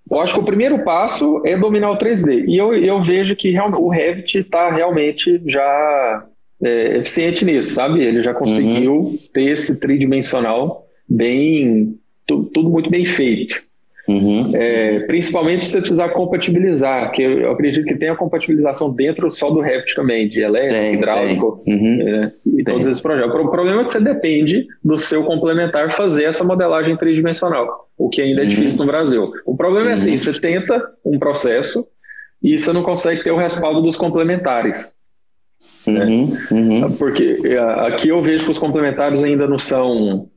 Eu 0.10 0.20
acho 0.20 0.34
que 0.34 0.40
o 0.40 0.44
primeiro 0.44 0.84
passo 0.84 1.44
é 1.46 1.56
dominar 1.56 1.92
o 1.92 1.98
3D. 1.98 2.46
E 2.48 2.58
eu, 2.58 2.74
eu 2.74 3.00
vejo 3.04 3.36
que 3.36 3.56
o 3.60 3.90
Revit 3.90 4.40
está 4.40 4.72
realmente 4.72 5.40
já 5.46 6.26
é, 6.64 6.98
eficiente 6.98 7.46
nisso, 7.46 7.76
sabe? 7.76 8.04
Ele 8.04 8.24
já 8.24 8.34
conseguiu 8.34 8.94
uhum. 8.94 9.18
ter 9.32 9.52
esse 9.52 9.80
tridimensional 9.80 10.88
bem, 11.08 11.94
tudo 12.26 12.68
muito 12.68 12.90
bem 12.90 13.06
feito. 13.06 13.62
Uhum. 14.08 14.52
É, 14.56 15.02
principalmente 15.02 15.66
se 15.66 15.72
você 15.72 15.80
precisar 15.80 16.10
compatibilizar, 16.10 17.12
que 17.12 17.22
eu 17.22 17.52
acredito 17.52 17.86
que 17.86 17.96
tem 17.96 18.10
a 18.10 18.16
compatibilização 18.16 18.90
dentro 18.90 19.30
só 19.30 19.50
do 19.50 19.60
Revit 19.60 19.94
também, 19.96 20.30
de 20.30 20.42
elétrico, 20.42 20.76
tem, 20.76 20.94
hidráulico. 20.94 21.64
Uhum. 21.68 22.00
É, 22.02 22.32
e 22.46 22.64
tem. 22.64 22.66
todos 22.66 22.88
esses 22.88 23.02
projetos. 23.02 23.36
O 23.36 23.50
problema 23.50 23.82
é 23.82 23.84
que 23.84 23.92
você 23.92 24.00
depende 24.00 24.66
do 24.84 24.98
seu 24.98 25.24
complementar 25.26 25.92
fazer 25.92 26.24
essa 26.24 26.44
modelagem 26.44 26.96
tridimensional, 26.96 27.90
o 27.98 28.10
que 28.10 28.22
ainda 28.22 28.42
é 28.42 28.44
uhum. 28.44 28.50
difícil 28.50 28.80
no 28.80 28.86
Brasil. 28.86 29.32
O 29.46 29.58
problema 29.58 29.90
é 29.90 29.94
assim, 29.94 30.12
uhum. 30.12 30.18
você 30.18 30.40
tenta 30.40 30.82
um 31.06 31.20
processo 31.20 31.86
e 32.42 32.58
você 32.58 32.72
não 32.72 32.84
consegue 32.84 33.24
ter 33.24 33.32
o 33.32 33.38
respaldo 33.38 33.82
dos 33.82 33.98
complementares. 33.98 34.96
Né? 35.86 36.06
Porque 37.00 37.40
é, 37.44 37.58
aqui 37.88 38.10
eu 38.10 38.22
vejo 38.22 38.46
que 38.46 38.52
os 38.52 38.60
complementares 38.60 39.24
ainda 39.24 39.48
não 39.48 39.58
são 39.58 40.30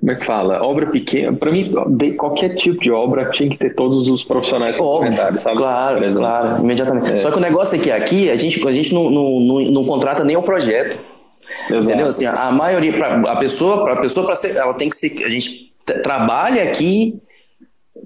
como 0.00 0.12
é 0.12 0.14
que 0.14 0.24
fala? 0.24 0.62
Obra 0.62 0.86
pequena. 0.86 1.36
Para 1.36 1.50
mim, 1.50 1.72
qualquer 2.16 2.54
tipo 2.54 2.80
de 2.80 2.90
obra 2.90 3.30
tinha 3.30 3.50
que 3.50 3.58
ter 3.58 3.74
todos 3.74 4.08
os 4.08 4.22
profissionais 4.22 4.76
complementares, 4.76 5.42
sabe? 5.42 5.56
Claro, 5.56 6.14
claro, 6.14 6.62
imediatamente. 6.62 7.14
É. 7.14 7.18
Só 7.18 7.32
que 7.32 7.38
o 7.38 7.40
negócio 7.40 7.76
é 7.76 7.82
que 7.82 7.90
aqui 7.90 8.30
a 8.30 8.36
gente, 8.36 8.64
a 8.66 8.72
gente 8.72 8.94
não, 8.94 9.10
não, 9.10 9.40
não, 9.40 9.60
não 9.72 9.84
contrata 9.84 10.22
nem 10.22 10.36
o 10.36 10.42
projeto. 10.42 10.98
Exato. 11.68 11.84
Entendeu? 11.84 12.06
Assim, 12.06 12.26
a 12.26 12.52
maioria, 12.52 12.92
pra, 12.92 13.32
a 13.32 13.36
pessoa, 13.36 13.92
a 13.92 13.96
pessoa, 13.96 14.24
para 14.24 14.36
ser, 14.36 14.54
ela 14.56 14.74
tem 14.74 14.88
que 14.88 14.94
ser. 14.94 15.24
A 15.24 15.28
gente 15.28 15.72
trabalha 16.02 16.62
aqui 16.62 17.20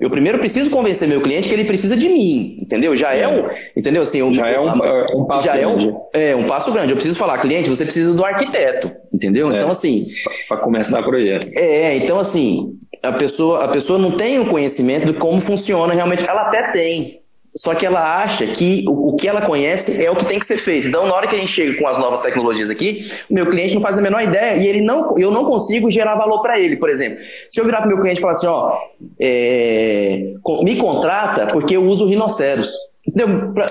eu 0.02 0.10
primeiro 0.10 0.38
preciso 0.38 0.68
convencer 0.68 1.06
meu 1.06 1.22
cliente 1.22 1.46
que 1.46 1.54
ele 1.54 1.64
precisa 1.64 1.96
de 1.96 2.08
mim, 2.08 2.58
entendeu? 2.60 2.96
Já 2.96 3.14
é, 3.14 3.20
é 3.20 3.28
um, 3.28 3.48
entendeu? 3.76 4.02
Assim, 4.02 4.34
já 4.34 4.48
é 4.48 4.58
um, 4.58 4.84
é 4.84 5.06
um 5.14 5.24
passo 5.24 5.44
já 5.44 5.56
grande. 5.56 5.84
É 5.84 5.88
um, 5.88 6.00
é 6.12 6.36
um 6.36 6.46
passo 6.48 6.72
grande. 6.72 6.90
Eu 6.90 6.96
preciso 6.96 7.16
falar, 7.16 7.38
cliente, 7.38 7.68
você 7.68 7.84
precisa 7.84 8.12
do 8.12 8.24
arquiteto, 8.24 8.90
entendeu? 9.14 9.52
É, 9.52 9.56
então 9.56 9.70
assim, 9.70 10.08
para 10.48 10.56
começar 10.56 11.00
o 11.00 11.04
projeto. 11.04 11.48
É, 11.56 11.96
então 11.98 12.18
assim, 12.18 12.72
a 13.00 13.12
pessoa, 13.12 13.64
a 13.64 13.68
pessoa 13.68 13.96
não 13.96 14.10
tem 14.10 14.40
o 14.40 14.46
conhecimento 14.46 15.06
de 15.06 15.12
como 15.14 15.40
funciona 15.40 15.94
realmente. 15.94 16.28
Ela 16.28 16.48
até 16.48 16.72
tem, 16.72 17.21
só 17.54 17.74
que 17.74 17.84
ela 17.84 18.22
acha 18.22 18.46
que 18.46 18.84
o, 18.88 19.10
o, 19.10 19.16
que 19.16 19.28
ela 19.28 19.42
conhece 19.42 20.02
é 20.02 20.10
o 20.10 20.16
que 20.16 20.24
tem 20.24 20.38
que 20.38 20.46
ser 20.46 20.56
feito. 20.56 20.88
Então, 20.88 21.06
na 21.06 21.14
hora 21.14 21.26
que 21.26 21.36
a 21.36 21.38
gente 21.38 21.52
chega 21.52 21.78
com 21.78 21.86
as 21.86 21.98
novas 21.98 22.22
tecnologias 22.22 22.70
aqui, 22.70 23.00
o 23.28 23.34
meu 23.34 23.48
cliente 23.48 23.74
não 23.74 23.80
faz 23.80 23.98
a 23.98 24.02
menor 24.02 24.22
ideia 24.22 24.56
e 24.56 24.66
ele 24.66 24.80
não, 24.80 25.14
eu 25.18 25.30
não 25.30 25.44
consigo 25.44 25.90
gerar 25.90 26.16
valor 26.16 26.40
para 26.40 26.58
ele. 26.58 26.76
Por 26.76 26.88
exemplo, 26.88 27.18
se 27.48 27.60
eu 27.60 27.64
virar 27.64 27.78
para 27.78 27.86
o 27.86 27.88
meu 27.88 28.00
cliente 28.00 28.18
e 28.18 28.20
falar 28.22 28.32
assim, 28.32 28.46
ó, 28.46 28.78
é, 29.20 30.32
me 30.62 30.76
contrata 30.76 31.46
porque 31.48 31.76
eu 31.76 31.84
uso 31.84 32.06
rinoceros. 32.06 32.72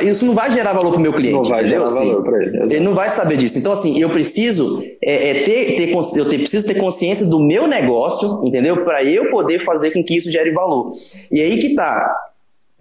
Isso 0.02 0.26
não 0.26 0.34
vai 0.34 0.52
gerar 0.52 0.74
valor 0.74 0.92
para 0.92 1.00
o 1.00 1.02
meu 1.02 1.14
cliente. 1.14 1.34
Não 1.34 1.44
vai 1.44 1.62
entendeu? 1.62 1.88
gerar 1.88 2.00
assim, 2.02 2.10
valor 2.10 2.24
para 2.24 2.38
ele. 2.38 2.48
Exatamente. 2.50 2.76
Ele 2.76 2.84
não 2.84 2.94
vai 2.94 3.10
saber 3.10 3.38
disso. 3.38 3.58
Então, 3.58 3.72
assim, 3.72 4.00
eu 4.00 4.10
preciso 4.10 4.84
é, 5.02 5.30
é 5.30 5.44
ter, 5.44 5.76
ter, 5.78 5.90
eu 5.90 6.28
ter, 6.28 6.38
preciso 6.38 6.68
ter 6.68 6.76
consciência 6.76 7.26
do 7.26 7.40
meu 7.40 7.66
negócio, 7.66 8.46
entendeu? 8.46 8.84
Para 8.84 9.04
eu 9.04 9.32
poder 9.32 9.60
fazer 9.60 9.92
com 9.92 10.04
que 10.04 10.18
isso 10.18 10.30
gere 10.30 10.52
valor. 10.52 10.92
E 11.32 11.42
aí 11.42 11.58
que 11.60 11.74
tá. 11.74 12.14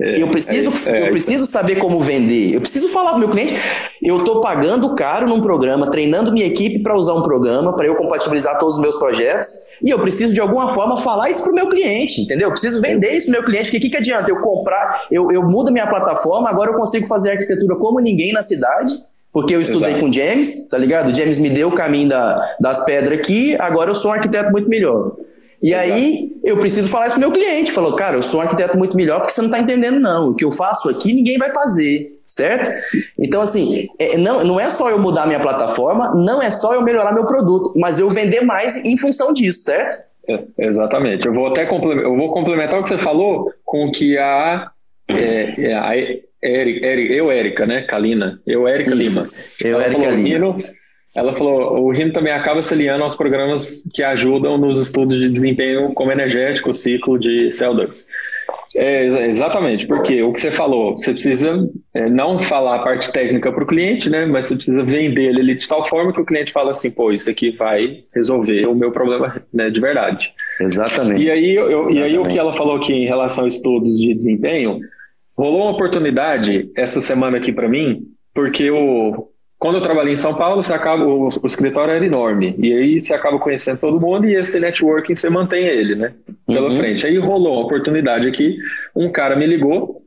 É, 0.01 0.23
eu 0.23 0.29
preciso, 0.29 0.71
é, 0.89 0.99
é, 0.99 1.07
eu 1.09 1.11
preciso 1.11 1.45
saber 1.45 1.77
como 1.77 2.01
vender. 2.01 2.55
Eu 2.55 2.61
preciso 2.61 2.89
falar 2.89 3.11
para 3.11 3.17
o 3.17 3.21
meu 3.21 3.29
cliente. 3.29 3.55
Eu 4.03 4.19
estou 4.19 4.41
pagando 4.41 4.95
caro 4.95 5.29
num 5.29 5.43
programa, 5.43 5.91
treinando 5.91 6.33
minha 6.33 6.47
equipe 6.47 6.79
para 6.79 6.95
usar 6.95 7.13
um 7.13 7.23
programa, 7.23 7.77
para 7.77 7.87
eu 7.87 7.95
compatibilizar 7.95 8.59
todos 8.59 8.77
os 8.77 8.81
meus 8.81 8.97
projetos. 8.97 9.47
E 9.83 9.91
eu 9.91 9.99
preciso, 10.01 10.33
de 10.33 10.41
alguma 10.41 10.69
forma, 10.69 10.97
falar 10.97 11.29
isso 11.29 11.43
para 11.43 11.53
o 11.53 11.55
meu 11.55 11.69
cliente, 11.69 12.21
entendeu? 12.21 12.49
Eu 12.49 12.53
preciso 12.53 12.81
vender 12.81 13.13
isso 13.13 13.27
para 13.27 13.33
o 13.33 13.37
meu 13.41 13.45
cliente. 13.45 13.65
Porque 13.65 13.77
o 13.77 13.81
que, 13.81 13.91
que 13.91 13.97
adianta 13.99 14.31
eu 14.31 14.41
comprar, 14.41 15.07
eu, 15.11 15.31
eu 15.31 15.43
mudo 15.43 15.71
minha 15.71 15.87
plataforma, 15.87 16.49
agora 16.49 16.71
eu 16.71 16.77
consigo 16.77 17.07
fazer 17.07 17.33
arquitetura 17.33 17.77
como 17.77 18.01
ninguém 18.01 18.33
na 18.33 18.43
cidade. 18.43 18.95
Porque 19.33 19.55
eu 19.55 19.61
estudei 19.61 19.91
Exato. 19.91 20.05
com 20.05 20.11
o 20.11 20.13
James, 20.13 20.69
tá 20.69 20.77
ligado? 20.77 21.11
O 21.11 21.15
James 21.15 21.39
me 21.39 21.51
deu 21.51 21.69
o 21.69 21.73
caminho 21.73 22.09
da, 22.09 22.57
das 22.59 22.85
pedras 22.85 23.19
aqui, 23.19 23.55
agora 23.61 23.91
eu 23.91 23.95
sou 23.95 24.11
um 24.11 24.15
arquiteto 24.15 24.51
muito 24.51 24.69
melhor. 24.69 25.13
E 25.63 25.75
aí 25.75 26.33
eu 26.43 26.59
preciso 26.59 26.89
falar 26.89 27.07
isso 27.07 27.17
pro 27.17 27.21
meu 27.21 27.33
cliente. 27.33 27.73
Falou, 27.73 27.95
cara, 27.95 28.17
eu 28.17 28.23
sou 28.23 28.41
um 28.41 28.43
arquiteto 28.43 28.79
muito 28.79 28.97
melhor 28.97 29.21
porque 29.21 29.33
você 29.33 29.41
não 29.41 29.49
está 29.49 29.59
entendendo, 29.59 30.01
não. 30.01 30.31
O 30.31 30.35
que 30.35 30.45
eu 30.45 30.53
faço 30.53 30.89
aqui 30.89 31.13
ninguém 31.13 31.37
vai 31.37 31.53
fazer, 31.53 32.19
certo? 32.25 32.71
Então, 33.19 33.43
assim, 33.43 33.89
é, 33.99 34.17
não, 34.17 34.43
não 34.45 34.61
é 34.61 34.71
só 34.71 34.89
eu 34.89 34.99
mudar 34.99 35.27
minha 35.27 35.41
plataforma, 35.41 36.15
não 36.15 36.41
é 36.41 36.51
só 36.51 36.75
eu 36.75 36.83
melhorar 36.83 37.13
meu 37.13 37.27
produto, 37.27 37.75
mas 37.77 37.99
eu 37.99 38.09
vender 38.09 38.41
mais 38.41 38.85
em 38.85 38.97
função 38.97 39.33
disso, 39.33 39.61
certo? 39.65 39.99
É, 40.29 40.45
exatamente. 40.59 41.27
Eu 41.27 41.35
vou 41.35 41.49
até 41.49 41.67
complementar, 41.67 42.11
eu 42.11 42.17
vou 42.17 42.31
complementar 42.33 42.79
o 42.79 42.83
que 42.83 42.89
você 42.89 42.99
falou 42.99 43.53
com 43.65 43.87
o 43.87 43.93
que 43.93 44.17
a, 44.17 44.71
é, 45.09 45.71
é 45.71 45.75
a 45.75 45.97
Eric, 46.43 46.83
Eric, 46.83 47.13
eu, 47.13 47.31
Érica, 47.31 47.67
né? 47.67 47.83
Kalina. 47.83 48.41
Eu, 48.47 48.67
Érica 48.67 48.95
Lima. 48.95 49.27
Eu, 49.63 49.81
Érica 49.81 50.11
Lima. 50.11 50.57
Ela 51.17 51.35
falou, 51.35 51.83
o 51.83 51.91
RINO 51.91 52.13
também 52.13 52.33
acaba 52.33 52.63
se 52.63 52.73
aliando 52.73 53.03
aos 53.03 53.17
programas 53.17 53.83
que 53.93 54.03
ajudam 54.03 54.57
nos 54.57 54.79
estudos 54.79 55.19
de 55.19 55.29
desempenho 55.29 55.93
como 55.93 56.13
energético, 56.13 56.73
ciclo 56.73 57.19
de 57.19 57.49
CO2. 57.49 58.05
É, 58.77 59.27
exatamente, 59.27 59.87
porque 59.87 60.23
o 60.23 60.33
que 60.33 60.41
você 60.41 60.53
falou, 60.53 60.97
você 60.97 61.13
precisa 61.13 61.69
é, 61.93 62.09
não 62.09 62.39
falar 62.39 62.77
a 62.77 62.83
parte 62.85 63.11
técnica 63.11 63.53
para 63.53 63.65
o 63.65 63.67
cliente, 63.67 64.09
né, 64.09 64.25
mas 64.25 64.47
você 64.47 64.55
precisa 64.55 64.85
vender 64.85 65.37
ele 65.37 65.57
de 65.57 65.67
tal 65.67 65.85
forma 65.85 66.13
que 66.13 66.21
o 66.21 66.25
cliente 66.25 66.53
fala 66.53 66.71
assim, 66.71 66.91
pô, 66.91 67.11
isso 67.11 67.29
aqui 67.29 67.51
vai 67.57 68.05
resolver 68.15 68.67
o 68.67 68.75
meu 68.75 68.93
problema 68.93 69.43
né, 69.53 69.69
de 69.69 69.81
verdade. 69.81 70.33
Exatamente. 70.61 71.23
E 71.23 71.31
aí, 71.31 71.57
eu, 71.57 71.91
Exatamente. 71.91 71.99
e 71.99 72.03
aí 72.03 72.19
o 72.19 72.23
que 72.23 72.39
ela 72.39 72.55
falou 72.55 72.77
aqui 72.77 72.93
em 72.93 73.07
relação 73.07 73.45
a 73.45 73.49
estudos 73.49 73.99
de 73.99 74.15
desempenho, 74.15 74.79
rolou 75.37 75.63
uma 75.63 75.73
oportunidade 75.73 76.71
essa 76.77 77.01
semana 77.01 77.39
aqui 77.39 77.53
para 77.53 77.69
mim, 77.69 78.03
porque 78.33 78.71
o, 78.71 79.30
quando 79.61 79.75
eu 79.75 79.83
trabalhei 79.83 80.15
em 80.15 80.17
São 80.17 80.35
Paulo, 80.35 80.63
você 80.63 80.73
acaba, 80.73 81.05
o, 81.05 81.27
o, 81.27 81.47
escritório 81.47 81.93
era 81.93 82.05
enorme. 82.05 82.57
E 82.59 82.73
aí 82.73 83.01
você 83.01 83.13
acaba 83.13 83.39
conhecendo 83.39 83.79
todo 83.79 84.01
mundo 84.01 84.27
e 84.27 84.35
esse 84.35 84.59
networking 84.59 85.15
você 85.15 85.29
mantém 85.29 85.67
ele, 85.67 85.95
né? 85.95 86.15
Pela 86.47 86.71
uhum. 86.71 86.79
frente. 86.79 87.07
Aí 87.07 87.19
rolou 87.19 87.53
uma 87.53 87.67
oportunidade 87.67 88.27
aqui, 88.27 88.57
um 88.97 89.13
cara 89.13 89.37
me 89.37 89.47
ligou, 89.47 90.01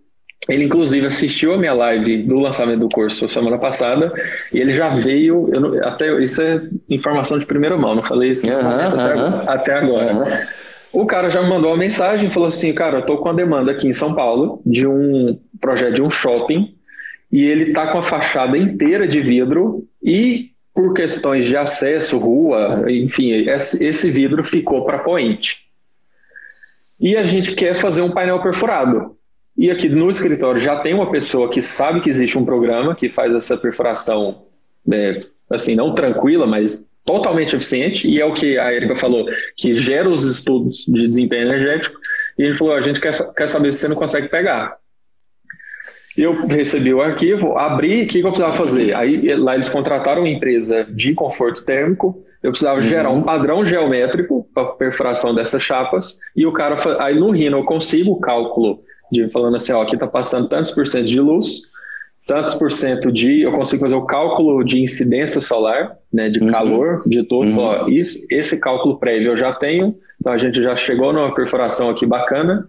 ele 0.49 0.65
inclusive 0.65 1.05
assistiu 1.05 1.53
a 1.53 1.57
minha 1.57 1.71
live 1.71 2.23
do 2.23 2.39
lançamento 2.39 2.79
do 2.79 2.89
curso 2.89 3.29
semana 3.29 3.59
passada 3.59 4.11
e 4.51 4.59
ele 4.59 4.73
já 4.73 4.95
veio, 4.95 5.47
não, 5.53 5.87
até 5.87 6.11
isso 6.21 6.41
é 6.41 6.59
informação 6.89 7.37
de 7.37 7.45
primeira 7.45 7.77
mão, 7.77 7.93
não 7.93 8.03
falei 8.03 8.31
isso 8.31 8.49
uhum, 8.49 8.59
até, 8.59 9.15
uhum. 9.15 9.41
até, 9.47 9.73
agora. 9.75 10.47
O 10.91 11.05
cara 11.05 11.29
já 11.29 11.43
me 11.43 11.49
mandou 11.49 11.69
uma 11.69 11.77
mensagem 11.77 12.27
e 12.27 12.33
falou 12.33 12.47
assim, 12.47 12.73
cara, 12.73 12.97
eu 12.97 13.05
tô 13.05 13.17
com 13.17 13.29
a 13.29 13.33
demanda 13.33 13.71
aqui 13.71 13.87
em 13.87 13.93
São 13.93 14.15
Paulo 14.15 14.61
de 14.65 14.87
um 14.87 15.39
projeto 15.61 15.93
de 15.93 16.01
um 16.01 16.09
shopping 16.09 16.73
e 17.33 17.43
ele 17.45 17.69
está 17.69 17.91
com 17.91 17.97
a 17.97 18.03
fachada 18.03 18.55
inteira 18.55 19.07
de 19.07 19.19
vidro 19.19 19.87
e 20.03 20.51
por 20.71 20.93
questões 20.93 21.47
de 21.47 21.57
acesso, 21.57 22.19
rua, 22.19 22.85
enfim, 22.87 23.31
esse 23.31 24.11
vidro 24.11 24.43
ficou 24.43 24.85
para 24.85 24.99
poente. 24.99 25.57
E 27.01 27.17
a 27.17 27.23
gente 27.23 27.55
quer 27.55 27.75
fazer 27.75 28.03
um 28.03 28.11
painel 28.11 28.39
perfurado. 28.43 29.17
E 29.57 29.71
aqui 29.71 29.89
no 29.89 30.11
escritório 30.11 30.61
já 30.61 30.79
tem 30.81 30.93
uma 30.93 31.09
pessoa 31.09 31.49
que 31.49 31.59
sabe 31.59 32.01
que 32.01 32.09
existe 32.09 32.37
um 32.37 32.45
programa 32.45 32.93
que 32.93 33.09
faz 33.09 33.33
essa 33.33 33.57
perfuração, 33.57 34.45
é, 34.91 35.19
assim, 35.49 35.73
não 35.73 35.95
tranquila, 35.95 36.45
mas 36.45 36.87
totalmente 37.03 37.55
eficiente, 37.55 38.07
e 38.07 38.21
é 38.21 38.25
o 38.25 38.35
que 38.35 38.59
a 38.59 38.71
Erika 38.71 38.95
falou, 38.95 39.25
que 39.57 39.75
gera 39.79 40.07
os 40.07 40.23
estudos 40.23 40.85
de 40.87 41.07
desempenho 41.07 41.47
energético, 41.47 41.99
e 42.37 42.43
ele 42.43 42.55
falou, 42.55 42.75
a 42.75 42.81
gente 42.81 42.99
quer, 42.99 43.33
quer 43.33 43.47
saber 43.49 43.73
se 43.73 43.79
você 43.79 43.87
não 43.87 43.95
consegue 43.95 44.27
pegar. 44.27 44.77
Eu 46.17 46.45
recebi 46.45 46.93
o 46.93 47.01
arquivo, 47.01 47.57
abri, 47.57 48.03
o 48.03 48.07
que, 48.07 48.19
eu 48.19 48.23
precisava 48.23 48.55
fazer? 48.55 48.93
Aí 48.95 49.35
lá 49.35 49.55
eles 49.55 49.69
contrataram 49.69 50.21
uma 50.21 50.29
empresa 50.29 50.85
de 50.85 51.13
conforto 51.13 51.63
térmico, 51.63 52.23
eu 52.43 52.51
precisava 52.51 52.77
uhum. 52.77 52.83
gerar 52.83 53.09
um 53.09 53.23
padrão 53.23 53.65
geométrico 53.65 54.47
para 54.53 54.65
perfuração 54.73 55.33
dessas 55.33 55.63
chapas, 55.63 56.19
e 56.35 56.45
o 56.45 56.51
cara, 56.51 56.77
aí 57.03 57.19
no 57.19 57.31
Rhino 57.31 57.59
eu 57.59 57.63
consigo 57.63 58.11
o 58.11 58.19
cálculo 58.19 58.81
de 59.11 59.29
falando 59.29 59.55
assim, 59.55 59.71
ó, 59.71 59.81
aqui 59.81 59.95
está 59.95 60.07
passando 60.07 60.49
tantos 60.49 60.71
por 60.71 60.85
cento 60.85 61.07
de 61.07 61.19
luz, 61.19 61.61
tantos 62.27 62.53
por 62.53 62.71
cento 62.71 63.11
de, 63.11 63.41
eu 63.41 63.51
consigo 63.51 63.81
fazer 63.81 63.95
o 63.95 64.05
cálculo 64.05 64.63
de 64.63 64.81
incidência 64.81 65.41
solar, 65.41 65.97
né, 66.11 66.29
de 66.29 66.39
uhum. 66.39 66.51
calor, 66.51 67.01
de 67.05 67.23
tudo, 67.23 67.49
uhum. 67.49 67.59
ó, 67.59 67.87
isso, 67.87 68.19
esse 68.29 68.59
cálculo 68.59 68.99
prévio 68.99 69.31
eu 69.31 69.37
já 69.37 69.53
tenho, 69.53 69.95
então 70.19 70.31
a 70.31 70.37
gente 70.37 70.61
já 70.61 70.75
chegou 70.75 71.11
numa 71.11 71.33
perfuração 71.33 71.89
aqui 71.89 72.05
bacana, 72.05 72.67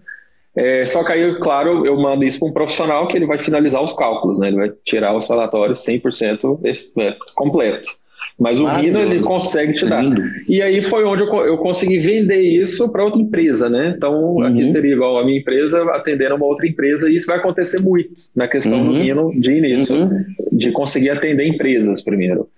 é, 0.56 0.86
só 0.86 1.02
que 1.02 1.12
aí, 1.12 1.34
claro, 1.40 1.84
eu 1.84 1.96
mando 1.96 2.24
isso 2.24 2.38
para 2.38 2.48
um 2.48 2.52
profissional 2.52 3.08
que 3.08 3.16
ele 3.16 3.26
vai 3.26 3.38
finalizar 3.40 3.82
os 3.82 3.92
cálculos, 3.92 4.38
né? 4.38 4.48
Ele 4.48 4.56
vai 4.56 4.72
tirar 4.84 5.16
os 5.16 5.28
relatórios 5.28 5.84
100% 5.84 6.58
é, 6.98 7.16
completo. 7.34 7.90
Mas 8.38 8.58
o 8.58 8.66
Rino 8.66 8.98
ele 8.98 9.22
consegue 9.22 9.74
te 9.74 9.86
dar. 9.86 10.02
Lindo. 10.02 10.20
E 10.48 10.60
aí 10.60 10.82
foi 10.82 11.04
onde 11.04 11.22
eu, 11.22 11.28
eu 11.44 11.58
consegui 11.58 11.98
vender 11.98 12.40
isso 12.40 12.90
para 12.90 13.04
outra 13.04 13.20
empresa, 13.20 13.68
né? 13.68 13.94
Então 13.96 14.34
uhum. 14.34 14.42
aqui 14.42 14.66
seria 14.66 14.92
igual 14.92 15.16
a 15.18 15.24
minha 15.24 15.38
empresa 15.38 15.82
atendendo 15.92 16.34
uma 16.34 16.46
outra 16.46 16.66
empresa 16.66 17.08
e 17.08 17.14
isso 17.14 17.28
vai 17.28 17.38
acontecer 17.38 17.80
muito 17.80 18.10
na 18.34 18.48
questão 18.48 18.78
uhum. 18.78 18.92
do 18.92 18.98
Rino 18.98 19.30
de 19.40 19.52
início, 19.52 19.94
uhum. 19.94 20.24
de 20.50 20.72
conseguir 20.72 21.10
atender 21.10 21.46
empresas 21.46 22.02
primeiro. 22.02 22.48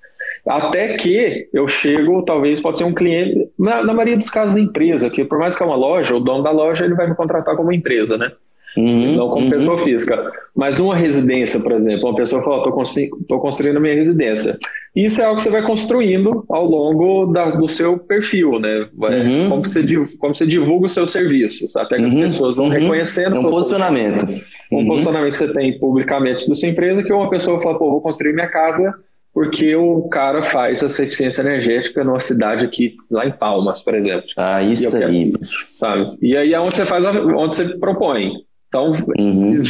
Até 0.47 0.97
que 0.97 1.49
eu 1.53 1.69
chego, 1.69 2.25
talvez 2.25 2.61
pode 2.61 2.79
ser 2.79 2.85
um 2.85 2.95
cliente, 2.95 3.49
na, 3.59 3.83
na 3.83 3.93
maioria 3.93 4.17
dos 4.17 4.31
casos, 4.31 4.57
empresa, 4.57 5.11
que 5.11 5.25
por 5.25 5.39
mais 5.39 5.57
que 5.57 5.63
é 5.63 5.67
uma 5.67 5.77
loja, 5.77 6.15
o 6.15 6.21
dono 6.21 6.43
da 6.43 6.51
loja 6.51 6.85
ele 6.85 6.95
vai 6.95 7.09
me 7.09 7.17
contratar 7.17 7.57
como 7.57 7.73
empresa, 7.73 8.17
né? 8.17 8.31
Uhum, 8.77 9.17
não 9.17 9.29
como 9.31 9.47
uhum. 9.47 9.51
pessoa 9.51 9.79
física. 9.79 10.31
Mas 10.55 10.79
numa 10.79 10.95
residência, 10.95 11.59
por 11.59 11.73
exemplo, 11.73 12.09
uma 12.09 12.15
pessoa 12.15 12.43
fala, 12.43 12.59
estou 12.59 12.73
construindo, 12.73 13.17
construindo 13.27 13.77
a 13.79 13.81
minha 13.81 13.95
residência. 13.95 14.59
Isso 14.95 15.21
é 15.21 15.25
algo 15.25 15.39
que 15.39 15.45
você 15.45 15.51
vai 15.51 15.63
construindo 15.63 16.45
ao 16.51 16.65
longo 16.65 17.33
da, 17.33 17.51
do 17.53 17.69
seu 17.69 17.99
perfil, 17.99 18.59
né? 18.61 18.87
Vai, 18.95 19.21
uhum. 19.21 19.49
como, 19.49 19.63
você, 19.63 19.83
como 20.19 20.35
você 20.35 20.47
divulga 20.47 20.87
os 20.87 20.93
seus 20.93 21.11
serviços, 21.11 21.75
até 21.75 21.97
que 21.97 22.05
as 22.05 22.13
uhum. 22.13 22.21
pessoas 22.21 22.57
vão 22.57 22.67
uhum. 22.67 22.73
reconhecendo. 22.73 23.37
É 23.37 23.39
um 23.41 23.51
posicionamento. 23.51 24.27
Um 24.71 24.77
uhum. 24.79 24.87
posicionamento 24.89 25.31
que 25.33 25.39
você 25.39 25.53
tem 25.53 25.79
publicamente 25.79 26.47
da 26.49 26.55
sua 26.55 26.69
empresa, 26.69 27.03
que 27.03 27.13
uma 27.13 27.31
pessoa 27.31 27.61
fala, 27.63 27.79
pô, 27.79 27.91
vou 27.91 28.01
construir 28.01 28.35
minha 28.35 28.49
casa 28.49 28.95
porque 29.37 29.77
o 29.77 30.09
cara 30.09 30.45
faz 30.45 30.83
essa 30.83 31.03
eficiência 31.03 31.43
energética 31.43 32.03
numa 32.03 32.19
cidade 32.19 32.65
aqui, 32.65 32.97
lá 33.11 33.27
em 33.27 33.33
Palmas, 33.33 33.83
por 33.83 33.95
exemplo. 33.95 34.25
Ah, 34.35 34.63
isso 34.63 34.91
quero, 34.91 35.09
aí. 35.09 35.31
Sabe? 35.75 36.17
E 36.23 36.35
aí 36.35 36.55
é 36.55 36.59
onde 36.59 36.75
você 36.75 36.87
faz, 36.87 37.05
onde 37.05 37.55
você 37.55 37.69
propõe. 37.77 38.33
Então, 38.67 38.95
uhum. 39.19 39.63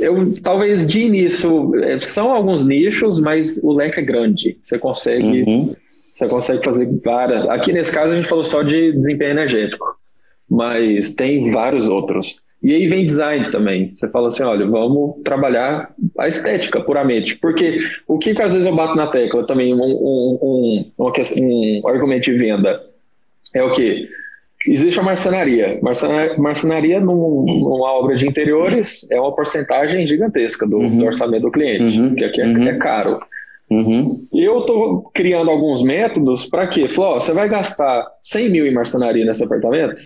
eu 0.00 0.34
talvez 0.42 0.88
de 0.88 1.02
início 1.02 1.76
é, 1.76 2.00
são 2.00 2.32
alguns 2.32 2.66
nichos, 2.66 3.20
mas 3.20 3.60
o 3.62 3.72
leque 3.72 4.00
é 4.00 4.02
grande. 4.02 4.58
Você 4.60 4.80
consegue, 4.80 5.44
uhum. 5.44 5.76
você 6.12 6.28
consegue 6.28 6.64
fazer 6.64 6.88
várias. 7.04 7.48
Aqui 7.50 7.72
nesse 7.72 7.92
caso 7.92 8.14
a 8.14 8.16
gente 8.16 8.28
falou 8.28 8.44
só 8.44 8.64
de 8.64 8.94
desempenho 8.94 9.30
energético, 9.30 9.86
mas 10.50 11.14
tem 11.14 11.52
vários 11.52 11.86
outros. 11.86 12.42
E 12.64 12.74
aí 12.74 12.88
vem 12.88 13.04
design 13.04 13.50
também. 13.50 13.92
Você 13.94 14.08
fala 14.08 14.28
assim, 14.28 14.42
olha, 14.42 14.66
vamos 14.66 15.22
trabalhar 15.22 15.94
a 16.18 16.26
estética 16.26 16.80
puramente. 16.80 17.36
Porque 17.36 17.78
o 18.08 18.18
que, 18.18 18.34
que 18.34 18.40
às 18.40 18.54
vezes 18.54 18.66
eu 18.66 18.74
bato 18.74 18.96
na 18.96 19.08
tecla 19.08 19.46
também, 19.46 19.74
um, 19.74 19.82
um, 19.82 20.38
um, 20.42 20.92
um 20.98 21.88
argumento 21.88 22.24
de 22.24 22.32
venda, 22.32 22.80
é 23.52 23.62
o 23.62 23.70
que? 23.72 24.08
Existe 24.66 24.98
a 24.98 25.02
marcenaria. 25.02 25.78
Marcenaria, 25.82 26.38
marcenaria 26.38 27.00
num, 27.00 27.44
numa 27.44 27.92
obra 27.92 28.16
de 28.16 28.26
interiores 28.26 29.06
é 29.10 29.20
uma 29.20 29.36
porcentagem 29.36 30.06
gigantesca 30.06 30.66
do, 30.66 30.78
uhum. 30.78 30.96
do 30.96 31.04
orçamento 31.04 31.42
do 31.42 31.52
cliente, 31.52 32.00
uhum. 32.00 32.14
que 32.14 32.24
aqui 32.24 32.40
é, 32.40 32.46
uhum. 32.46 32.66
é 32.66 32.78
caro. 32.78 33.18
Uhum. 33.70 34.16
Eu 34.32 34.60
estou 34.60 35.10
criando 35.12 35.50
alguns 35.50 35.82
métodos 35.82 36.46
para 36.46 36.66
quê? 36.66 36.88
Falou, 36.88 37.20
você 37.20 37.32
vai 37.32 37.46
gastar 37.46 38.06
100 38.22 38.50
mil 38.50 38.66
em 38.66 38.72
marcenaria 38.72 39.24
nesse 39.26 39.44
apartamento? 39.44 40.00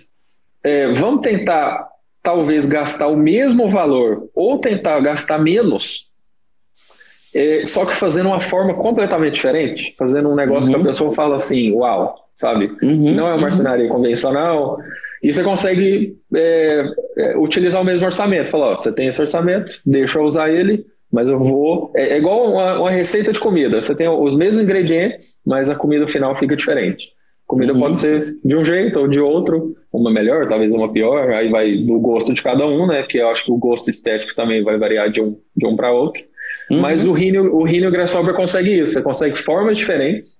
É, 0.61 0.91
vamos 0.91 1.21
tentar 1.21 1.87
talvez 2.21 2.65
gastar 2.65 3.07
o 3.07 3.17
mesmo 3.17 3.69
valor 3.69 4.29
ou 4.35 4.59
tentar 4.59 4.99
gastar 4.99 5.37
menos, 5.37 6.09
é, 7.33 7.63
só 7.65 7.85
que 7.85 7.93
fazendo 7.93 8.27
uma 8.27 8.41
forma 8.41 8.73
completamente 8.73 9.35
diferente, 9.35 9.95
fazendo 9.97 10.29
um 10.29 10.35
negócio 10.35 10.65
uhum. 10.65 10.69
que 10.69 10.75
a 10.75 10.79
uhum. 10.79 10.85
pessoa 10.85 11.13
fala 11.13 11.35
assim, 11.35 11.71
uau, 11.71 12.15
sabe? 12.35 12.71
Uhum. 12.81 13.13
Não 13.13 13.25
é 13.25 13.29
uma 13.29 13.35
uhum. 13.35 13.41
marcenaria 13.41 13.85
uhum. 13.85 13.95
convencional. 13.95 14.79
E 15.21 15.31
você 15.31 15.43
consegue 15.43 16.17
é, 16.33 16.85
é, 17.17 17.37
utilizar 17.37 17.81
o 17.81 17.85
mesmo 17.85 18.05
orçamento. 18.05 18.49
Falar, 18.49 18.71
ó, 18.71 18.77
você 18.77 18.91
tem 18.91 19.07
esse 19.07 19.21
orçamento, 19.21 19.79
deixa 19.85 20.17
eu 20.17 20.23
usar 20.23 20.49
ele, 20.49 20.85
mas 21.11 21.29
eu 21.29 21.37
vou. 21.37 21.91
É, 21.95 22.13
é 22.13 22.17
igual 22.17 22.51
uma, 22.51 22.79
uma, 22.79 22.91
receita 22.91 23.31
de 23.31 23.39
comida. 23.39 23.81
Você 23.81 23.93
tem 23.93 24.07
os 24.07 24.35
mesmos 24.35 24.63
ingredientes, 24.63 25.39
mas 25.45 25.69
a 25.69 25.75
comida 25.75 26.07
final 26.07 26.35
fica 26.35 26.55
diferente. 26.55 27.11
Comida 27.49 27.73
uhum. 27.73 27.79
pode 27.79 27.97
ser 27.97 28.37
de 28.45 28.55
um 28.55 28.63
jeito 28.63 28.99
ou 28.99 29.07
de 29.07 29.19
outro, 29.19 29.75
uma 29.91 30.11
melhor, 30.11 30.47
talvez 30.47 30.71
uma 30.71 30.93
pior, 30.93 31.31
aí 31.31 31.49
vai 31.49 31.77
do 31.77 31.99
gosto 31.99 32.31
de 32.31 32.43
cada 32.43 32.63
um, 32.67 32.85
né? 32.85 33.01
Porque 33.01 33.17
eu 33.17 33.27
acho 33.27 33.43
que 33.43 33.51
o 33.51 33.57
gosto 33.57 33.89
estético 33.89 34.35
também 34.35 34.63
vai 34.63 34.77
variar 34.77 35.09
de 35.09 35.19
um, 35.19 35.35
de 35.57 35.65
um 35.65 35.75
para 35.75 35.91
outro. 35.91 36.21
Uhum. 36.69 36.79
Mas 36.79 37.03
o 37.03 37.11
Rhino, 37.11 37.51
o 37.51 37.63
Rhino 37.63 37.89
Grasshopper 37.89 38.35
consegue 38.35 38.79
isso. 38.79 38.93
Você 38.93 39.01
consegue 39.01 39.35
formas 39.35 39.79
diferentes 39.79 40.37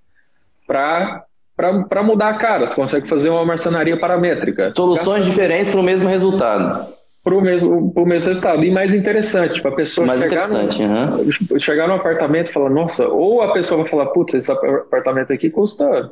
para 0.67 1.25
para 1.57 2.03
mudar 2.03 2.29
a 2.29 2.37
cara. 2.37 2.67
Você 2.67 2.75
consegue 2.75 3.07
fazer 3.07 3.29
uma 3.31 3.43
marcenaria 3.43 3.99
paramétrica. 3.99 4.71
Soluções 4.75 5.25
diferentes 5.25 5.69
para 5.71 5.79
o 5.79 5.83
mesmo 5.83 6.07
resultado. 6.07 6.93
Para 7.23 7.35
o 7.35 7.41
mesmo, 7.41 7.91
pro 7.91 8.05
mesmo 8.05 8.29
resultado. 8.29 8.63
E 8.63 8.69
mais 8.69 8.93
interessante, 8.93 9.59
para 9.63 9.71
a 9.71 9.75
pessoa 9.75 10.05
mais 10.05 10.21
chegar, 10.21 10.45
interessante, 10.45 10.85
no, 10.85 11.53
uhum. 11.53 11.59
chegar 11.59 11.87
no 11.87 11.95
apartamento 11.95 12.51
e 12.51 12.53
falar, 12.53 12.69
nossa, 12.69 13.07
ou 13.07 13.41
a 13.41 13.51
pessoa 13.51 13.81
vai 13.81 13.89
falar, 13.89 14.05
putz, 14.07 14.35
esse 14.35 14.51
apartamento 14.51 15.33
aqui 15.33 15.49
custa 15.49 16.11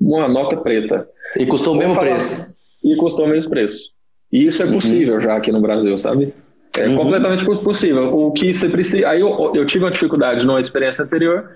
uma 0.00 0.28
nota 0.28 0.56
preta. 0.56 1.08
E 1.36 1.46
custou 1.46 1.74
o 1.74 1.76
mesmo 1.76 1.94
falar, 1.94 2.08
preço. 2.08 2.56
E 2.82 2.96
custou 2.96 3.26
o 3.26 3.28
mesmo 3.28 3.50
preço. 3.50 3.90
E 4.32 4.46
isso 4.46 4.62
é 4.62 4.66
uhum. 4.66 4.72
possível 4.72 5.14
uhum. 5.14 5.20
já 5.20 5.36
aqui 5.36 5.52
no 5.52 5.60
Brasil, 5.60 5.96
sabe? 5.98 6.32
É 6.78 6.86
uhum. 6.86 6.96
completamente 6.96 7.44
possível. 7.44 8.14
O 8.14 8.32
que 8.32 8.54
você 8.54 8.68
precisa. 8.68 9.08
Aí 9.08 9.20
eu, 9.20 9.52
eu 9.54 9.66
tive 9.66 9.84
uma 9.84 9.90
dificuldade 9.90 10.46
numa 10.46 10.60
experiência 10.60 11.04
anterior 11.04 11.50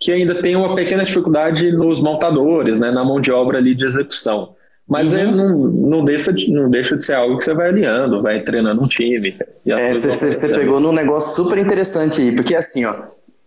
que 0.00 0.10
ainda 0.10 0.40
tem 0.42 0.56
uma 0.56 0.74
pequena 0.74 1.04
dificuldade 1.04 1.70
nos 1.72 2.00
montadores, 2.00 2.78
né, 2.80 2.90
na 2.90 3.04
mão 3.04 3.20
de 3.20 3.30
obra 3.30 3.58
ali 3.58 3.74
de 3.74 3.86
execução. 3.86 4.54
Mas 4.86 5.14
uhum. 5.14 5.30
não, 5.30 5.58
não, 5.58 6.04
deixa 6.04 6.32
de, 6.32 6.50
não 6.50 6.68
deixa 6.68 6.96
de 6.96 7.04
ser 7.04 7.14
algo 7.14 7.38
que 7.38 7.44
você 7.44 7.54
vai 7.54 7.68
alinhando, 7.68 8.20
vai 8.20 8.42
treinando 8.42 8.82
um 8.82 8.88
time. 8.88 9.34
É, 9.66 9.94
você 9.94 10.48
pegou 10.48 10.78
num 10.78 10.92
negócio 10.92 11.34
super 11.34 11.56
interessante 11.56 12.20
aí, 12.20 12.34
porque 12.34 12.54
assim, 12.54 12.84
ó, 12.84 12.94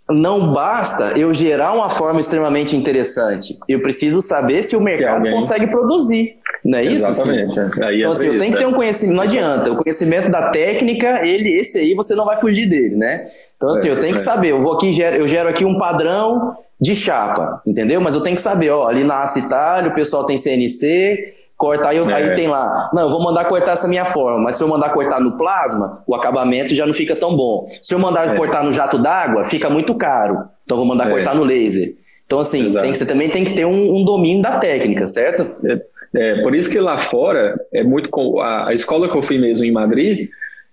não 0.10 0.54
basta 0.54 1.14
eu 1.18 1.34
gerar 1.34 1.74
uma 1.74 1.90
forma 1.90 2.20
extremamente 2.20 2.76
interessante. 2.76 3.58
Eu 3.68 3.82
preciso 3.82 4.22
saber 4.22 4.64
se 4.64 4.76
o 4.76 4.82
mercado 4.82 5.22
se 5.22 5.28
alguém... 5.28 5.34
consegue 5.34 5.68
produzir. 5.68 6.38
Não 6.64 6.80
é 6.80 6.84
isso? 6.84 7.06
Exatamente. 7.06 7.60
Assim? 7.60 7.84
Aí 7.84 8.00
então, 8.00 8.12
assim, 8.12 8.26
eu 8.28 8.40
tenho 8.40 8.52
que 8.54 8.58
ter 8.58 8.66
um 8.66 8.74
conhecimento, 8.74 9.16
não 9.16 9.24
adianta. 9.24 9.72
O 9.72 9.78
conhecimento 9.78 10.30
da 10.30 10.50
técnica, 10.50 11.26
ele, 11.26 11.50
esse 11.50 11.78
aí 11.78 11.94
você 11.94 12.16
não 12.16 12.26
vai 12.26 12.38
fugir 12.38 12.68
dele, 12.68 12.96
né? 12.96 13.28
Então, 13.56 13.70
assim, 13.70 13.90
é, 13.90 13.92
eu 13.92 14.00
tenho 14.00 14.14
que 14.14 14.22
é. 14.22 14.24
saber, 14.24 14.52
eu 14.52 14.62
vou 14.62 14.74
aqui, 14.74 15.00
eu 15.00 15.28
gero 15.28 15.50
aqui 15.50 15.66
um 15.66 15.78
padrão 15.78 16.56
de 16.80 16.96
chapa, 16.96 17.62
entendeu? 17.66 18.00
Mas 18.00 18.16
eu 18.16 18.22
tenho 18.22 18.36
que 18.36 18.42
saber, 18.42 18.70
ó, 18.70 18.88
ali 18.88 19.04
na 19.04 19.22
Acitalho, 19.22 19.92
o 19.92 19.96
pessoal 19.96 20.26
tem 20.26 20.38
CNC, 20.38 21.34
cortar 21.58 21.90
aí, 21.90 21.98
é. 21.98 22.14
aí 22.14 22.36
tem 22.36 22.48
lá, 22.48 22.90
não, 22.94 23.04
eu 23.04 23.10
vou 23.10 23.22
mandar 23.22 23.46
cortar 23.46 23.72
essa 23.72 23.88
minha 23.88 24.06
forma, 24.06 24.40
mas 24.40 24.56
se 24.56 24.64
eu 24.64 24.68
mandar 24.68 24.92
cortar 24.92 25.20
no 25.20 25.38
plasma, 25.38 26.04
o 26.06 26.14
acabamento 26.14 26.76
já 26.76 26.86
não 26.86 26.94
fica 26.94 27.16
tão 27.16 27.36
bom. 27.36 27.66
Se 27.82 27.94
eu 27.94 28.00
mandar 28.00 28.36
é. 28.36 28.38
cortar 28.38 28.64
no 28.64 28.72
jato 28.72 29.00
d'água, 29.00 29.44
fica 29.44 29.70
muito 29.70 29.96
caro. 29.96 30.46
Então 30.64 30.78
eu 30.78 30.86
vou 30.86 30.86
mandar 30.86 31.08
é. 31.08 31.12
cortar 31.12 31.36
no 31.36 31.44
laser. 31.44 31.96
Então, 32.26 32.40
assim, 32.40 32.72
tem 32.72 32.92
que, 32.92 32.98
você 32.98 33.06
também 33.06 33.32
tem 33.32 33.44
que 33.44 33.54
ter 33.54 33.66
um, 33.66 33.96
um 33.96 34.06
domínio 34.06 34.44
da 34.44 34.60
técnica, 34.60 35.08
certo? 35.08 35.56
É, 35.66 35.82
é, 36.14 36.42
por 36.42 36.54
isso 36.54 36.70
que 36.70 36.80
lá 36.80 37.00
fora, 37.00 37.56
é 37.74 37.84
muito 37.84 38.10
a, 38.40 38.70
a 38.70 38.74
escola 38.74 39.10
que 39.10 39.16
eu 39.16 39.24
fui 39.24 39.40
mesmo 39.40 39.64
em 39.64 39.72
Madrid, 39.72 40.28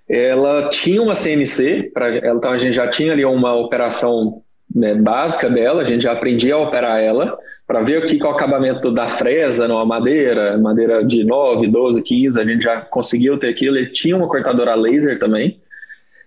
ela 0.09 0.68
tinha 0.70 1.01
uma 1.01 1.14
CNC, 1.14 1.93
pra, 1.95 2.14
ela, 2.14 2.37
então 2.37 2.51
a 2.51 2.59
gente 2.59 2.74
já 2.74 2.89
tinha 2.89 3.12
ali 3.12 3.24
uma 3.24 3.55
operação 3.55 4.43
né, 4.74 4.94
básica 4.94 5.48
dela, 5.48 5.82
a 5.82 5.84
gente 5.84 6.02
já 6.02 6.12
aprendia 6.12 6.54
a 6.54 6.58
operar 6.58 7.00
ela, 7.00 7.38
para 7.66 7.82
ver 7.82 8.04
o 8.04 8.06
que, 8.06 8.20
é 8.20 8.26
o 8.26 8.30
acabamento 8.30 8.90
da 8.90 9.08
fresa 9.08 9.66
numa 9.66 9.86
madeira, 9.86 10.58
madeira 10.58 11.04
de 11.04 11.24
9, 11.24 11.68
12, 11.68 12.02
15, 12.02 12.40
a 12.40 12.44
gente 12.44 12.62
já 12.62 12.80
conseguiu 12.80 13.38
ter 13.38 13.48
aquilo, 13.48 13.76
ele 13.76 13.90
tinha 13.90 14.16
uma 14.16 14.28
cortadora 14.28 14.74
laser 14.74 15.18
também. 15.18 15.58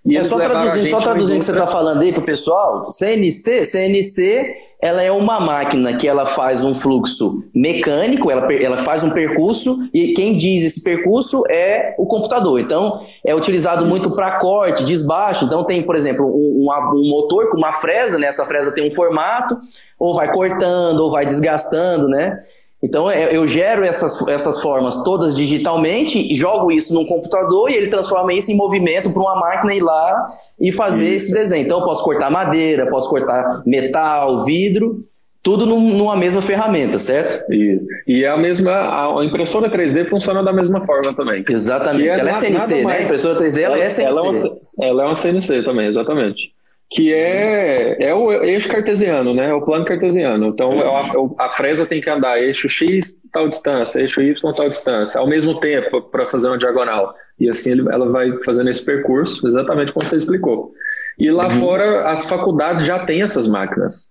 E 0.05 0.15
é 0.15 0.23
só 0.23 0.37
traduzindo, 0.37 0.89
só 0.89 1.01
traduzindo 1.01 1.35
o 1.35 1.39
que 1.39 1.45
você 1.45 1.51
está 1.51 1.67
falando 1.67 2.01
aí 2.01 2.11
para 2.11 2.21
o 2.21 2.25
pessoal, 2.25 2.89
CNC, 2.89 3.65
CNC 3.65 4.55
ela 4.79 5.01
é 5.01 5.11
uma 5.11 5.39
máquina 5.39 5.97
que 5.97 6.07
ela 6.07 6.25
faz 6.25 6.63
um 6.63 6.73
fluxo 6.73 7.43
mecânico, 7.53 8.29
ela, 8.29 8.51
ela 8.53 8.77
faz 8.77 9.03
um 9.03 9.09
percurso 9.09 9.89
e 9.91 10.13
quem 10.13 10.37
diz 10.37 10.63
esse 10.63 10.83
percurso 10.83 11.43
é 11.49 11.95
o 11.97 12.05
computador. 12.05 12.59
Então, 12.59 13.01
é 13.25 13.33
utilizado 13.33 13.85
muito 13.85 14.13
para 14.13 14.37
corte, 14.37 14.83
desbaixo. 14.83 15.45
Então, 15.45 15.63
tem, 15.63 15.81
por 15.81 15.95
exemplo, 15.95 16.27
um, 16.27 16.67
um, 16.69 17.09
motor 17.09 17.49
com 17.49 17.57
uma 17.57 17.73
fresa, 17.73 18.19
né? 18.19 18.27
Essa 18.27 18.45
fresa 18.45 18.71
tem 18.71 18.87
um 18.87 18.91
formato, 18.91 19.57
ou 19.97 20.13
vai 20.13 20.31
cortando, 20.31 20.99
ou 20.99 21.09
vai 21.09 21.25
desgastando, 21.25 22.07
né? 22.07 22.39
Então, 22.81 23.09
é, 23.09 23.35
eu 23.35 23.47
gero 23.47 23.83
essas, 23.83 24.25
essas 24.27 24.61
formas 24.61 25.03
todas 25.03 25.35
digitalmente, 25.35 26.35
jogo 26.35 26.71
isso 26.71 26.93
num 26.93 27.05
computador 27.05 27.71
e 27.71 27.75
ele 27.75 27.87
transforma 27.87 28.33
isso 28.33 28.51
em 28.51 28.55
movimento 28.55 29.11
para 29.11 29.21
uma 29.21 29.39
máquina 29.39 29.73
ir 29.73 29.81
lá 29.81 30.27
e 30.59 30.71
fazer 30.71 31.15
esse 31.15 31.33
desenho. 31.33 31.65
Então, 31.65 31.79
eu 31.79 31.85
posso 31.85 32.03
cortar 32.03 32.29
madeira, 32.29 32.87
posso 32.87 33.09
cortar 33.09 33.63
metal, 33.65 34.45
vidro, 34.45 35.03
tudo 35.41 35.65
num, 35.65 35.97
numa 35.97 36.15
mesma 36.15 36.41
ferramenta, 36.41 36.99
certo? 36.99 37.41
E, 37.51 37.79
e 38.07 38.23
é 38.23 38.29
a 38.29 38.37
mesma, 38.37 39.17
a 39.19 39.25
impressora 39.25 39.71
3D 39.71 40.09
funciona 40.09 40.43
da 40.43 40.53
mesma 40.53 40.85
forma 40.85 41.15
também. 41.15 41.43
Exatamente. 41.49 42.09
É 42.09 42.19
ela 42.19 42.29
é 42.29 42.33
CNC, 42.33 42.85
né? 42.85 42.97
A 42.97 43.01
impressora 43.01 43.39
3D 43.39 43.59
ela, 43.59 43.75
ela 43.75 43.83
é 43.85 43.89
CNC. 43.89 44.11
Ela 44.11 44.19
é, 44.19 44.29
uma, 44.29 44.59
ela 44.81 45.03
é 45.03 45.05
uma 45.05 45.15
CNC 45.15 45.63
também, 45.63 45.87
exatamente 45.87 46.56
que 46.89 47.13
é, 47.13 48.01
é 48.01 48.13
o 48.13 48.31
eixo 48.31 48.69
cartesiano, 48.69 49.33
né? 49.33 49.49
É 49.49 49.53
o 49.53 49.61
plano 49.61 49.85
cartesiano. 49.85 50.47
Então, 50.47 50.71
é 50.71 50.85
a, 50.85 51.45
a, 51.45 51.53
fresa 51.53 51.85
tem 51.85 51.99
que 51.99 52.09
andar 52.09 52.41
eixo 52.41 52.69
X 52.69 53.21
tal 53.31 53.49
distância, 53.49 53.99
eixo 53.99 54.21
Y 54.21 54.53
tal 54.53 54.69
distância, 54.69 55.19
ao 55.19 55.27
mesmo 55.27 55.59
tempo 55.59 56.01
para 56.01 56.27
fazer 56.27 56.47
uma 56.47 56.57
diagonal. 56.57 57.13
E 57.39 57.49
assim 57.49 57.71
ela 57.91 58.09
vai 58.09 58.31
fazendo 58.43 58.69
esse 58.69 58.83
percurso, 58.83 59.47
exatamente 59.47 59.91
como 59.91 60.07
você 60.07 60.15
explicou. 60.15 60.71
E 61.19 61.29
lá 61.29 61.45
uhum. 61.45 61.51
fora, 61.51 62.09
as 62.09 62.25
faculdades 62.25 62.85
já 62.85 63.05
têm 63.05 63.21
essas 63.21 63.47
máquinas 63.47 64.07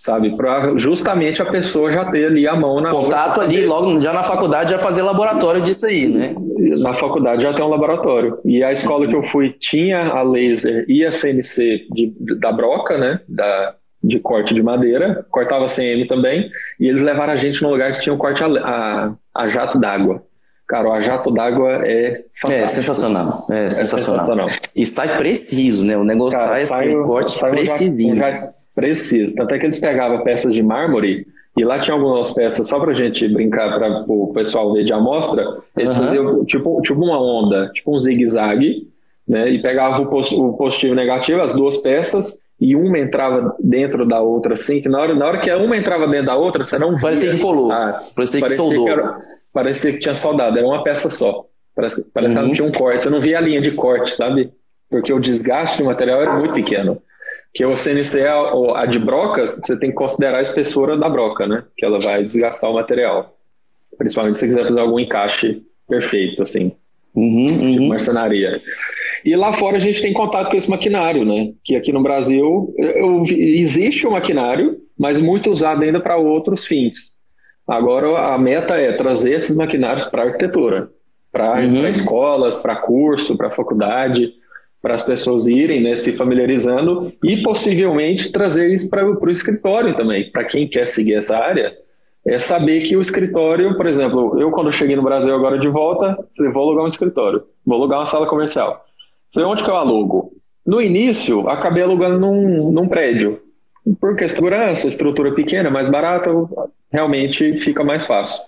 sabe? 0.00 0.34
Para 0.34 0.78
justamente 0.78 1.42
a 1.42 1.46
pessoa 1.46 1.92
já 1.92 2.06
ter 2.06 2.24
ali 2.24 2.48
a 2.48 2.56
mão 2.56 2.80
na 2.80 2.90
contato 2.90 3.38
ali 3.38 3.66
logo 3.66 4.00
já 4.00 4.14
na 4.14 4.22
faculdade 4.22 4.70
já 4.70 4.78
fazer 4.78 5.02
laboratório 5.02 5.60
disso 5.60 5.84
aí, 5.84 6.08
né? 6.08 6.34
Na 6.78 6.94
faculdade 6.94 7.42
já 7.42 7.52
tem 7.52 7.62
um 7.62 7.68
laboratório 7.68 8.38
e 8.44 8.64
a 8.64 8.72
escola 8.72 9.06
que 9.06 9.14
eu 9.14 9.22
fui 9.22 9.54
tinha 9.60 10.06
a 10.06 10.22
laser 10.22 10.86
e 10.88 11.04
a 11.04 11.12
CNC 11.12 11.86
de, 11.92 12.14
da 12.38 12.50
broca, 12.50 12.96
né? 12.96 13.20
Da 13.28 13.74
de 14.02 14.18
corte 14.18 14.54
de 14.54 14.62
madeira, 14.62 15.26
cortava 15.30 15.66
CM 15.66 16.08
também, 16.08 16.50
e 16.80 16.88
eles 16.88 17.02
levaram 17.02 17.34
a 17.34 17.36
gente 17.36 17.62
num 17.62 17.68
lugar 17.68 17.92
que 17.92 18.00
tinha 18.00 18.14
um 18.14 18.16
corte 18.16 18.42
a, 18.42 18.46
a, 18.46 19.12
a 19.34 19.48
jato 19.50 19.78
d'água. 19.78 20.22
Cara, 20.66 20.88
o 20.88 20.92
a 20.92 21.02
jato 21.02 21.30
d'água 21.30 21.86
é 21.86 22.22
fantástico. 22.40 22.64
É 22.64 22.66
sensacional. 22.66 23.46
É, 23.50 23.64
é 23.66 23.70
sensacional. 23.70 24.20
sensacional. 24.20 24.48
E 24.74 24.86
sai 24.86 25.18
preciso, 25.18 25.84
né? 25.84 25.98
O 25.98 26.04
negócio 26.04 26.38
Cara, 26.38 26.52
sai, 26.52 26.66
sai 26.66 26.88
assim, 26.88 27.02
corte 27.02 27.38
sai 27.38 27.50
precisinho. 27.50 28.16
Já, 28.16 28.50
Preciso. 28.80 29.34
Tanto 29.34 29.54
é 29.54 29.58
que 29.58 29.66
eles 29.66 29.78
pegavam 29.78 30.24
peças 30.24 30.54
de 30.54 30.62
mármore 30.62 31.26
e 31.56 31.64
lá 31.64 31.78
tinha 31.80 31.94
algumas 31.94 32.30
peças, 32.30 32.66
só 32.66 32.80
pra 32.80 32.94
gente 32.94 33.28
brincar, 33.28 33.76
para 33.76 34.04
o 34.08 34.32
pessoal 34.32 34.72
ver 34.72 34.84
de 34.84 34.92
amostra, 34.92 35.44
eles 35.76 35.96
uhum. 35.96 36.04
faziam 36.04 36.44
tipo, 36.46 36.80
tipo 36.80 36.98
uma 36.98 37.20
onda, 37.20 37.68
tipo 37.74 37.94
um 37.94 37.98
zigue-zague, 37.98 38.88
né? 39.28 39.50
E 39.50 39.60
pegavam 39.60 40.04
o, 40.04 40.56
positivo 40.56 40.92
e 40.92 40.92
o 40.92 40.94
negativo, 40.94 41.42
as 41.42 41.52
duas 41.52 41.76
peças, 41.76 42.40
e 42.58 42.74
uma 42.74 42.98
entrava 42.98 43.54
dentro 43.58 44.06
da 44.06 44.20
outra, 44.20 44.54
assim, 44.54 44.80
que 44.80 44.88
na 44.88 45.00
hora, 45.00 45.14
na 45.14 45.26
hora 45.26 45.38
que 45.40 45.52
uma 45.52 45.76
entrava 45.76 46.06
dentro 46.06 46.26
da 46.26 46.36
outra, 46.36 46.64
você 46.64 46.78
não 46.78 46.90
via. 46.90 47.00
Parecia 47.00 47.30
que 47.32 47.38
colou. 47.38 47.70
Ah, 47.70 47.98
parecia, 48.14 48.40
que 48.40 48.56
soldou. 48.56 48.84
Que 48.84 48.90
era, 48.90 49.18
parecia 49.52 49.92
que 49.92 49.98
tinha 49.98 50.14
soldado, 50.14 50.56
era 50.56 50.66
uma 50.66 50.82
peça 50.82 51.10
só. 51.10 51.44
Parece, 51.74 52.02
parece 52.14 52.32
uhum. 52.32 52.40
que 52.40 52.46
não 52.46 52.54
tinha 52.54 52.68
um 52.68 52.72
corte, 52.72 53.02
você 53.02 53.10
não 53.10 53.20
via 53.20 53.36
a 53.36 53.40
linha 53.40 53.60
de 53.60 53.72
corte, 53.72 54.14
sabe? 54.14 54.50
Porque 54.88 55.12
o 55.12 55.20
desgaste 55.20 55.78
do 55.78 55.84
material 55.84 56.22
era 56.22 56.38
muito 56.38 56.54
pequeno. 56.54 57.02
Que 57.52 57.64
o 57.64 57.72
CNC, 57.72 58.22
a, 58.22 58.82
a 58.82 58.86
de 58.86 58.98
brocas, 58.98 59.58
você 59.60 59.76
tem 59.76 59.90
que 59.90 59.96
considerar 59.96 60.38
a 60.38 60.42
espessura 60.42 60.96
da 60.96 61.08
broca, 61.08 61.46
né? 61.46 61.64
Que 61.76 61.84
ela 61.84 61.98
vai 61.98 62.22
desgastar 62.22 62.70
o 62.70 62.74
material. 62.74 63.36
Principalmente 63.98 64.38
se 64.38 64.40
você 64.40 64.46
quiser 64.48 64.68
fazer 64.68 64.80
algum 64.80 65.00
encaixe 65.00 65.62
perfeito, 65.88 66.42
assim. 66.42 66.72
Uhum, 67.14 67.46
de 67.46 67.78
uhum. 67.80 67.88
marcenaria. 67.88 68.62
E 69.24 69.34
lá 69.34 69.52
fora 69.52 69.76
a 69.76 69.80
gente 69.80 70.00
tem 70.00 70.12
contato 70.12 70.50
com 70.50 70.56
esse 70.56 70.70
maquinário, 70.70 71.24
né? 71.24 71.52
Que 71.64 71.74
aqui 71.74 71.92
no 71.92 72.02
Brasil 72.02 72.72
eu, 72.78 73.24
existe 73.28 74.06
o 74.06 74.10
um 74.10 74.12
maquinário, 74.12 74.78
mas 74.98 75.20
muito 75.20 75.50
usado 75.50 75.82
ainda 75.82 76.00
para 76.00 76.16
outros 76.16 76.64
fins. 76.64 77.16
Agora 77.66 78.32
a 78.32 78.38
meta 78.38 78.74
é 78.74 78.92
trazer 78.92 79.34
esses 79.34 79.56
maquinários 79.56 80.04
para 80.04 80.22
arquitetura, 80.22 80.90
para 81.32 81.60
uhum. 81.60 81.86
escolas, 81.88 82.56
para 82.56 82.76
curso, 82.76 83.36
para 83.36 83.50
faculdade 83.50 84.32
para 84.82 84.94
as 84.94 85.02
pessoas 85.02 85.46
irem 85.46 85.82
né, 85.82 85.96
se 85.96 86.12
familiarizando 86.12 87.12
e 87.22 87.42
possivelmente 87.42 88.32
trazer 88.32 88.72
isso 88.72 88.88
para 88.88 89.06
o 89.06 89.30
escritório 89.30 89.94
também. 89.94 90.30
Para 90.30 90.44
quem 90.44 90.68
quer 90.68 90.86
seguir 90.86 91.14
essa 91.14 91.36
área, 91.36 91.76
é 92.26 92.38
saber 92.38 92.82
que 92.82 92.96
o 92.96 93.00
escritório, 93.00 93.76
por 93.76 93.86
exemplo, 93.86 94.40
eu 94.40 94.50
quando 94.50 94.72
cheguei 94.72 94.96
no 94.96 95.02
Brasil 95.02 95.34
agora 95.34 95.58
de 95.58 95.68
volta, 95.68 96.16
falei, 96.36 96.52
vou 96.52 96.64
alugar 96.64 96.84
um 96.84 96.88
escritório. 96.88 97.42
vou 97.64 97.78
alugar 97.78 97.98
uma 97.98 98.06
sala 98.06 98.26
comercial. 98.26 98.84
Falei, 99.32 99.48
onde 99.48 99.64
que 99.64 99.70
eu 99.70 99.76
alugo? 99.76 100.32
No 100.66 100.80
início, 100.80 101.48
acabei 101.48 101.82
alugando 101.82 102.18
num, 102.18 102.70
num 102.70 102.88
prédio. 102.88 103.40
Porque 104.00 104.24
a 104.24 104.28
segurança, 104.28 104.88
estrutura 104.88 105.34
pequena, 105.34 105.70
mais 105.70 105.88
barata, 105.88 106.30
realmente 106.92 107.58
fica 107.58 107.82
mais 107.82 108.06
fácil. 108.06 108.40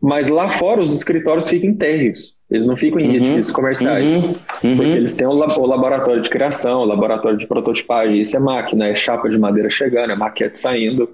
Mas 0.00 0.28
lá 0.28 0.50
fora, 0.50 0.82
os 0.82 0.92
escritórios 0.92 1.48
ficam 1.48 1.74
térreos. 1.74 2.35
Eles 2.50 2.66
não 2.66 2.76
ficam 2.76 3.00
em 3.00 3.08
uhum, 3.08 3.14
edifícios 3.14 3.50
comerciais. 3.50 4.04
Uhum, 4.04 4.32
uhum. 4.64 4.76
Porque 4.76 4.90
eles 4.90 5.14
têm 5.14 5.26
o, 5.26 5.32
laboratório 5.32 6.22
de 6.22 6.30
criação, 6.30 6.80
o 6.80 6.84
laboratório 6.84 7.36
de 7.36 7.46
prototipagem. 7.46 8.20
Isso 8.20 8.36
é 8.36 8.40
máquina, 8.40 8.86
é 8.86 8.94
chapa 8.94 9.28
de 9.28 9.36
madeira 9.36 9.68
chegando, 9.68 10.12
é 10.12 10.16
maquete 10.16 10.56
saindo. 10.56 11.08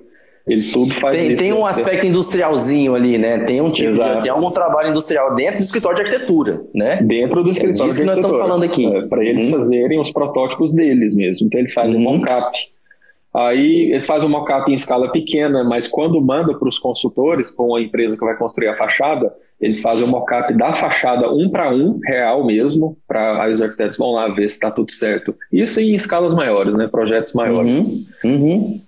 Eles 0.47 0.73
tudo 0.73 0.93
fazem 0.95 1.29
tem, 1.29 1.37
tem 1.37 1.53
um 1.53 1.65
aspecto 1.65 2.05
industrialzinho 2.05 2.97
ali, 2.97 3.17
né? 3.17 3.45
Tem 3.45 3.61
um 3.61 3.71
tipo 3.71 3.93
de, 3.93 4.23
tem 4.23 4.31
algum 4.31 4.51
trabalho 4.51 4.91
industrial 4.91 5.37
dentro 5.37 5.59
do 5.59 5.63
escritório 5.63 5.97
de 5.97 6.03
arquitetura, 6.03 6.65
né? 6.75 7.01
Dentro 7.01 7.45
do 7.45 7.49
é 7.49 7.53
escritório 7.53 7.85
é 7.85 7.95
disso 7.95 8.01
que 8.01 8.07
nós 8.07 8.19
estamos 8.19 8.39
falando 8.39 8.65
aqui. 8.65 8.85
É, 8.85 9.03
Para 9.07 9.25
eles 9.25 9.45
uhum. 9.45 9.51
fazerem 9.53 10.01
os 10.01 10.11
protótipos 10.11 10.73
deles 10.73 11.15
mesmo. 11.15 11.47
Então 11.47 11.61
eles 11.61 11.73
fazem 11.73 11.97
uhum. 11.97 12.19
mockup. 12.19 12.59
Aí 13.35 13.93
eles 13.93 14.05
fazem 14.05 14.29
um 14.29 14.33
mockup 14.33 14.71
em 14.71 14.75
escala 14.75 15.11
pequena, 15.11 15.65
mas 15.65 15.89
quando 15.89 16.21
manda 16.21 16.57
para 16.59 16.69
os 16.69 16.79
consultores, 16.79 17.51
para 17.51 17.65
uma 17.65 17.81
empresa 17.81 18.17
que 18.17 18.25
vai 18.25 18.37
construir 18.37 18.69
a 18.69 18.77
fachada, 18.77 19.33
eles 19.59 19.81
fazem 19.81 20.05
o 20.05 20.07
um 20.07 20.11
mockup 20.11 20.53
da 20.55 20.75
fachada 20.75 21.33
um 21.33 21.49
para 21.49 21.73
um, 21.73 21.99
real 22.05 22.45
mesmo, 22.45 22.97
para 23.09 23.49
os 23.49 23.63
arquitetos 23.63 23.97
vão 23.97 24.13
lá 24.13 24.29
ver 24.29 24.49
se 24.49 24.57
está 24.57 24.71
tudo 24.71 24.91
certo. 24.91 25.35
Isso 25.51 25.81
em 25.81 25.95
escalas 25.95 26.35
maiores, 26.35 26.75
né? 26.75 26.89
Projetos 26.89 27.33
maiores. 27.33 27.87
Uhum. 28.25 28.31
Uhum. 28.31 28.81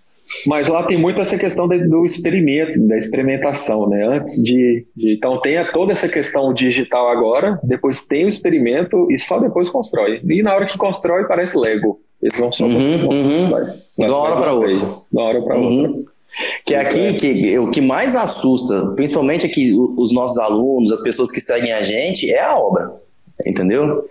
Mas 0.46 0.68
lá 0.68 0.84
tem 0.84 0.98
muito 0.98 1.20
essa 1.20 1.36
questão 1.36 1.68
do 1.68 2.04
experimento, 2.04 2.80
da 2.86 2.96
experimentação, 2.96 3.88
né? 3.88 4.06
Antes 4.06 4.42
de, 4.42 4.86
de, 4.96 5.14
Então 5.14 5.40
tem 5.40 5.54
toda 5.72 5.92
essa 5.92 6.08
questão 6.08 6.52
digital 6.52 7.08
agora, 7.10 7.58
depois 7.62 8.06
tem 8.06 8.24
o 8.24 8.28
experimento 8.28 9.10
e 9.10 9.18
só 9.18 9.38
depois 9.38 9.68
constrói. 9.68 10.20
E 10.24 10.42
na 10.42 10.54
hora 10.54 10.66
que 10.66 10.78
constrói 10.78 11.24
parece 11.26 11.58
Lego. 11.58 12.00
Eles 12.24 12.38
vão 12.38 12.50
só. 12.50 12.64
Uhum, 12.64 13.06
uhum. 13.06 13.50
Vai, 13.50 13.64
vai, 13.64 14.08
uma 14.08 14.16
hora 14.16 14.40
para 14.40 14.52
outra. 14.54 14.72
Uma 15.12 15.22
hora 15.22 15.42
para 15.42 15.58
uhum. 15.58 15.82
outra. 15.82 16.12
Que 16.64 16.74
é 16.74 16.80
aqui 16.80 17.14
que 17.14 17.58
o 17.58 17.70
que 17.70 17.80
mais 17.82 18.16
assusta, 18.16 18.86
principalmente 18.96 19.46
aqui 19.46 19.72
os 19.74 20.12
nossos 20.12 20.38
alunos, 20.38 20.90
as 20.90 21.02
pessoas 21.02 21.30
que 21.30 21.40
seguem 21.40 21.72
a 21.72 21.82
gente, 21.82 22.28
é 22.30 22.42
a 22.42 22.56
obra. 22.56 22.92
Entendeu? 23.46 24.08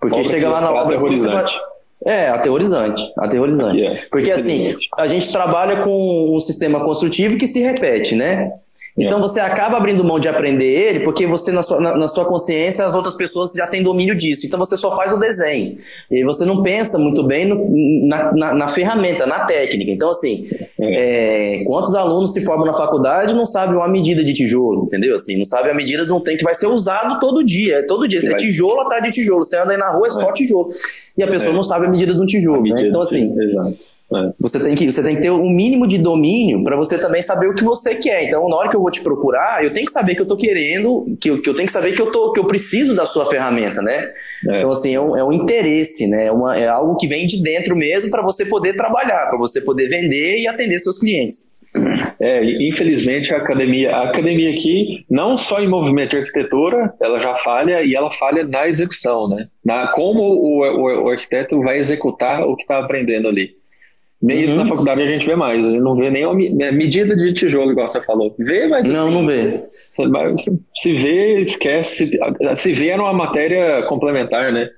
Porque 0.00 0.20
obra 0.20 0.30
chega 0.30 0.48
lá 0.48 0.60
na 0.60 0.70
obra. 0.70 0.94
Aterrorizante. 0.94 1.58
É, 2.04 2.28
aterrorizante. 2.28 3.12
Aterrorizante. 3.18 3.84
É. 3.84 3.94
Porque 4.10 4.30
assim, 4.30 4.76
a 4.96 5.08
gente 5.08 5.30
trabalha 5.32 5.82
com 5.82 6.36
um 6.36 6.38
sistema 6.38 6.84
construtivo 6.84 7.36
que 7.36 7.48
se 7.48 7.58
repete, 7.58 8.14
né? 8.14 8.52
Então 8.98 9.20
você 9.20 9.40
acaba 9.40 9.76
abrindo 9.76 10.02
mão 10.02 10.18
de 10.18 10.26
aprender 10.26 10.64
ele 10.64 11.00
porque 11.00 11.26
você, 11.26 11.52
na 11.52 11.62
sua, 11.62 11.78
na, 11.80 11.96
na, 11.96 12.08
sua 12.08 12.24
consciência, 12.24 12.84
as 12.84 12.94
outras 12.94 13.14
pessoas 13.14 13.52
já 13.52 13.66
têm 13.66 13.82
domínio 13.82 14.14
disso. 14.14 14.46
Então 14.46 14.58
você 14.58 14.76
só 14.76 14.94
faz 14.96 15.12
o 15.12 15.18
desenho. 15.18 15.76
E 16.10 16.24
você 16.24 16.46
não 16.46 16.62
pensa 16.62 16.98
muito 16.98 17.22
bem 17.22 17.46
no, 17.46 17.68
na, 18.08 18.32
na, 18.32 18.54
na, 18.54 18.68
ferramenta, 18.68 19.26
na 19.26 19.44
técnica. 19.44 19.90
Então, 19.90 20.08
assim, 20.08 20.48
é. 20.80 21.60
É, 21.60 21.64
quantos 21.64 21.94
alunos 21.94 22.32
se 22.32 22.42
formam 22.42 22.66
na 22.66 22.72
faculdade 22.72 23.34
não 23.34 23.44
sabem 23.44 23.76
uma 23.76 23.88
medida 23.88 24.24
de 24.24 24.32
tijolo, 24.32 24.84
entendeu? 24.84 25.14
Assim, 25.14 25.36
não 25.36 25.44
sabe 25.44 25.68
a 25.68 25.74
medida 25.74 26.06
de 26.06 26.12
um 26.12 26.20
trem 26.20 26.38
que 26.38 26.44
vai 26.44 26.54
ser 26.54 26.66
usado 26.66 27.20
todo 27.20 27.44
dia. 27.44 27.76
É 27.76 27.82
todo 27.82 28.08
dia. 28.08 28.20
Se 28.20 28.32
é 28.32 28.34
tijolo 28.34 28.80
atrás 28.80 29.02
de 29.02 29.10
tijolo. 29.10 29.44
Você 29.44 29.58
anda 29.58 29.72
aí 29.72 29.78
na 29.78 29.90
rua, 29.90 30.06
é 30.06 30.10
só 30.10 30.30
é. 30.30 30.32
tijolo. 30.32 30.70
E 31.18 31.22
a 31.22 31.28
pessoa 31.28 31.50
é. 31.50 31.54
não 31.54 31.62
sabe 31.62 31.86
a 31.86 31.90
medida 31.90 32.14
de 32.14 32.20
um 32.20 32.26
tijolo. 32.26 32.62
Né? 32.62 32.88
Então, 32.88 33.02
assim. 33.02 33.34
Exato 33.38 33.95
é. 34.12 34.32
Você, 34.38 34.60
tem 34.60 34.74
que, 34.76 34.88
você 34.88 35.02
tem 35.02 35.16
que 35.16 35.22
ter 35.22 35.30
um 35.30 35.50
mínimo 35.50 35.86
de 35.86 35.98
domínio 35.98 36.62
para 36.62 36.76
você 36.76 36.96
também 36.96 37.20
saber 37.20 37.48
o 37.48 37.54
que 37.54 37.64
você 37.64 37.96
quer. 37.96 38.28
Então, 38.28 38.48
na 38.48 38.56
hora 38.56 38.68
que 38.68 38.76
eu 38.76 38.80
vou 38.80 38.90
te 38.90 39.02
procurar, 39.02 39.64
eu 39.64 39.72
tenho 39.72 39.86
que 39.86 39.92
saber 39.92 40.14
que 40.14 40.20
eu 40.20 40.24
estou 40.24 40.36
querendo, 40.36 41.16
que 41.20 41.28
eu, 41.28 41.42
que 41.42 41.50
eu 41.50 41.54
tenho 41.54 41.66
que 41.66 41.72
saber 41.72 41.92
que 41.92 42.00
eu, 42.00 42.12
tô, 42.12 42.32
que 42.32 42.38
eu 42.38 42.44
preciso 42.44 42.94
da 42.94 43.04
sua 43.04 43.28
ferramenta, 43.28 43.82
né? 43.82 44.12
É. 44.48 44.58
Então, 44.58 44.70
assim, 44.70 44.94
é 44.94 45.00
um, 45.00 45.16
é 45.16 45.24
um 45.24 45.32
interesse, 45.32 46.06
né? 46.06 46.26
É, 46.26 46.32
uma, 46.32 46.56
é 46.56 46.68
algo 46.68 46.96
que 46.96 47.08
vem 47.08 47.26
de 47.26 47.42
dentro 47.42 47.74
mesmo 47.74 48.10
para 48.10 48.22
você 48.22 48.46
poder 48.46 48.76
trabalhar, 48.76 49.26
para 49.28 49.38
você 49.38 49.60
poder 49.60 49.88
vender 49.88 50.38
e 50.38 50.46
atender 50.46 50.78
seus 50.78 50.98
clientes. 50.98 51.56
É, 52.20 52.40
infelizmente 52.70 53.34
a 53.34 53.36
academia, 53.36 53.94
a 53.94 54.08
academia 54.08 54.50
aqui, 54.50 55.04
não 55.10 55.36
só 55.36 55.60
em 55.60 55.68
movimento 55.68 56.10
de 56.10 56.18
arquitetura, 56.18 56.94
ela 57.02 57.18
já 57.20 57.36
falha 57.38 57.82
e 57.82 57.94
ela 57.94 58.10
falha 58.10 58.44
na 58.44 58.66
execução, 58.66 59.28
né? 59.28 59.48
Na, 59.62 59.88
como 59.88 60.22
o, 60.22 60.62
o, 60.62 61.04
o 61.04 61.08
arquiteto 61.10 61.60
vai 61.60 61.76
executar 61.78 62.42
o 62.46 62.56
que 62.56 62.62
está 62.62 62.78
aprendendo 62.78 63.28
ali. 63.28 63.50
Nem 64.22 64.38
uhum. 64.38 64.44
isso 64.44 64.56
na 64.56 64.62
uhum. 64.62 64.68
faculdade 64.68 65.02
a 65.02 65.06
gente 65.06 65.26
vê 65.26 65.36
mais. 65.36 65.64
A 65.64 65.70
gente 65.70 65.80
não 65.80 65.94
vê 65.94 66.10
nem 66.10 66.24
a 66.24 66.66
é, 66.66 66.72
medida 66.72 67.14
de 67.14 67.34
tijolo, 67.34 67.72
igual 67.72 67.86
você 67.86 68.00
falou. 68.02 68.34
Vê, 68.38 68.66
mas. 68.66 68.88
Não, 68.88 69.10
não 69.10 69.26
vê. 69.26 69.60
Se 70.74 70.92
vê, 70.92 71.40
esquece. 71.40 72.10
Se 72.54 72.72
vê 72.72 72.88
era 72.88 73.02
uma 73.02 73.12
matéria 73.12 73.82
complementar, 73.86 74.52
né? 74.52 74.68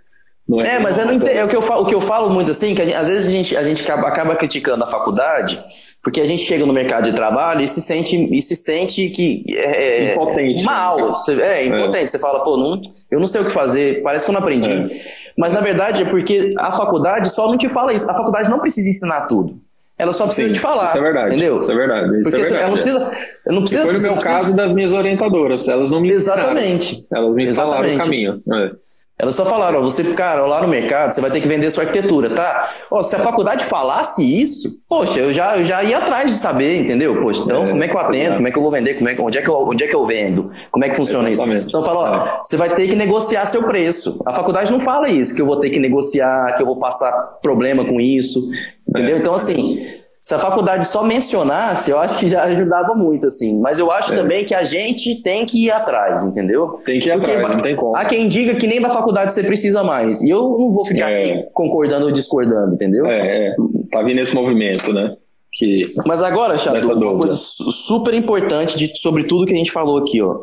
É, 0.65 0.77
é, 0.77 0.79
mas 0.79 0.97
eu 0.97 1.05
não 1.05 1.13
entendo, 1.13 1.37
é 1.37 1.45
o, 1.45 1.49
que 1.49 1.57
eu 1.57 1.61
falo, 1.61 1.83
o 1.83 1.87
que 1.87 1.95
eu 1.95 2.01
falo 2.01 2.31
muito 2.31 2.51
assim, 2.51 2.75
que 2.75 2.83
gente, 2.83 2.97
às 2.97 3.07
vezes 3.07 3.29
a 3.29 3.31
gente, 3.31 3.55
a 3.55 3.63
gente 3.63 3.83
acaba, 3.83 4.09
acaba 4.09 4.35
criticando 4.35 4.83
a 4.83 4.87
faculdade, 4.87 5.63
porque 6.09 6.23
a 6.23 6.27
gente 6.27 6.43
chega 6.43 6.65
no 6.65 6.73
mercado 6.73 7.05
de 7.11 7.15
trabalho 7.15 7.61
e 7.61 7.69
se 7.69 7.83
sente, 7.83 8.17
e 8.17 8.41
se 8.41 8.57
sente 8.57 9.11
que 9.11 9.45
é, 9.51 9.83
é 9.83 10.15
impotente. 10.15 10.65
Mal, 10.65 10.97
né? 10.97 11.13
é, 11.43 11.67
impotente. 11.67 12.05
É. 12.05 12.09
Você 12.09 12.19
fala, 12.19 12.43
pô, 12.43 12.57
não, 12.57 12.81
eu 13.11 13.21
não 13.21 13.27
sei 13.27 13.43
o 13.43 13.45
que 13.45 13.51
fazer, 13.51 14.03
parece 14.03 14.25
que 14.25 14.31
eu 14.31 14.33
não 14.33 14.41
aprendi. 14.41 14.73
É. 14.73 14.89
Mas 15.37 15.53
na 15.53 15.61
verdade 15.61 16.03
é 16.03 16.07
porque 16.07 16.49
a 16.57 16.73
faculdade 16.73 17.31
só 17.31 17.47
não 17.47 17.59
te 17.59 17.69
fala 17.69 17.93
isso. 17.93 18.11
A 18.11 18.15
faculdade 18.15 18.49
não 18.49 18.59
precisa 18.59 18.89
ensinar 18.89 19.27
tudo. 19.27 19.61
Ela 19.99 20.15
só 20.15 20.25
precisa 20.25 20.49
Sim, 20.49 20.55
te 20.55 20.61
falar. 20.61 20.87
Isso 20.87 20.97
é 20.97 21.03
verdade. 21.03 21.29
Entendeu? 21.29 21.61
Isso 21.61 21.73
é 21.73 21.77
verdade. 21.77 22.21
Isso 22.21 22.23
porque 22.23 22.37
é 22.37 22.41
verdade. 22.41 22.63
Ela 22.63 22.69
não 22.69 22.75
precisa. 22.75 22.99
Ela 23.45 23.55
não 23.55 23.61
precisa 23.61 23.83
foi 23.83 23.93
no 23.93 24.01
meu 24.01 24.17
caso 24.17 24.57
das 24.57 24.73
minhas 24.73 24.93
orientadoras. 24.93 25.69
Elas 25.69 25.91
não 25.91 26.01
me 26.01 26.11
Exatamente. 26.11 26.95
Ensinaram. 26.95 27.23
Elas 27.23 27.35
me 27.35 27.45
Exatamente. 27.45 27.77
falaram 27.77 27.95
o 27.95 27.99
caminho. 27.99 28.43
É. 28.51 28.88
Elas 29.19 29.35
só 29.35 29.45
falaram, 29.45 29.81
ó, 29.81 29.83
você, 29.83 30.05
cara, 30.15 30.47
lá 30.47 30.63
no 30.63 30.69
mercado, 30.69 31.11
você 31.11 31.21
vai 31.21 31.29
ter 31.29 31.41
que 31.41 31.49
vender 31.49 31.69
sua 31.71 31.83
arquitetura, 31.83 32.31
tá? 32.37 32.71
Ó, 32.89 33.03
se 33.03 33.17
a 33.17 33.19
faculdade 33.19 33.65
falasse 33.65 34.23
isso, 34.23 34.81
poxa, 34.89 35.19
eu 35.19 35.33
já, 35.33 35.59
eu 35.59 35.65
já 35.65 35.83
ia 35.83 35.99
atrás 35.99 36.31
de 36.31 36.37
saber, 36.37 36.83
entendeu? 36.83 37.21
Poxa, 37.21 37.43
então, 37.43 37.65
é, 37.65 37.71
como 37.71 37.83
é 37.83 37.89
que 37.89 37.97
eu 37.97 37.99
atendo? 37.99 38.37
Como 38.37 38.47
é 38.47 38.51
que 38.53 38.59
eu 38.59 38.63
vou 38.63 38.71
vender? 38.71 38.95
Como 38.95 39.09
é, 39.09 39.17
onde, 39.19 39.39
é 39.39 39.43
que 39.43 39.49
eu, 39.49 39.57
onde 39.57 39.83
é 39.83 39.89
que 39.89 39.97
eu 39.97 40.07
vendo? 40.07 40.53
Como 40.71 40.85
é 40.85 40.89
que 40.89 40.95
funciona 40.95 41.29
Exatamente. 41.29 41.61
isso? 41.61 41.69
Então, 41.69 41.83
fala, 41.83 41.99
ó, 41.99 42.27
é. 42.27 42.41
você 42.45 42.57
vai 42.57 42.73
ter 42.75 42.87
que 42.87 42.95
negociar 42.95 43.45
seu 43.47 43.65
preço. 43.65 44.23
A 44.25 44.33
faculdade 44.33 44.71
não 44.71 44.79
fala 44.79 45.09
isso, 45.09 45.35
que 45.35 45.43
eu 45.43 45.47
vou 45.47 45.59
ter 45.59 45.71
que 45.71 45.81
negociar, 45.81 46.55
que 46.55 46.63
eu 46.63 46.67
vou 46.67 46.77
passar 46.77 47.11
problema 47.43 47.85
com 47.85 48.01
isso, 48.01 48.41
entendeu? 48.89 49.17
É. 49.17 49.19
Então, 49.19 49.35
assim, 49.35 49.98
se 50.29 50.35
a 50.35 50.39
faculdade 50.39 50.87
só 50.87 51.03
mencionasse, 51.03 51.91
eu 51.91 51.99
acho 51.99 52.19
que 52.19 52.29
já 52.29 52.43
ajudava 52.43 52.95
muito, 52.95 53.27
assim. 53.27 53.59
Mas 53.63 53.79
eu 53.79 53.91
acho 53.91 54.13
é. 54.13 54.17
também 54.17 54.45
que 54.45 54.55
a 54.55 54.63
gente 54.63 55.23
tem 55.23 55.47
que 55.47 55.65
ir 55.65 55.71
atrás, 55.71 56.23
entendeu? 56.23 56.79
Tem 56.85 57.01
que 57.01 57.09
ir 57.09 57.17
Porque 57.17 57.33
atrás, 57.33 57.57
não 57.57 57.63
tem 57.63 57.75
como. 57.75 57.97
Há 57.97 58.05
quem 58.05 58.29
diga 58.29 58.55
que 58.55 58.67
nem 58.67 58.79
da 58.79 58.91
faculdade 58.91 59.33
você 59.33 59.43
precisa 59.43 59.83
mais. 59.83 60.21
E 60.21 60.29
eu 60.29 60.43
não 60.43 60.71
vou 60.71 60.85
ficar 60.85 61.11
é. 61.11 61.49
concordando 61.55 62.05
ou 62.05 62.13
discordando, 62.13 62.75
entendeu? 62.75 63.07
É, 63.07 63.47
é. 63.47 63.57
Tá 63.91 64.03
vindo 64.03 64.21
esse 64.21 64.35
movimento, 64.35 64.93
né? 64.93 65.17
Que... 65.51 65.81
Mas 66.07 66.23
agora, 66.23 66.59
Chato, 66.59 66.93
uma 66.93 67.19
coisa 67.19 67.35
super 67.35 68.13
importante 68.13 68.77
de, 68.77 68.99
sobre 68.99 69.25
tudo 69.25 69.47
que 69.47 69.55
a 69.55 69.57
gente 69.57 69.73
falou 69.73 69.97
aqui, 69.97 70.21
ó. 70.21 70.41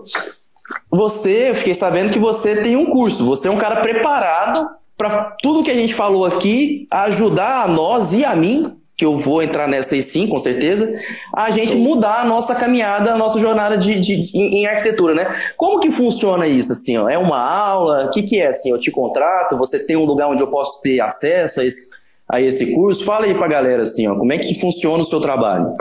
Você, 0.90 1.52
eu 1.52 1.54
fiquei 1.54 1.76
sabendo 1.76 2.10
que 2.10 2.18
você 2.18 2.56
tem 2.56 2.76
um 2.76 2.88
curso, 2.88 3.24
você 3.24 3.50
é 3.50 3.52
um 3.52 3.58
cara 3.58 3.82
preparado 3.82 4.68
para 4.98 5.36
tudo 5.44 5.64
que 5.64 5.70
a 5.70 5.76
gente 5.76 5.94
falou 5.94 6.26
aqui 6.26 6.88
ajudar 6.92 7.66
a 7.66 7.68
nós 7.68 8.14
e 8.14 8.26
a 8.26 8.36
mim 8.36 8.84
que 8.98 9.04
eu 9.04 9.18
vou 9.18 9.44
entrar 9.44 9.68
nessa 9.68 9.96
aí 9.96 10.02
sim, 10.02 10.26
com 10.26 10.40
certeza, 10.40 10.90
a 11.34 11.52
gente 11.52 11.76
mudar 11.76 12.22
a 12.22 12.26
nossa 12.26 12.56
caminhada, 12.56 13.14
a 13.14 13.18
nossa 13.18 13.38
jornada 13.40 13.78
de, 13.78 14.00
de 14.00 14.32
em, 14.34 14.60
em, 14.60 14.66
arquitetura, 14.66 15.14
né? 15.14 15.36
Como 15.58 15.80
que 15.80 15.92
funciona 15.92 16.48
isso, 16.48 16.72
assim, 16.72 16.98
ó? 16.98 17.10
É 17.10 17.18
uma 17.18 17.38
aula? 17.38 18.06
O 18.06 18.10
que 18.10 18.24
que 18.24 18.40
é, 18.40 18.48
assim? 18.48 18.72
Eu 18.72 18.80
te 18.80 18.92
contrato? 18.92 19.58
Você 19.58 19.86
tem 19.86 19.98
um 19.98 20.06
lugar 20.06 20.30
onde 20.30 20.42
eu 20.42 20.48
posso 20.48 20.82
ter 20.82 21.02
acesso 21.02 21.60
a 21.60 21.66
esse, 21.66 21.90
a 22.30 22.42
esse 22.42 22.74
curso? 22.74 23.04
Fala 23.04 23.26
aí 23.26 23.34
pra 23.34 23.48
galera, 23.48 23.82
assim, 23.82 24.08
ó, 24.08 24.16
como 24.16 24.32
é 24.32 24.38
que 24.38 24.58
funciona 24.60 25.04
o 25.04 25.06
seu 25.06 25.20
trabalho? 25.20 25.74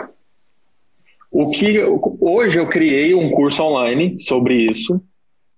O 1.31 1.49
que, 1.49 1.83
hoje 2.19 2.59
eu 2.59 2.67
criei 2.69 3.13
um 3.13 3.29
curso 3.31 3.63
online 3.63 4.19
sobre 4.19 4.55
isso, 4.69 5.01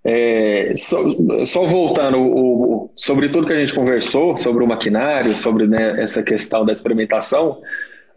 é, 0.09 0.71
só, 0.77 1.03
só, 1.43 1.65
voltando 1.65 2.17
o, 2.17 2.85
o, 2.85 2.91
sobre 2.95 3.27
tudo 3.27 3.45
que 3.45 3.51
a 3.51 3.59
gente 3.59 3.73
conversou, 3.73 4.37
sobre 4.37 4.63
o 4.63 4.67
maquinário, 4.67 5.33
sobre 5.33 5.67
né, 5.67 6.01
essa 6.01 6.23
questão 6.23 6.65
da 6.65 6.71
experimentação, 6.71 7.57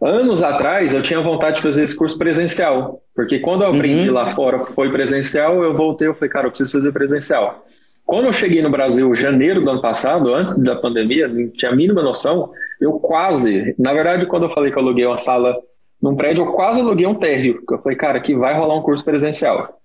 anos 0.01 0.41
atrás 0.41 0.93
eu 0.93 1.01
tinha 1.01 1.19
vontade 1.19 1.57
de 1.57 1.63
fazer 1.63 1.83
esse 1.83 1.93
curso 1.93 2.17
presencial, 2.17 3.01
porque 3.13 3.39
quando 3.39 3.65
eu 3.65 3.71
aprendi 3.71 4.07
uhum. 4.07 4.15
lá 4.15 4.29
fora 4.29 4.63
foi 4.63 4.89
presencial, 4.89 5.61
eu 5.61 5.75
voltei 5.75 6.07
e 6.07 6.13
falei, 6.13 6.29
cara, 6.29 6.47
eu 6.47 6.51
preciso 6.51 6.71
fazer 6.71 6.93
presencial. 6.93 7.65
Quando 8.05 8.27
eu 8.27 8.33
cheguei 8.33 8.61
no 8.61 8.71
Brasil, 8.71 9.13
janeiro 9.13 9.61
do 9.61 9.69
ano 9.69 9.81
passado, 9.81 10.33
antes 10.33 10.57
da 10.63 10.77
pandemia, 10.77 11.27
não 11.27 11.51
tinha 11.51 11.73
a 11.73 11.75
mínima 11.75 12.01
noção, 12.01 12.51
eu 12.79 12.93
quase, 12.93 13.75
na 13.77 13.91
verdade, 13.91 14.25
quando 14.27 14.43
eu 14.43 14.53
falei 14.53 14.71
que 14.71 14.77
eu 14.77 14.81
aluguei 14.81 15.05
uma 15.05 15.17
sala 15.17 15.53
num 16.01 16.15
prédio, 16.15 16.45
eu 16.45 16.53
quase 16.53 16.79
aluguei 16.79 17.05
um 17.05 17.15
térreo, 17.15 17.61
eu 17.69 17.79
falei, 17.79 17.97
cara, 17.97 18.17
aqui 18.17 18.33
vai 18.33 18.57
rolar 18.57 18.75
um 18.75 18.81
curso 18.81 19.03
presencial 19.03 19.80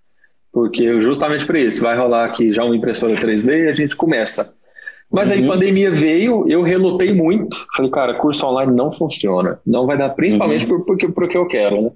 porque 0.56 1.02
justamente 1.02 1.44
por 1.44 1.54
isso, 1.54 1.82
vai 1.82 1.94
rolar 1.98 2.24
aqui 2.24 2.50
já 2.50 2.64
uma 2.64 2.74
impressora 2.74 3.14
3D 3.20 3.66
e 3.66 3.68
a 3.68 3.74
gente 3.74 3.94
começa. 3.94 4.54
Mas 5.12 5.28
uhum. 5.28 5.36
aí 5.36 5.46
pandemia 5.46 5.90
veio, 5.90 6.48
eu 6.48 6.62
relutei 6.62 7.12
muito. 7.12 7.54
Falei, 7.76 7.90
cara, 7.90 8.14
curso 8.14 8.46
online 8.46 8.74
não 8.74 8.90
funciona. 8.90 9.60
Não 9.66 9.84
vai 9.84 9.98
dar, 9.98 10.08
principalmente 10.08 10.62
uhum. 10.62 10.78
por, 10.78 10.86
porque, 10.86 11.08
porque 11.08 11.36
eu 11.36 11.46
quero, 11.46 11.82
né? 11.82 11.90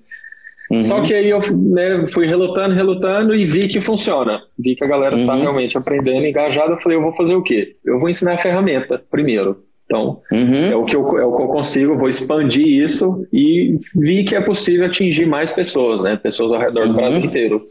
Uhum. 0.72 0.80
Só 0.80 1.00
que 1.00 1.14
aí 1.14 1.30
eu 1.30 1.40
né, 1.72 2.06
fui 2.08 2.26
relutando, 2.26 2.74
relutando 2.74 3.34
e 3.34 3.46
vi 3.46 3.66
que 3.66 3.80
funciona. 3.80 4.42
Vi 4.58 4.76
que 4.76 4.84
a 4.84 4.88
galera 4.88 5.18
está 5.18 5.36
uhum. 5.36 5.40
realmente 5.40 5.78
aprendendo, 5.78 6.26
engajada. 6.26 6.74
Eu 6.74 6.80
falei, 6.82 6.98
eu 6.98 7.02
vou 7.02 7.14
fazer 7.14 7.34
o 7.34 7.42
quê? 7.42 7.76
Eu 7.82 7.98
vou 7.98 8.10
ensinar 8.10 8.34
a 8.34 8.38
ferramenta 8.38 9.02
primeiro. 9.10 9.56
Então, 9.86 10.20
uhum. 10.30 10.70
é, 10.70 10.76
o 10.76 10.84
que 10.84 10.94
eu, 10.94 11.18
é 11.18 11.24
o 11.24 11.34
que 11.34 11.42
eu 11.42 11.48
consigo, 11.48 11.96
vou 11.96 12.10
expandir 12.10 12.66
isso 12.66 13.26
e 13.32 13.78
vi 13.96 14.22
que 14.22 14.36
é 14.36 14.40
possível 14.42 14.84
atingir 14.84 15.24
mais 15.24 15.50
pessoas, 15.50 16.02
né? 16.02 16.16
Pessoas 16.22 16.52
ao 16.52 16.60
redor 16.60 16.86
do 16.88 16.94
Brasil 16.94 17.20
uhum. 17.20 17.26
inteiro. 17.26 17.62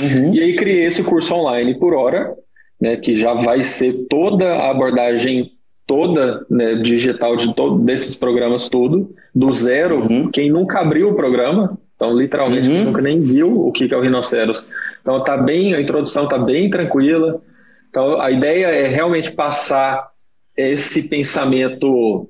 Uhum. 0.00 0.34
E 0.34 0.40
aí 0.40 0.56
criei 0.56 0.86
esse 0.86 1.02
curso 1.02 1.34
online 1.34 1.78
por 1.78 1.94
hora, 1.94 2.34
né? 2.80 2.96
Que 2.96 3.16
já 3.16 3.34
vai 3.34 3.64
ser 3.64 4.06
toda 4.08 4.54
a 4.54 4.70
abordagem 4.70 5.52
toda 5.86 6.46
né, 6.48 6.76
digital 6.76 7.36
de 7.36 7.54
todo, 7.54 7.84
desses 7.84 8.14
programas 8.14 8.68
tudo, 8.68 9.14
do 9.34 9.52
zero. 9.52 10.00
Uhum. 10.00 10.30
Quem 10.30 10.50
nunca 10.50 10.80
abriu 10.80 11.10
o 11.10 11.14
programa, 11.14 11.78
então 11.94 12.16
literalmente 12.16 12.68
uhum. 12.68 12.84
nunca 12.84 13.02
nem 13.02 13.20
viu 13.20 13.66
o 13.66 13.72
que 13.72 13.92
é 13.92 13.96
o 13.96 14.00
rinoceros. 14.00 14.64
Então 15.00 15.22
tá 15.22 15.36
bem, 15.36 15.74
a 15.74 15.80
introdução 15.80 16.28
tá 16.28 16.38
bem 16.38 16.70
tranquila. 16.70 17.42
Então 17.90 18.20
a 18.20 18.30
ideia 18.30 18.66
é 18.66 18.88
realmente 18.88 19.32
passar 19.32 20.08
esse 20.56 21.08
pensamento 21.08 22.28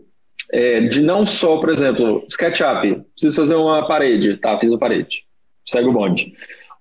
é, 0.53 0.81
de 0.81 1.01
não 1.01 1.25
só, 1.25 1.59
por 1.59 1.71
exemplo, 1.71 2.25
SketchUp, 2.29 3.03
preciso 3.15 3.37
fazer 3.37 3.55
uma 3.55 3.87
parede, 3.87 4.37
tá, 4.39 4.59
fiz 4.59 4.73
a 4.73 4.79
parede, 4.79 5.25
segue 5.67 5.89
o 5.89 5.93
bonde. 5.93 6.33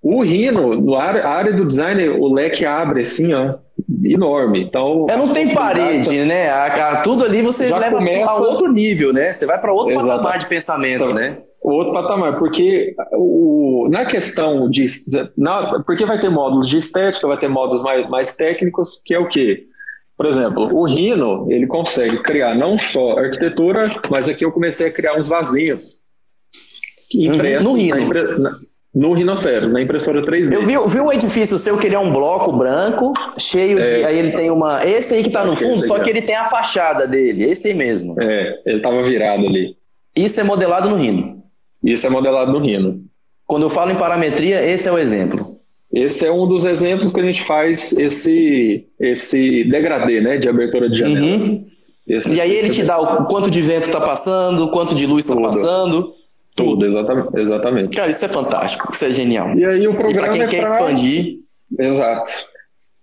O 0.01 0.23
Rhino, 0.23 0.81
no 0.81 0.95
área, 0.95 1.23
a 1.23 1.29
área 1.29 1.53
do 1.53 1.65
design, 1.65 2.09
o 2.09 2.33
leque 2.33 2.65
abre 2.65 3.01
assim, 3.01 3.31
ó, 3.33 3.55
enorme. 4.03 4.63
Então, 4.63 5.05
é, 5.07 5.15
não 5.15 5.31
tem 5.31 5.53
parede, 5.53 6.25
né? 6.25 6.49
A, 6.49 6.65
a, 6.65 7.01
tudo 7.03 7.23
ali 7.23 7.43
você 7.43 7.71
leva 7.71 7.97
começa... 7.97 8.31
a 8.31 8.37
outro 8.37 8.71
nível, 8.71 9.13
né? 9.13 9.31
Você 9.31 9.45
vai 9.45 9.59
para 9.61 9.71
outro 9.71 9.93
Exato. 9.93 10.07
patamar 10.07 10.39
de 10.39 10.47
pensamento, 10.47 11.13
né? 11.13 11.37
Outro 11.61 11.93
patamar, 11.93 12.39
porque 12.39 12.95
o, 13.13 13.87
na 13.91 14.05
questão 14.07 14.67
de. 14.67 14.87
Na, 15.37 15.83
porque 15.83 16.03
vai 16.03 16.19
ter 16.19 16.29
módulos 16.29 16.67
de 16.67 16.77
estética, 16.77 17.27
vai 17.27 17.37
ter 17.37 17.47
módulos 17.47 17.83
mais, 17.83 18.09
mais 18.09 18.35
técnicos, 18.35 18.99
que 19.05 19.13
é 19.13 19.19
o 19.19 19.27
quê? 19.27 19.67
Por 20.17 20.25
exemplo, 20.25 20.75
o 20.75 20.85
Rhino, 20.85 21.45
ele 21.51 21.67
consegue 21.67 22.17
criar 22.23 22.55
não 22.55 22.77
só 22.77 23.19
arquitetura, 23.19 23.91
mas 24.09 24.27
aqui 24.27 24.43
eu 24.43 24.51
comecei 24.51 24.87
a 24.87 24.91
criar 24.91 25.17
uns 25.17 25.27
vasinhos 25.27 25.99
impressos 27.13 27.65
no 27.65 27.75
Rhino. 27.75 28.39
Na, 28.39 28.57
no 28.93 29.13
Rhinoceros, 29.13 29.71
na 29.71 29.81
impressora 29.81 30.21
3D. 30.21 30.53
Eu 30.53 30.61
vi, 30.63 30.77
vi 30.89 30.99
um 30.99 31.11
edifício 31.11 31.57
seu 31.57 31.77
que 31.77 31.87
ele 31.87 31.95
é 31.95 31.99
um 31.99 32.11
bloco 32.11 32.51
branco, 32.51 33.13
cheio 33.37 33.79
é, 33.79 33.85
de. 33.99 34.05
Aí 34.05 34.19
ele 34.19 34.31
tem 34.31 34.51
uma. 34.51 34.85
Esse 34.85 35.15
aí 35.15 35.23
que 35.23 35.29
tá 35.29 35.45
no 35.45 35.55
fundo, 35.55 35.85
só 35.87 35.99
que 35.99 36.09
ele 36.09 36.21
tem 36.21 36.35
a 36.35 36.45
fachada 36.45 37.07
dele, 37.07 37.45
esse 37.45 37.69
aí 37.69 37.73
mesmo. 37.73 38.15
É, 38.21 38.61
ele 38.65 38.81
tava 38.81 39.01
virado 39.03 39.45
ali. 39.47 39.75
Isso 40.15 40.39
é 40.41 40.43
modelado 40.43 40.89
no 40.89 40.97
Rhino. 40.97 41.41
Isso 41.83 42.05
é 42.05 42.09
modelado 42.09 42.51
no 42.51 42.59
Rhino. 42.59 42.99
Quando 43.45 43.63
eu 43.63 43.69
falo 43.69 43.91
em 43.91 43.95
parametria, 43.95 44.63
esse 44.63 44.87
é 44.87 44.91
o 44.91 44.97
exemplo. 44.97 45.57
Esse 45.93 46.25
é 46.25 46.31
um 46.31 46.47
dos 46.47 46.63
exemplos 46.63 47.11
que 47.11 47.19
a 47.19 47.23
gente 47.23 47.43
faz 47.43 47.91
esse, 47.93 48.87
esse 48.99 49.65
degradê, 49.65 50.21
né, 50.21 50.37
de 50.37 50.47
abertura 50.47 50.89
de 50.89 50.97
janela. 50.97 51.27
Uhum. 51.27 51.65
E 52.07 52.39
aí 52.39 52.51
ele 52.51 52.69
te 52.69 52.83
dá 52.83 52.97
o 52.97 53.25
quanto 53.25 53.51
de 53.51 53.61
vento 53.61 53.87
está 53.87 53.99
passando, 53.99 54.69
quanto 54.69 54.95
de 54.95 55.05
luz 55.05 55.25
está 55.25 55.39
passando. 55.39 56.13
Tudo, 56.55 56.85
exatamente, 56.85 57.39
exatamente. 57.39 57.95
Cara, 57.95 58.11
isso 58.11 58.25
é 58.25 58.27
fantástico, 58.27 58.85
isso 58.91 59.05
é 59.05 59.11
genial. 59.11 59.55
E 59.57 59.65
aí 59.65 59.87
o 59.87 59.95
programa 59.95 60.27
para 60.27 60.37
quem 60.37 60.41
é 60.43 60.47
quer 60.47 60.61
pra... 60.61 60.79
expandir. 60.79 61.39
Exato. 61.79 62.31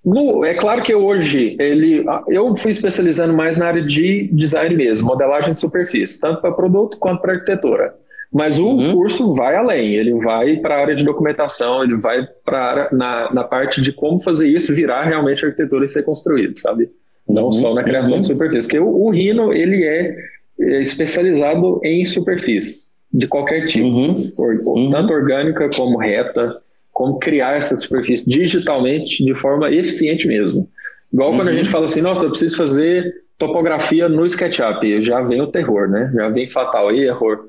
No, 0.05 0.45
é 0.45 0.55
claro 0.55 0.83
que 0.83 0.95
hoje 0.95 1.57
ele, 1.59 2.05
eu 2.29 2.55
fui 2.57 2.71
especializando 2.71 3.35
mais 3.35 3.59
na 3.59 3.67
área 3.67 3.83
de 3.83 4.29
design 4.33 4.75
mesmo, 4.75 5.07
modelagem 5.07 5.55
de 5.55 5.61
superfície, 5.61 6.21
tanto 6.21 6.41
para 6.41 6.53
produto 6.53 6.99
quanto 6.99 7.21
para 7.21 7.35
arquitetura. 7.35 7.95
Mas 8.33 8.59
o 8.59 8.67
uhum. 8.67 8.93
curso 8.93 9.35
vai 9.35 9.57
além, 9.57 9.95
ele 9.95 10.15
vai 10.15 10.57
para 10.59 10.77
a 10.77 10.81
área 10.81 10.95
de 10.95 11.03
documentação, 11.03 11.83
ele 11.83 11.97
vai 11.97 12.27
para 12.45 12.89
na, 12.93 13.33
na 13.33 13.45
parte 13.45 13.81
de 13.81 13.91
como 13.91 14.21
fazer 14.21 14.49
isso 14.49 14.75
virar 14.75 15.05
realmente 15.05 15.45
arquitetura 15.45 15.87
e 15.87 15.89
ser 15.89 16.03
construído, 16.03 16.59
sabe? 16.59 16.91
Não 17.27 17.45
uhum. 17.45 17.53
só 17.53 17.75
na 17.75 17.83
criação 17.83 18.17
uhum. 18.17 18.21
de 18.21 18.27
superfície. 18.29 18.69
Porque 18.69 18.79
o, 18.79 18.89
o 18.89 19.11
Rhino, 19.11 19.53
ele 19.53 19.83
é, 19.83 20.15
é 20.61 20.83
especializado 20.83 21.81
em 21.83 22.05
superfície, 22.05 22.88
de 23.13 23.27
qualquer 23.27 23.67
tipo, 23.67 23.87
uhum. 23.87 24.29
Or, 24.39 24.91
tanto 24.91 25.13
orgânica 25.13 25.69
como 25.75 25.99
reta, 25.99 26.61
como 26.93 27.19
criar 27.19 27.57
essa 27.57 27.77
superfície 27.77 28.29
digitalmente 28.29 29.25
de 29.25 29.35
forma 29.35 29.71
eficiente 29.71 30.27
mesmo. 30.27 30.69
Igual 31.13 31.35
quando 31.35 31.49
a 31.49 31.51
uhum. 31.51 31.57
gente 31.59 31.71
fala 31.71 31.87
assim, 31.87 32.03
nossa, 32.03 32.25
eu 32.25 32.31
preciso 32.31 32.57
fazer 32.57 33.15
topografia 33.39 34.09
no 34.09 34.27
SketchUp, 34.27 35.01
já 35.03 35.23
vem 35.23 35.41
o 35.41 35.47
terror, 35.47 35.89
né? 35.89 36.11
Já 36.15 36.29
vem 36.29 36.49
fatal 36.49 36.91
erro, 36.91 37.49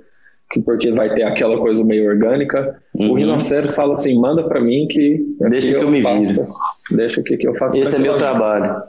porque 0.63 0.91
vai 0.91 1.13
ter 1.13 1.23
aquela 1.23 1.57
coisa 1.57 1.83
meio 1.83 2.07
orgânica. 2.07 2.79
Uhum. 2.95 3.11
O 3.11 3.13
rinoceros 3.15 3.75
fala 3.75 3.93
assim: 3.93 4.19
manda 4.19 4.43
para 4.43 4.61
mim 4.61 4.87
que. 4.89 5.25
Deixa 5.49 5.69
que 5.69 5.75
eu, 5.75 5.81
eu 5.81 5.91
me 5.91 6.01
vire. 6.01 6.45
Deixa 6.91 7.21
que, 7.21 7.37
que 7.37 7.47
eu. 7.47 7.53
Esse 7.75 7.95
é 7.95 7.99
meu 7.99 8.17
trabalho. 8.17 8.81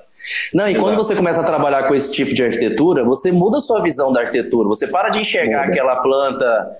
Não, 0.52 0.68
e 0.68 0.74
quando 0.74 0.96
você 0.96 1.14
começa 1.14 1.40
a 1.40 1.44
trabalhar 1.44 1.88
com 1.88 1.94
esse 1.94 2.12
tipo 2.12 2.34
de 2.34 2.42
arquitetura, 2.42 3.04
você 3.04 3.32
muda 3.32 3.58
a 3.58 3.60
sua 3.60 3.80
visão 3.82 4.12
da 4.12 4.20
arquitetura. 4.20 4.68
Você 4.68 4.86
para 4.86 5.08
de 5.08 5.20
enxergar 5.20 5.66
muda. 5.66 5.72
aquela 5.72 5.96
planta 5.96 6.78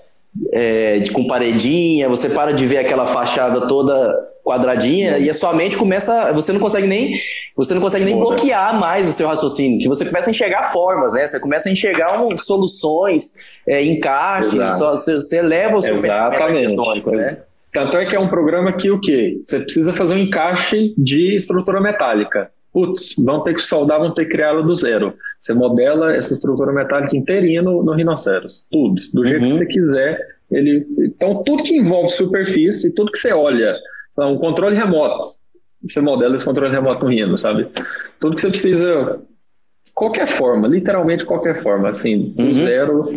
é, 0.53 0.99
de, 0.99 1.11
com 1.11 1.27
paredinha, 1.27 2.07
você 2.07 2.29
para 2.29 2.53
de 2.53 2.65
ver 2.65 2.77
aquela 2.77 3.05
fachada 3.05 3.67
toda 3.67 4.31
quadradinha 4.43 5.17
e 5.19 5.29
a 5.29 5.33
sua 5.33 5.53
mente 5.53 5.77
começa, 5.77 6.33
você 6.33 6.51
não 6.51 6.59
consegue 6.59 6.87
nem, 6.87 7.13
você 7.55 7.73
não 7.73 7.81
consegue 7.81 8.05
nem 8.05 8.17
bloquear 8.17 8.79
mais 8.79 9.07
o 9.07 9.11
seu 9.11 9.27
raciocínio, 9.27 9.79
que 9.79 9.87
você 9.87 10.05
começa 10.05 10.29
a 10.29 10.31
enxergar 10.31 10.63
formas, 10.71 11.13
né? 11.13 11.27
Você 11.27 11.39
começa 11.39 11.69
a 11.69 11.71
enxergar 11.71 12.21
um, 12.21 12.35
soluções, 12.37 13.35
é, 13.67 13.83
encaixes, 13.83 14.77
só, 14.77 14.91
você, 14.91 15.15
você 15.15 15.37
eleva 15.37 15.77
o 15.77 15.81
seu 15.81 15.95
Exatamente. 15.95 16.75
pensamento 16.75 17.11
né? 17.11 17.37
Tanto 17.71 17.97
é 17.97 18.05
que 18.05 18.15
é 18.15 18.19
um 18.19 18.27
programa 18.27 18.73
que 18.73 18.91
o 18.91 18.99
quê? 18.99 19.39
Você 19.45 19.59
precisa 19.59 19.93
fazer 19.93 20.15
um 20.15 20.17
encaixe 20.17 20.93
de 20.97 21.35
estrutura 21.35 21.79
metálica. 21.79 22.51
Putz, 22.73 23.15
vão 23.17 23.43
ter 23.43 23.53
que 23.53 23.61
soldar, 23.61 23.99
vão 23.99 24.13
ter 24.13 24.25
que 24.25 24.31
criá-la 24.31 24.61
do 24.61 24.73
zero. 24.73 25.13
Você 25.39 25.53
modela 25.53 26.15
essa 26.15 26.33
estrutura 26.33 26.71
metálica 26.71 27.15
inteirinha 27.15 27.61
no, 27.61 27.83
no 27.83 27.93
rinoceros. 27.93 28.65
Tudo. 28.71 29.01
Do 29.13 29.25
jeito 29.25 29.43
uhum. 29.43 29.51
que 29.51 29.57
você 29.57 29.65
quiser. 29.65 30.19
Ele... 30.49 30.85
Então, 30.99 31.43
tudo 31.43 31.63
que 31.63 31.75
envolve 31.75 32.09
superfície, 32.09 32.93
tudo 32.93 33.11
que 33.11 33.17
você 33.17 33.33
olha 33.33 33.75
um 34.19 34.37
controle 34.37 34.75
remoto. 34.75 35.27
Você 35.83 35.99
modela 35.99 36.35
esse 36.35 36.45
controle 36.45 36.73
remoto 36.73 37.03
no 37.03 37.09
Rhino, 37.09 37.37
sabe? 37.37 37.67
Tudo 38.19 38.35
que 38.35 38.41
você 38.41 38.49
precisa 38.49 39.19
qualquer 39.93 40.27
forma, 40.27 40.67
literalmente 40.67 41.25
qualquer 41.25 41.61
forma, 41.61 41.89
assim, 41.89 42.33
do 42.35 42.43
uhum. 42.43 42.55
zero. 42.55 43.09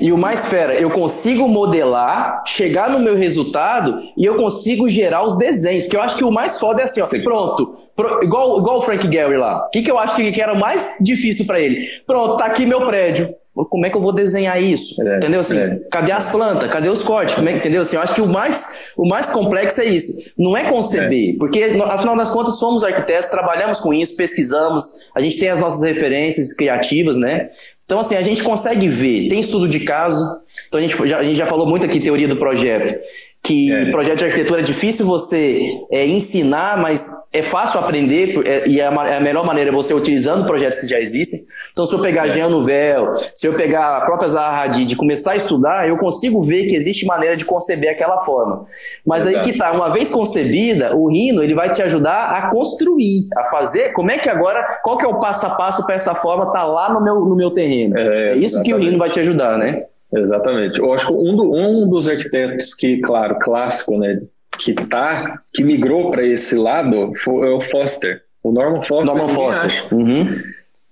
E 0.00 0.12
o 0.12 0.18
mais 0.18 0.48
fera, 0.48 0.74
eu 0.74 0.90
consigo 0.90 1.48
modelar, 1.48 2.42
chegar 2.46 2.90
no 2.90 2.98
meu 2.98 3.16
resultado 3.16 4.00
e 4.16 4.24
eu 4.24 4.36
consigo 4.36 4.88
gerar 4.88 5.24
os 5.24 5.38
desenhos, 5.38 5.86
que 5.86 5.96
eu 5.96 6.02
acho 6.02 6.16
que 6.16 6.24
o 6.24 6.32
mais 6.32 6.58
foda 6.58 6.80
é 6.80 6.84
assim, 6.84 7.00
ó, 7.00 7.04
Sim. 7.04 7.22
pronto, 7.22 7.76
pro, 7.94 8.24
igual, 8.24 8.58
igual 8.58 8.78
o 8.78 8.82
Frank 8.82 9.10
Gehry 9.10 9.36
lá. 9.36 9.66
O 9.66 9.70
que, 9.70 9.82
que 9.82 9.90
eu 9.90 9.98
acho 9.98 10.16
que, 10.16 10.32
que 10.32 10.42
era 10.42 10.52
o 10.52 10.58
mais 10.58 10.98
difícil 11.00 11.46
para 11.46 11.60
ele? 11.60 11.86
Pronto, 12.06 12.36
tá 12.36 12.46
aqui 12.46 12.66
meu 12.66 12.86
prédio. 12.86 13.34
Como 13.54 13.86
é 13.86 13.90
que 13.90 13.96
eu 13.96 14.00
vou 14.00 14.12
desenhar 14.12 14.60
isso? 14.60 15.00
É, 15.00 15.16
entendeu? 15.16 15.40
Assim, 15.40 15.56
é. 15.56 15.78
cadê 15.90 16.10
as 16.10 16.30
plantas? 16.30 16.68
Cadê 16.68 16.88
os 16.88 17.02
cortes? 17.02 17.34
Como 17.36 17.48
é 17.48 17.52
entendeu? 17.52 17.82
Assim, 17.82 17.94
eu 17.94 18.02
acho 18.02 18.14
que 18.14 18.20
o 18.20 18.26
mais, 18.26 18.80
o 18.96 19.08
mais 19.08 19.30
complexo 19.30 19.80
é 19.80 19.84
isso. 19.84 20.30
Não 20.36 20.56
é 20.56 20.68
conceber, 20.68 21.34
é. 21.34 21.38
porque 21.38 21.62
afinal 21.84 22.16
das 22.16 22.30
contas 22.30 22.58
somos 22.58 22.82
arquitetos, 22.82 23.30
trabalhamos 23.30 23.80
com 23.80 23.94
isso, 23.94 24.16
pesquisamos, 24.16 24.84
a 25.14 25.20
gente 25.20 25.38
tem 25.38 25.48
as 25.48 25.60
nossas 25.60 25.82
referências 25.82 26.52
criativas, 26.54 27.16
né? 27.16 27.50
Então, 27.84 28.00
assim, 28.00 28.16
a 28.16 28.22
gente 28.22 28.42
consegue 28.42 28.88
ver, 28.88 29.28
tem 29.28 29.40
estudo 29.40 29.68
de 29.68 29.80
caso, 29.80 30.20
então 30.68 30.78
a 30.78 30.82
gente 30.82 31.06
já, 31.06 31.18
a 31.18 31.22
gente 31.22 31.36
já 31.36 31.46
falou 31.46 31.66
muito 31.66 31.86
aqui 31.86 32.00
teoria 32.00 32.26
do 32.26 32.36
projeto 32.36 32.98
que 33.44 33.70
é. 33.70 33.90
projeto 33.90 34.20
de 34.20 34.24
arquitetura 34.24 34.60
é 34.60 34.64
difícil 34.64 35.04
você 35.04 35.68
é, 35.92 36.06
ensinar, 36.06 36.80
mas 36.80 37.28
é 37.30 37.42
fácil 37.42 37.78
aprender 37.78 38.40
é, 38.46 38.66
e 38.66 38.80
é 38.80 38.86
a, 38.86 39.06
é 39.06 39.16
a, 39.18 39.20
melhor 39.20 39.44
maneira 39.44 39.68
é 39.68 39.72
você 39.72 39.92
utilizando 39.92 40.46
projetos 40.46 40.80
que 40.80 40.86
já 40.86 40.98
existem. 40.98 41.40
Então, 41.70 41.84
se 41.84 41.94
eu 41.94 42.00
pegar 42.00 42.26
é. 42.26 42.30
Jean 42.30 42.48
Nouvel, 42.48 43.12
se 43.34 43.46
eu 43.46 43.52
pegar 43.52 43.98
a 43.98 44.00
própria 44.00 44.30
Zaha 44.30 44.62
Hadid 44.62 44.88
de 44.88 44.96
começar 44.96 45.32
a 45.32 45.36
estudar, 45.36 45.86
eu 45.86 45.98
consigo 45.98 46.42
ver 46.42 46.68
que 46.68 46.74
existe 46.74 47.04
maneira 47.04 47.36
de 47.36 47.44
conceber 47.44 47.90
aquela 47.90 48.18
forma. 48.20 48.64
Mas 49.04 49.26
aí 49.26 49.38
que 49.40 49.52
tá, 49.58 49.72
uma 49.72 49.90
vez 49.90 50.10
concebida, 50.10 50.96
o 50.96 51.10
Rino 51.10 51.42
ele 51.42 51.54
vai 51.54 51.70
te 51.70 51.82
ajudar 51.82 52.38
a 52.38 52.48
construir, 52.48 53.28
a 53.36 53.44
fazer. 53.44 53.92
Como 53.92 54.10
é 54.10 54.16
que 54.16 54.30
agora, 54.30 54.80
qual 54.82 54.96
que 54.96 55.04
é 55.04 55.08
o 55.08 55.20
passo 55.20 55.44
a 55.44 55.50
passo 55.50 55.84
para 55.84 55.96
essa 55.96 56.14
forma 56.14 56.50
tá 56.50 56.64
lá 56.64 56.94
no 56.94 57.04
meu, 57.04 57.16
no 57.16 57.36
meu 57.36 57.50
terreno? 57.50 57.98
É, 57.98 58.32
é 58.32 58.36
isso 58.36 58.62
que 58.62 58.72
o 58.72 58.78
Rino 58.78 58.96
vai 58.96 59.10
te 59.10 59.20
ajudar, 59.20 59.58
né? 59.58 59.84
Exatamente. 60.16 60.78
Eu 60.78 60.92
acho 60.92 61.06
que 61.06 61.12
um, 61.12 61.36
do, 61.36 61.54
um 61.54 61.88
dos 61.88 62.08
arquitetos 62.08 62.74
que, 62.74 63.00
claro, 63.00 63.38
clássico, 63.40 63.98
né, 63.98 64.20
que 64.58 64.72
tá, 64.74 65.40
que 65.52 65.62
migrou 65.62 66.10
para 66.10 66.24
esse 66.24 66.56
lado 66.56 67.12
foi 67.16 67.52
o 67.52 67.60
Foster. 67.60 68.22
O 68.42 68.52
Norman 68.52 68.82
Foster. 68.82 69.14
Norman 69.14 69.28
Foster. 69.28 69.94
Uhum. 69.94 70.28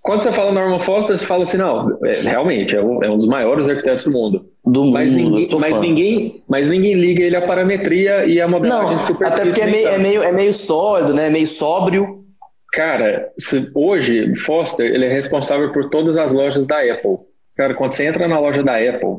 Quando 0.01 0.23
você 0.23 0.33
fala 0.33 0.51
Norman 0.51 0.81
Foster, 0.81 1.17
você 1.17 1.25
fala 1.25 1.45
assim, 1.45 1.59
não, 1.59 1.97
é, 2.05 2.13
realmente, 2.23 2.75
é 2.75 2.83
um, 2.83 3.05
é 3.05 3.09
um, 3.09 3.17
dos 3.17 3.29
maiores 3.29 3.69
arquitetos 3.69 4.03
do 4.03 4.11
mundo. 4.11 4.47
Do 4.65 4.87
mas 4.87 5.15
mundo, 5.15 5.37
ninguém, 5.37 5.61
mas, 5.61 5.81
ninguém, 5.81 6.33
mas 6.51 6.69
ninguém 6.69 6.95
liga 6.95 7.23
ele 7.23 7.37
à 7.37 7.47
parametria 7.47 8.27
e 8.27 8.41
à 8.41 8.49
modelagem 8.49 8.97
de 8.97 9.05
superfície. 9.05 9.41
Até 9.41 9.49
porque 9.49 9.61
é 9.61 9.67
meio, 9.71 9.89
é, 9.89 9.99
meio, 9.99 10.23
é 10.25 10.33
meio 10.33 10.53
sólido, 10.53 11.15
né? 11.15 11.29
É 11.29 11.31
meio 11.31 11.47
sóbrio. 11.47 12.25
Cara, 12.73 13.31
se, 13.39 13.71
hoje, 13.75 14.35
Foster, 14.37 14.93
ele 14.93 15.05
é 15.05 15.13
responsável 15.13 15.73
por 15.73 15.89
todas 15.89 16.17
as 16.17 16.33
lojas 16.33 16.67
da 16.67 16.79
Apple. 16.79 17.19
Cara, 17.57 17.75
quando 17.75 17.93
você 17.93 18.07
entra 18.07 18.27
na 18.27 18.39
loja 18.39 18.63
da 18.63 18.77
Apple, 18.77 19.19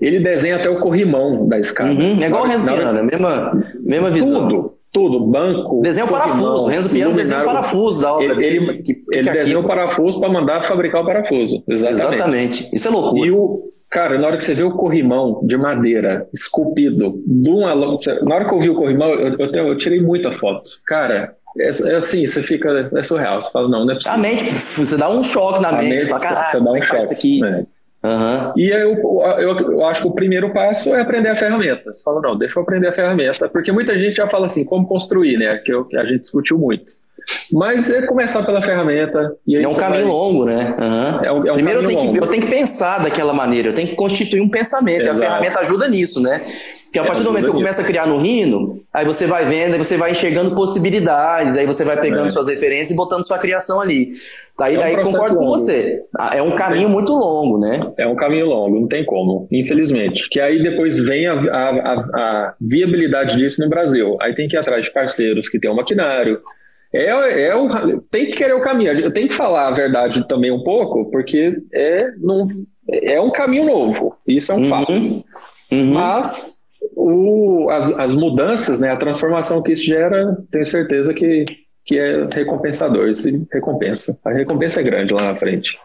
ele 0.00 0.20
desenha 0.20 0.56
até 0.56 0.68
o 0.68 0.80
corrimão 0.80 1.46
da 1.46 1.58
escada. 1.58 1.90
Uhum, 1.90 2.20
é 2.20 2.26
igual 2.26 2.44
o 2.44 2.46
Renzo 2.46 2.64
Piano, 2.64 3.04
mesma, 3.04 3.64
mesma 3.80 4.10
visão. 4.10 4.48
Tudo, 4.48 4.72
tudo, 4.92 5.26
banco. 5.26 5.80
Desenha 5.82 6.06
o 6.06 6.10
parafuso, 6.10 6.66
Renzo 6.66 6.90
Piano 6.90 7.14
desenha 7.14 7.42
o 7.42 7.44
parafuso 7.44 8.02
da 8.02 8.12
obra. 8.12 8.26
Ele, 8.26 8.44
ele, 8.44 8.82
que, 8.82 8.92
ele 9.12 9.30
que 9.30 9.36
desenha 9.36 9.60
o 9.60 9.66
parafuso 9.66 10.20
para 10.20 10.28
mandar 10.28 10.66
fabricar 10.66 11.02
o 11.02 11.06
parafuso. 11.06 11.62
Exatamente. 11.68 12.14
Exatamente. 12.14 12.74
Isso 12.74 12.88
é 12.88 12.90
loucura. 12.90 13.26
E 13.26 13.30
o, 13.30 13.60
cara, 13.90 14.18
na 14.18 14.26
hora 14.26 14.36
que 14.36 14.44
você 14.44 14.54
vê 14.54 14.64
o 14.64 14.72
corrimão 14.72 15.40
de 15.44 15.56
madeira 15.56 16.28
esculpido, 16.34 17.22
de 17.26 17.50
uma, 17.50 17.74
na 17.74 18.34
hora 18.34 18.44
que 18.46 18.54
eu 18.54 18.60
vi 18.60 18.70
o 18.70 18.74
corrimão, 18.74 19.10
eu, 19.10 19.36
eu, 19.38 19.66
eu 19.68 19.78
tirei 19.78 20.00
muita 20.00 20.32
foto. 20.32 20.70
Cara, 20.86 21.34
é, 21.58 21.70
é, 21.92 21.96
assim, 21.96 22.26
você 22.26 22.42
fica. 22.42 22.90
É 22.94 23.02
surreal. 23.02 23.40
Você 23.40 23.50
fala, 23.50 23.68
não, 23.68 23.84
não 23.84 23.92
é 23.92 23.94
possível. 23.94 24.12
A 24.12 24.18
mente, 24.18 24.44
você 24.44 24.96
dá 24.96 25.08
um 25.08 25.22
choque 25.22 25.60
na 25.60 25.72
mente. 25.72 26.06
mente 26.06 26.06
fala, 26.06 26.50
você 26.50 26.60
dá 26.60 26.72
um 26.72 26.82
choque. 26.82 27.14
Aqui. 27.14 27.40
Né? 27.40 27.66
Uhum. 28.04 28.52
E 28.56 28.68
eu, 28.68 28.96
eu, 29.38 29.56
eu, 29.58 29.86
acho 29.86 30.02
que 30.02 30.08
o 30.08 30.12
primeiro 30.12 30.52
passo 30.52 30.94
é 30.94 31.00
aprender 31.00 31.30
a 31.30 31.36
ferramenta. 31.36 31.92
Você 31.92 32.02
fala, 32.02 32.20
não, 32.20 32.36
deixa 32.36 32.58
eu 32.58 32.62
aprender 32.62 32.88
a 32.88 32.92
ferramenta, 32.92 33.48
porque 33.48 33.72
muita 33.72 33.98
gente 33.98 34.16
já 34.16 34.28
fala 34.28 34.44
assim, 34.44 34.62
como 34.62 34.86
construir, 34.86 35.38
né? 35.38 35.56
Que, 35.58 35.72
eu, 35.72 35.86
que 35.86 35.96
a 35.96 36.04
gente 36.04 36.20
discutiu 36.20 36.58
muito. 36.58 36.92
Mas 37.50 37.88
é 37.88 38.06
começar 38.06 38.42
pela 38.42 38.62
ferramenta. 38.62 39.34
é 39.48 39.66
um 39.66 39.74
caminho 39.74 40.02
vai... 40.02 40.12
longo, 40.12 40.44
né? 40.44 40.76
Uhum. 40.78 41.24
É 41.24 41.32
um, 41.32 41.46
é 41.46 41.52
um 41.52 41.54
Primeiro 41.54 41.80
eu 41.80 41.88
tenho, 41.88 42.12
que, 42.12 42.18
eu 42.18 42.26
tenho, 42.26 42.42
que, 42.42 42.50
pensar 42.50 43.02
daquela 43.02 43.32
maneira, 43.32 43.68
eu 43.68 43.74
tenho 43.74 43.88
que 43.88 43.94
constituir 43.94 44.42
um 44.42 44.48
pensamento, 44.50 45.02
Exato. 45.02 45.20
e 45.20 45.24
a 45.24 45.28
ferramenta 45.28 45.60
ajuda 45.60 45.88
nisso, 45.88 46.20
né? 46.20 46.44
Porque 46.94 47.00
a 47.00 47.06
partir 47.06 47.24
do 47.24 47.30
momento 47.30 47.44
que 47.46 47.50
eu 47.50 47.54
começo 47.54 47.80
a 47.80 47.84
criar 47.84 48.06
no 48.06 48.18
Rhino, 48.18 48.80
aí 48.92 49.04
você 49.04 49.26
vai 49.26 49.44
vendo, 49.44 49.72
aí 49.72 49.78
você 49.78 49.96
vai 49.96 50.12
enxergando 50.12 50.54
possibilidades, 50.54 51.56
aí 51.56 51.66
você 51.66 51.84
vai 51.84 52.00
pegando 52.00 52.28
é. 52.28 52.30
suas 52.30 52.46
referências 52.46 52.92
e 52.92 52.94
botando 52.94 53.26
sua 53.26 53.36
criação 53.36 53.80
ali. 53.80 54.12
Aí, 54.60 54.76
é 54.76 55.00
um 55.00 55.02
concordo 55.02 55.34
longo. 55.34 55.46
com 55.46 55.58
você. 55.58 56.04
Ah, 56.16 56.36
é 56.36 56.40
um 56.40 56.54
caminho 56.54 56.88
muito 56.88 57.12
longo, 57.12 57.58
né? 57.58 57.92
É 57.98 58.06
um 58.06 58.14
caminho 58.14 58.46
longo, 58.46 58.78
não 58.78 58.86
tem 58.86 59.04
como, 59.04 59.48
infelizmente. 59.50 60.28
Que 60.30 60.38
aí 60.38 60.62
depois 60.62 60.96
vem 60.96 61.26
a, 61.26 61.32
a, 61.32 61.70
a, 61.70 61.94
a 61.94 62.54
viabilidade 62.60 63.36
disso 63.36 63.60
no 63.60 63.68
Brasil. 63.68 64.16
Aí 64.22 64.32
tem 64.32 64.46
que 64.46 64.54
ir 64.54 64.60
atrás 64.60 64.84
de 64.84 64.92
parceiros 64.92 65.48
que 65.48 65.58
tenham 65.58 65.74
maquinário, 65.74 66.40
é, 66.94 67.48
é 67.48 67.56
o, 67.56 68.00
tem 68.02 68.26
que 68.26 68.36
querer 68.36 68.54
o 68.54 68.62
caminho. 68.62 68.92
Eu 68.92 69.12
tenho 69.12 69.26
que 69.26 69.34
falar 69.34 69.66
a 69.66 69.74
verdade 69.74 70.28
também 70.28 70.52
um 70.52 70.62
pouco, 70.62 71.10
porque 71.10 71.56
é, 71.74 72.12
não, 72.20 72.46
é 72.88 73.20
um 73.20 73.32
caminho 73.32 73.64
novo. 73.64 74.16
Isso 74.28 74.52
é 74.52 74.54
um 74.54 74.58
uhum. 74.58 74.68
fato. 74.68 74.92
Uhum. 75.72 75.92
Mas 75.92 76.53
o, 76.96 77.68
as, 77.70 77.90
as 77.98 78.14
mudanças, 78.14 78.80
né, 78.80 78.90
a 78.90 78.96
transformação 78.96 79.62
que 79.62 79.72
isso 79.72 79.84
gera, 79.84 80.36
tenho 80.50 80.66
certeza 80.66 81.14
que, 81.14 81.44
que 81.84 81.98
é 81.98 82.26
recompensador. 82.32 83.08
Isso 83.08 83.28
recompensa. 83.52 84.16
A 84.24 84.30
recompensa 84.30 84.80
é 84.80 84.84
grande 84.84 85.12
lá 85.12 85.32
na 85.32 85.34
frente. 85.34 85.76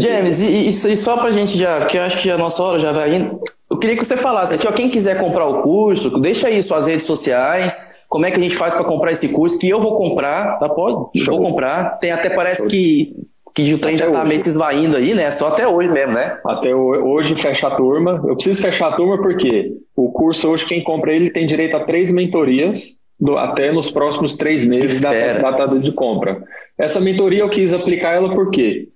James, 0.00 0.40
e, 0.40 0.44
e, 0.44 0.68
e 0.68 0.96
só 0.96 1.16
pra 1.16 1.30
gente 1.30 1.56
já, 1.58 1.86
que 1.86 1.96
eu 1.96 2.02
acho 2.02 2.20
que 2.20 2.30
a 2.30 2.36
nossa 2.36 2.62
hora 2.62 2.78
já 2.78 2.92
vai 2.92 3.16
indo, 3.16 3.40
eu 3.70 3.78
queria 3.78 3.96
que 3.96 4.04
você 4.04 4.16
falasse 4.16 4.54
aqui, 4.54 4.66
ó, 4.66 4.72
quem 4.72 4.90
quiser 4.90 5.18
comprar 5.18 5.46
o 5.46 5.62
curso, 5.62 6.20
deixa 6.20 6.48
aí 6.48 6.62
suas 6.62 6.86
redes 6.86 7.04
sociais, 7.04 7.94
como 8.08 8.26
é 8.26 8.30
que 8.30 8.38
a 8.38 8.42
gente 8.42 8.56
faz 8.56 8.74
para 8.74 8.84
comprar 8.84 9.12
esse 9.12 9.28
curso, 9.28 9.58
que 9.58 9.68
eu 9.68 9.80
vou 9.80 9.94
comprar, 9.94 10.58
tá? 10.58 10.68
Pode? 10.68 11.22
Show. 11.22 11.38
Vou 11.38 11.48
comprar. 11.48 11.98
Tem 11.98 12.12
até 12.12 12.30
parece 12.30 12.62
Show. 12.62 12.70
que 12.70 13.14
que 13.56 13.72
o 13.72 13.78
trem 13.78 13.96
já 13.96 14.10
tá 14.10 14.18
hoje. 14.18 14.28
meio 14.28 14.40
se 14.40 14.50
esvaindo 14.50 14.96
aí, 14.98 15.14
né? 15.14 15.30
Só 15.30 15.48
até 15.48 15.66
hoje 15.66 15.88
mesmo, 15.88 16.12
né? 16.12 16.38
Até 16.44 16.74
hoje 16.74 17.34
fecha 17.40 17.68
a 17.68 17.74
turma. 17.74 18.22
Eu 18.26 18.34
preciso 18.34 18.60
fechar 18.60 18.88
a 18.88 18.92
turma 18.92 19.16
porque 19.16 19.72
o 19.96 20.12
curso 20.12 20.50
hoje, 20.50 20.66
quem 20.66 20.84
compra 20.84 21.14
ele 21.14 21.30
tem 21.30 21.46
direito 21.46 21.74
a 21.74 21.84
três 21.84 22.12
mentorias 22.12 22.98
do, 23.18 23.38
até 23.38 23.72
nos 23.72 23.90
próximos 23.90 24.34
três 24.34 24.62
meses 24.62 25.00
da 25.00 25.10
data 25.38 25.78
de 25.78 25.90
compra. 25.92 26.42
Essa 26.78 27.00
mentoria 27.00 27.40
eu 27.40 27.48
quis 27.48 27.72
aplicar 27.72 28.12
ela 28.12 28.34
porque 28.34 28.88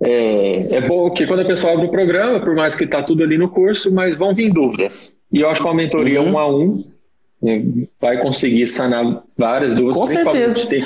é, 0.00 0.76
é 0.76 0.80
bom 0.82 1.10
que 1.10 1.26
quando 1.26 1.40
a 1.40 1.46
pessoa 1.46 1.72
abre 1.72 1.86
o 1.86 1.90
programa, 1.90 2.38
por 2.38 2.54
mais 2.54 2.76
que 2.76 2.84
está 2.84 3.02
tudo 3.02 3.24
ali 3.24 3.36
no 3.36 3.48
curso, 3.48 3.92
mas 3.92 4.16
vão 4.16 4.32
vir 4.32 4.52
dúvidas. 4.52 5.12
E 5.32 5.40
eu 5.40 5.48
acho 5.48 5.60
que 5.60 5.66
uma 5.66 5.74
mentoria 5.74 6.22
uhum. 6.22 6.34
um 6.34 6.38
a 6.38 6.48
um 6.48 6.78
vai 8.00 8.20
conseguir 8.20 8.66
sanar 8.66 9.22
várias 9.36 9.74
dúvidas. 9.74 9.96
Com 9.96 10.06
certeza. 10.06 10.66
Tem, 10.66 10.82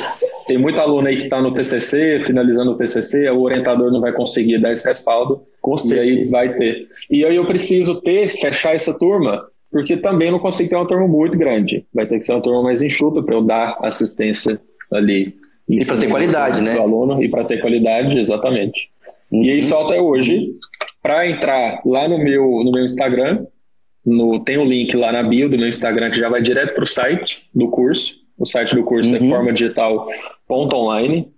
tem 0.47 0.59
muito 0.59 0.81
aluno 0.81 1.07
aí 1.07 1.17
que 1.17 1.25
está 1.25 1.41
no 1.41 1.53
TCC, 1.53 2.23
finalizando 2.25 2.73
o 2.73 2.77
TCC, 2.77 3.31
o 3.31 3.43
orientador 3.43 3.93
não 3.93 4.01
vai 4.01 4.13
conseguir 4.13 4.61
dar 4.61 4.73
esse 4.73 4.87
respaldo. 4.87 5.43
Com 5.61 5.77
certeza. 5.77 6.05
E 6.05 6.19
aí 6.19 6.29
vai 6.29 6.59
ter. 6.59 6.89
E 7.11 7.25
aí 7.25 7.37
eu 7.37 7.47
preciso 7.47 8.01
ter, 8.01 8.41
fechar 8.41 8.75
essa 8.75 8.97
turma, 8.99 9.47
porque 9.71 9.97
também 9.97 10.31
não 10.31 10.39
consigo 10.39 10.69
ter 10.69 10.77
uma 10.77 10.89
turma 10.89 11.07
muito 11.07 11.37
grande. 11.39 11.87
Vai 11.95 12.07
ter 12.07 12.19
que 12.19 12.25
ser 12.25 12.33
uma 12.33 12.43
turma 12.43 12.63
mais 12.63 12.83
enxuta 12.83 13.23
para 13.23 13.35
eu 13.35 13.43
dar 13.43 13.79
assistência 13.83 14.61
ali. 14.93 15.35
E 15.69 15.85
para 15.85 15.99
ter 15.99 16.09
qualidade, 16.09 16.63
né? 16.63 16.79
aluno, 16.79 17.23
e 17.23 17.29
para 17.29 17.45
ter 17.45 17.61
qualidade, 17.61 18.19
exatamente. 18.19 18.91
Uhum. 19.31 19.45
E 19.45 19.51
aí 19.51 19.63
só 19.63 19.85
até 19.85 20.01
hoje, 20.01 20.49
para 21.03 21.29
entrar 21.29 21.83
lá 21.85 22.09
no 22.09 22.19
meu, 22.19 22.43
no 22.65 22.73
meu 22.73 22.85
Instagram, 22.85 23.45
no, 24.05 24.41
tem 24.41 24.59
um 24.59 24.65
link 24.65 24.97
lá 24.97 25.13
na 25.13 25.23
bio 25.23 25.49
do 25.49 25.57
meu 25.57 25.69
Instagram 25.69 26.11
que 26.11 26.19
já 26.19 26.29
vai 26.29 26.43
direto 26.43 26.75
para 26.75 26.83
o 26.85 26.87
site 26.87 27.49
do 27.55 27.69
curso. 27.69 28.15
O 28.39 28.45
site 28.47 28.75
do 28.75 28.85
curso 28.85 29.15
é 29.15 29.19
uhum. 29.19 29.27
é 29.27 29.31
formadigital.online. 29.31 31.29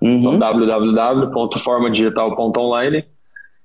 Uhum. 0.00 0.18
Então, 0.18 0.38
www.formadigital.online. 0.38 3.04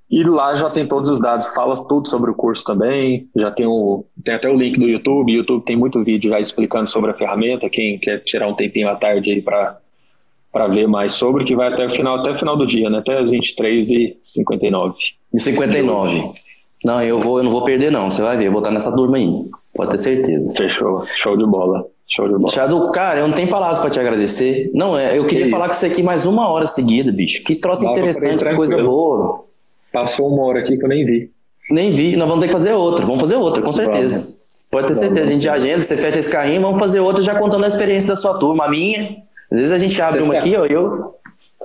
E 0.10 0.24
lá 0.24 0.56
já 0.56 0.70
tem 0.70 0.88
todos 0.88 1.10
os 1.10 1.20
dados, 1.20 1.48
fala 1.56 1.76
tudo 1.88 2.08
sobre 2.08 2.32
o 2.32 2.36
curso 2.36 2.64
também. 2.64 3.28
Já 3.36 3.52
tem, 3.52 3.66
o, 3.66 4.06
tem 4.24 4.36
até 4.36 4.48
o 4.50 4.56
link 4.56 4.80
do 4.80 4.88
YouTube. 4.88 5.32
O 5.32 5.36
YouTube 5.36 5.66
tem 5.66 5.76
muito 5.76 6.04
vídeo 6.04 6.30
já 6.30 6.40
explicando 6.40 6.88
sobre 6.90 7.12
a 7.12 7.16
ferramenta. 7.16 7.70
Quem 7.70 7.98
quer 7.98 8.20
tirar 8.20 8.48
um 8.48 8.54
tempinho 8.54 8.88
à 8.90 8.96
tarde 8.96 9.32
aí 9.32 9.42
para 9.42 9.80
para 10.52 10.68
ver 10.68 10.88
mais 10.88 11.14
sobre, 11.14 11.46
que 11.46 11.56
vai 11.56 11.74
até 11.74 11.88
o 11.88 11.92
final, 11.92 12.20
até 12.20 12.30
o 12.30 12.38
final 12.38 12.56
do 12.56 12.68
dia, 12.68 12.88
né? 12.88 13.00
Até 13.00 13.18
as 13.18 13.28
23 13.28 13.90
e 13.90 14.20
59. 14.24 14.94
59. 16.84 16.86
Não, 16.86 17.02
eu 17.02 17.20
vou, 17.20 17.38
eu 17.38 17.44
não 17.44 17.52
vou 17.52 17.64
perder 17.64 17.92
não, 17.92 18.12
você 18.12 18.22
vai 18.22 18.38
ver, 18.38 18.48
eu 18.48 18.52
vou 18.52 18.60
estar 18.60 18.72
nessa 18.72 18.94
turma 18.96 19.18
aí. 19.18 19.30
Pode 19.74 19.92
ter 19.92 20.00
certeza. 20.00 20.54
Fechou. 20.56 21.04
Show 21.06 21.36
de 21.36 21.46
bola. 21.46 21.86
Show 22.08 22.28
de 22.28 22.36
bola. 22.36 22.92
Cara, 22.92 23.22
eu 23.22 23.28
não 23.28 23.36
tenho 23.36 23.50
palavras 23.50 23.80
para 23.80 23.90
te 23.90 24.00
agradecer. 24.00 24.70
Não, 24.74 24.98
é, 24.98 25.18
eu 25.18 25.26
queria 25.26 25.46
que 25.46 25.52
falar 25.52 25.68
com 25.68 25.74
você 25.74 25.88
aqui 25.88 26.04
mais 26.04 26.26
uma 26.26 26.48
hora 26.50 26.68
seguida, 26.68 27.12
bicho. 27.12 27.44
Que 27.44 27.56
troço 27.56 27.82
Dava 27.82 27.98
interessante, 27.98 28.44
que 28.44 28.56
coisa 28.56 28.82
boa. 28.84 29.46
Passou 29.92 30.28
uma 30.28 30.44
hora 30.44 30.60
aqui 30.60 30.78
que 30.78 30.84
eu 30.84 30.90
nem 30.90 31.06
vi. 31.06 31.32
Nem 31.72 31.96
vi, 31.96 32.16
nós 32.16 32.28
vamos 32.28 32.42
ter 32.42 32.48
que 32.48 32.54
fazer 32.54 32.74
outra. 32.74 33.06
Vamos 33.06 33.22
fazer 33.22 33.36
outra, 33.36 33.62
com 33.62 33.72
certeza. 33.72 34.20
Vamos. 34.20 34.44
Pode 34.70 34.88
ter 34.88 34.96
certeza. 34.96 35.22
A 35.22 35.26
gente 35.26 35.42
já 35.42 35.54
agenda, 35.54 35.82
você 35.82 35.96
fecha 35.96 36.20
esse 36.20 36.32
carrinho, 36.32 36.62
vamos 36.62 36.80
fazer 36.80 37.00
outra 37.00 37.24
já 37.24 37.38
contando 37.40 37.64
a 37.64 37.68
experiência 37.68 38.10
da 38.10 38.16
sua 38.16 38.38
turma, 38.38 38.66
a 38.66 38.70
minha. 38.70 39.18
Às 39.52 39.58
vezes 39.58 39.72
a 39.72 39.78
gente 39.78 40.02
abre 40.02 40.22
você 40.22 40.26
uma 40.26 40.34
sabe, 40.34 40.56
aqui, 40.56 40.58
ó, 40.58 40.66
eu. 40.66 41.14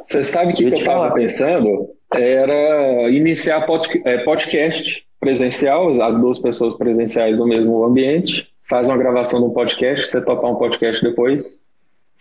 Você 0.07 0.23
sabe 0.23 0.53
o 0.53 0.55
que, 0.55 0.65
que 0.65 0.71
eu 0.71 0.79
estava 0.79 1.11
pensando? 1.13 1.89
Era 2.15 3.11
iniciar 3.11 3.67
é, 4.05 4.19
podcast 4.19 5.08
presencial, 5.21 5.91
as 6.01 6.21
duas 6.21 6.39
pessoas 6.39 6.75
presenciais 6.75 7.37
no 7.37 7.47
mesmo 7.47 7.85
ambiente, 7.85 8.49
faz 8.69 8.89
uma 8.89 8.97
gravação 8.97 9.41
de 9.41 9.47
um 9.47 9.51
podcast, 9.51 10.07
você 10.07 10.21
topar 10.21 10.51
um 10.51 10.57
podcast 10.57 11.03
depois, 11.03 11.61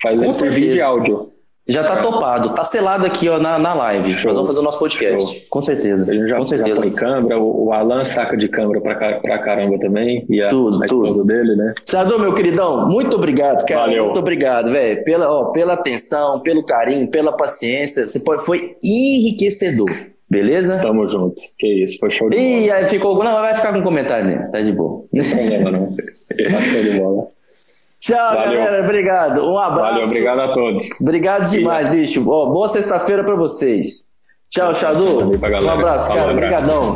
faz 0.02 0.22
Com 0.22 0.32
por 0.32 0.50
vídeo 0.50 0.76
e 0.76 0.82
áudio. 0.82 1.30
Já 1.70 1.84
tá 1.84 1.98
topado, 1.98 2.52
tá 2.52 2.64
selado 2.64 3.06
aqui 3.06 3.28
ó, 3.28 3.38
na, 3.40 3.60
na 3.60 3.74
live. 3.74 4.14
Show. 4.14 4.28
Nós 4.30 4.36
vamos 4.36 4.48
fazer 4.48 4.60
o 4.62 4.64
nosso 4.64 4.80
podcast. 4.80 5.22
Show. 5.22 5.42
Com 5.50 5.62
certeza. 5.62 6.10
Ele 6.10 6.26
já, 6.26 6.38
Com 6.38 6.46
certeza. 6.46 6.70
já 6.70 6.82
põe 6.82 6.92
câmera, 6.92 7.38
o, 7.38 7.66
o 7.66 7.74
Alan 7.74 8.06
saca 8.06 8.38
de 8.38 8.48
câmera 8.48 8.80
pra, 8.80 9.20
pra 9.20 9.40
caramba 9.40 9.78
também. 9.78 10.26
E 10.30 10.42
a, 10.42 10.48
tudo, 10.48 10.82
a 10.82 10.86
esposa 10.86 11.20
tudo. 11.20 11.28
dele, 11.28 11.58
né? 11.58 11.74
Xadô, 11.86 12.20
meu 12.20 12.34
queridão, 12.34 12.88
muito 12.88 13.18
obrigado, 13.18 13.66
cara. 13.66 13.82
Valeu. 13.82 14.06
Muito 14.06 14.20
obrigado, 14.20 14.72
velho. 14.72 15.04
Pela, 15.04 15.30
ó, 15.30 15.46
pela 15.52 15.74
atenção, 15.74 16.40
pelo 16.40 16.64
carinho, 16.64 17.06
pela 17.10 17.34
paciência. 17.34 18.08
Você 18.08 18.22
foi 18.46 18.78
enriquecedor. 18.82 19.90
Beleza? 20.30 20.80
Tamo 20.82 21.08
junto. 21.08 21.42
Que 21.58 21.84
isso, 21.84 21.98
foi 22.00 22.12
show 22.12 22.30
de 22.30 22.36
bola. 22.36 22.50
Ih, 22.50 22.72
aí 22.72 22.86
ficou. 22.88 23.24
Não, 23.24 23.32
vai 23.40 23.56
ficar 23.56 23.72
com 23.74 23.82
comentário 23.82 24.26
mesmo. 24.26 24.52
Tá 24.52 24.62
de 24.62 24.74
boa. 24.74 25.06
Não 25.14 25.24
tem 25.24 25.32
problema, 25.32 25.72
não. 25.72 25.86
Tá 25.88 26.62
show 26.62 26.82
de 26.84 27.00
bola. 27.00 27.28
Tchau, 28.00 28.36
Valeu. 28.36 28.60
galera. 28.60 28.84
Obrigado. 28.84 29.46
Um 29.46 29.58
abraço. 29.58 29.92
Valeu, 29.94 30.08
obrigado 30.08 30.40
a 30.40 30.54
todos. 30.54 30.90
Obrigado 31.02 31.50
demais, 31.50 31.90
bicho. 31.90 32.30
Ó, 32.30 32.48
boa 32.52 32.70
sexta-feira 32.70 33.24
para 33.24 33.36
vocês. 33.36 34.08
Tchau, 34.50 34.74
Xadu. 34.76 35.32
Um 35.32 35.70
abraço, 35.70 36.14
cara. 36.14 36.32
Obrigadão. 36.32 36.96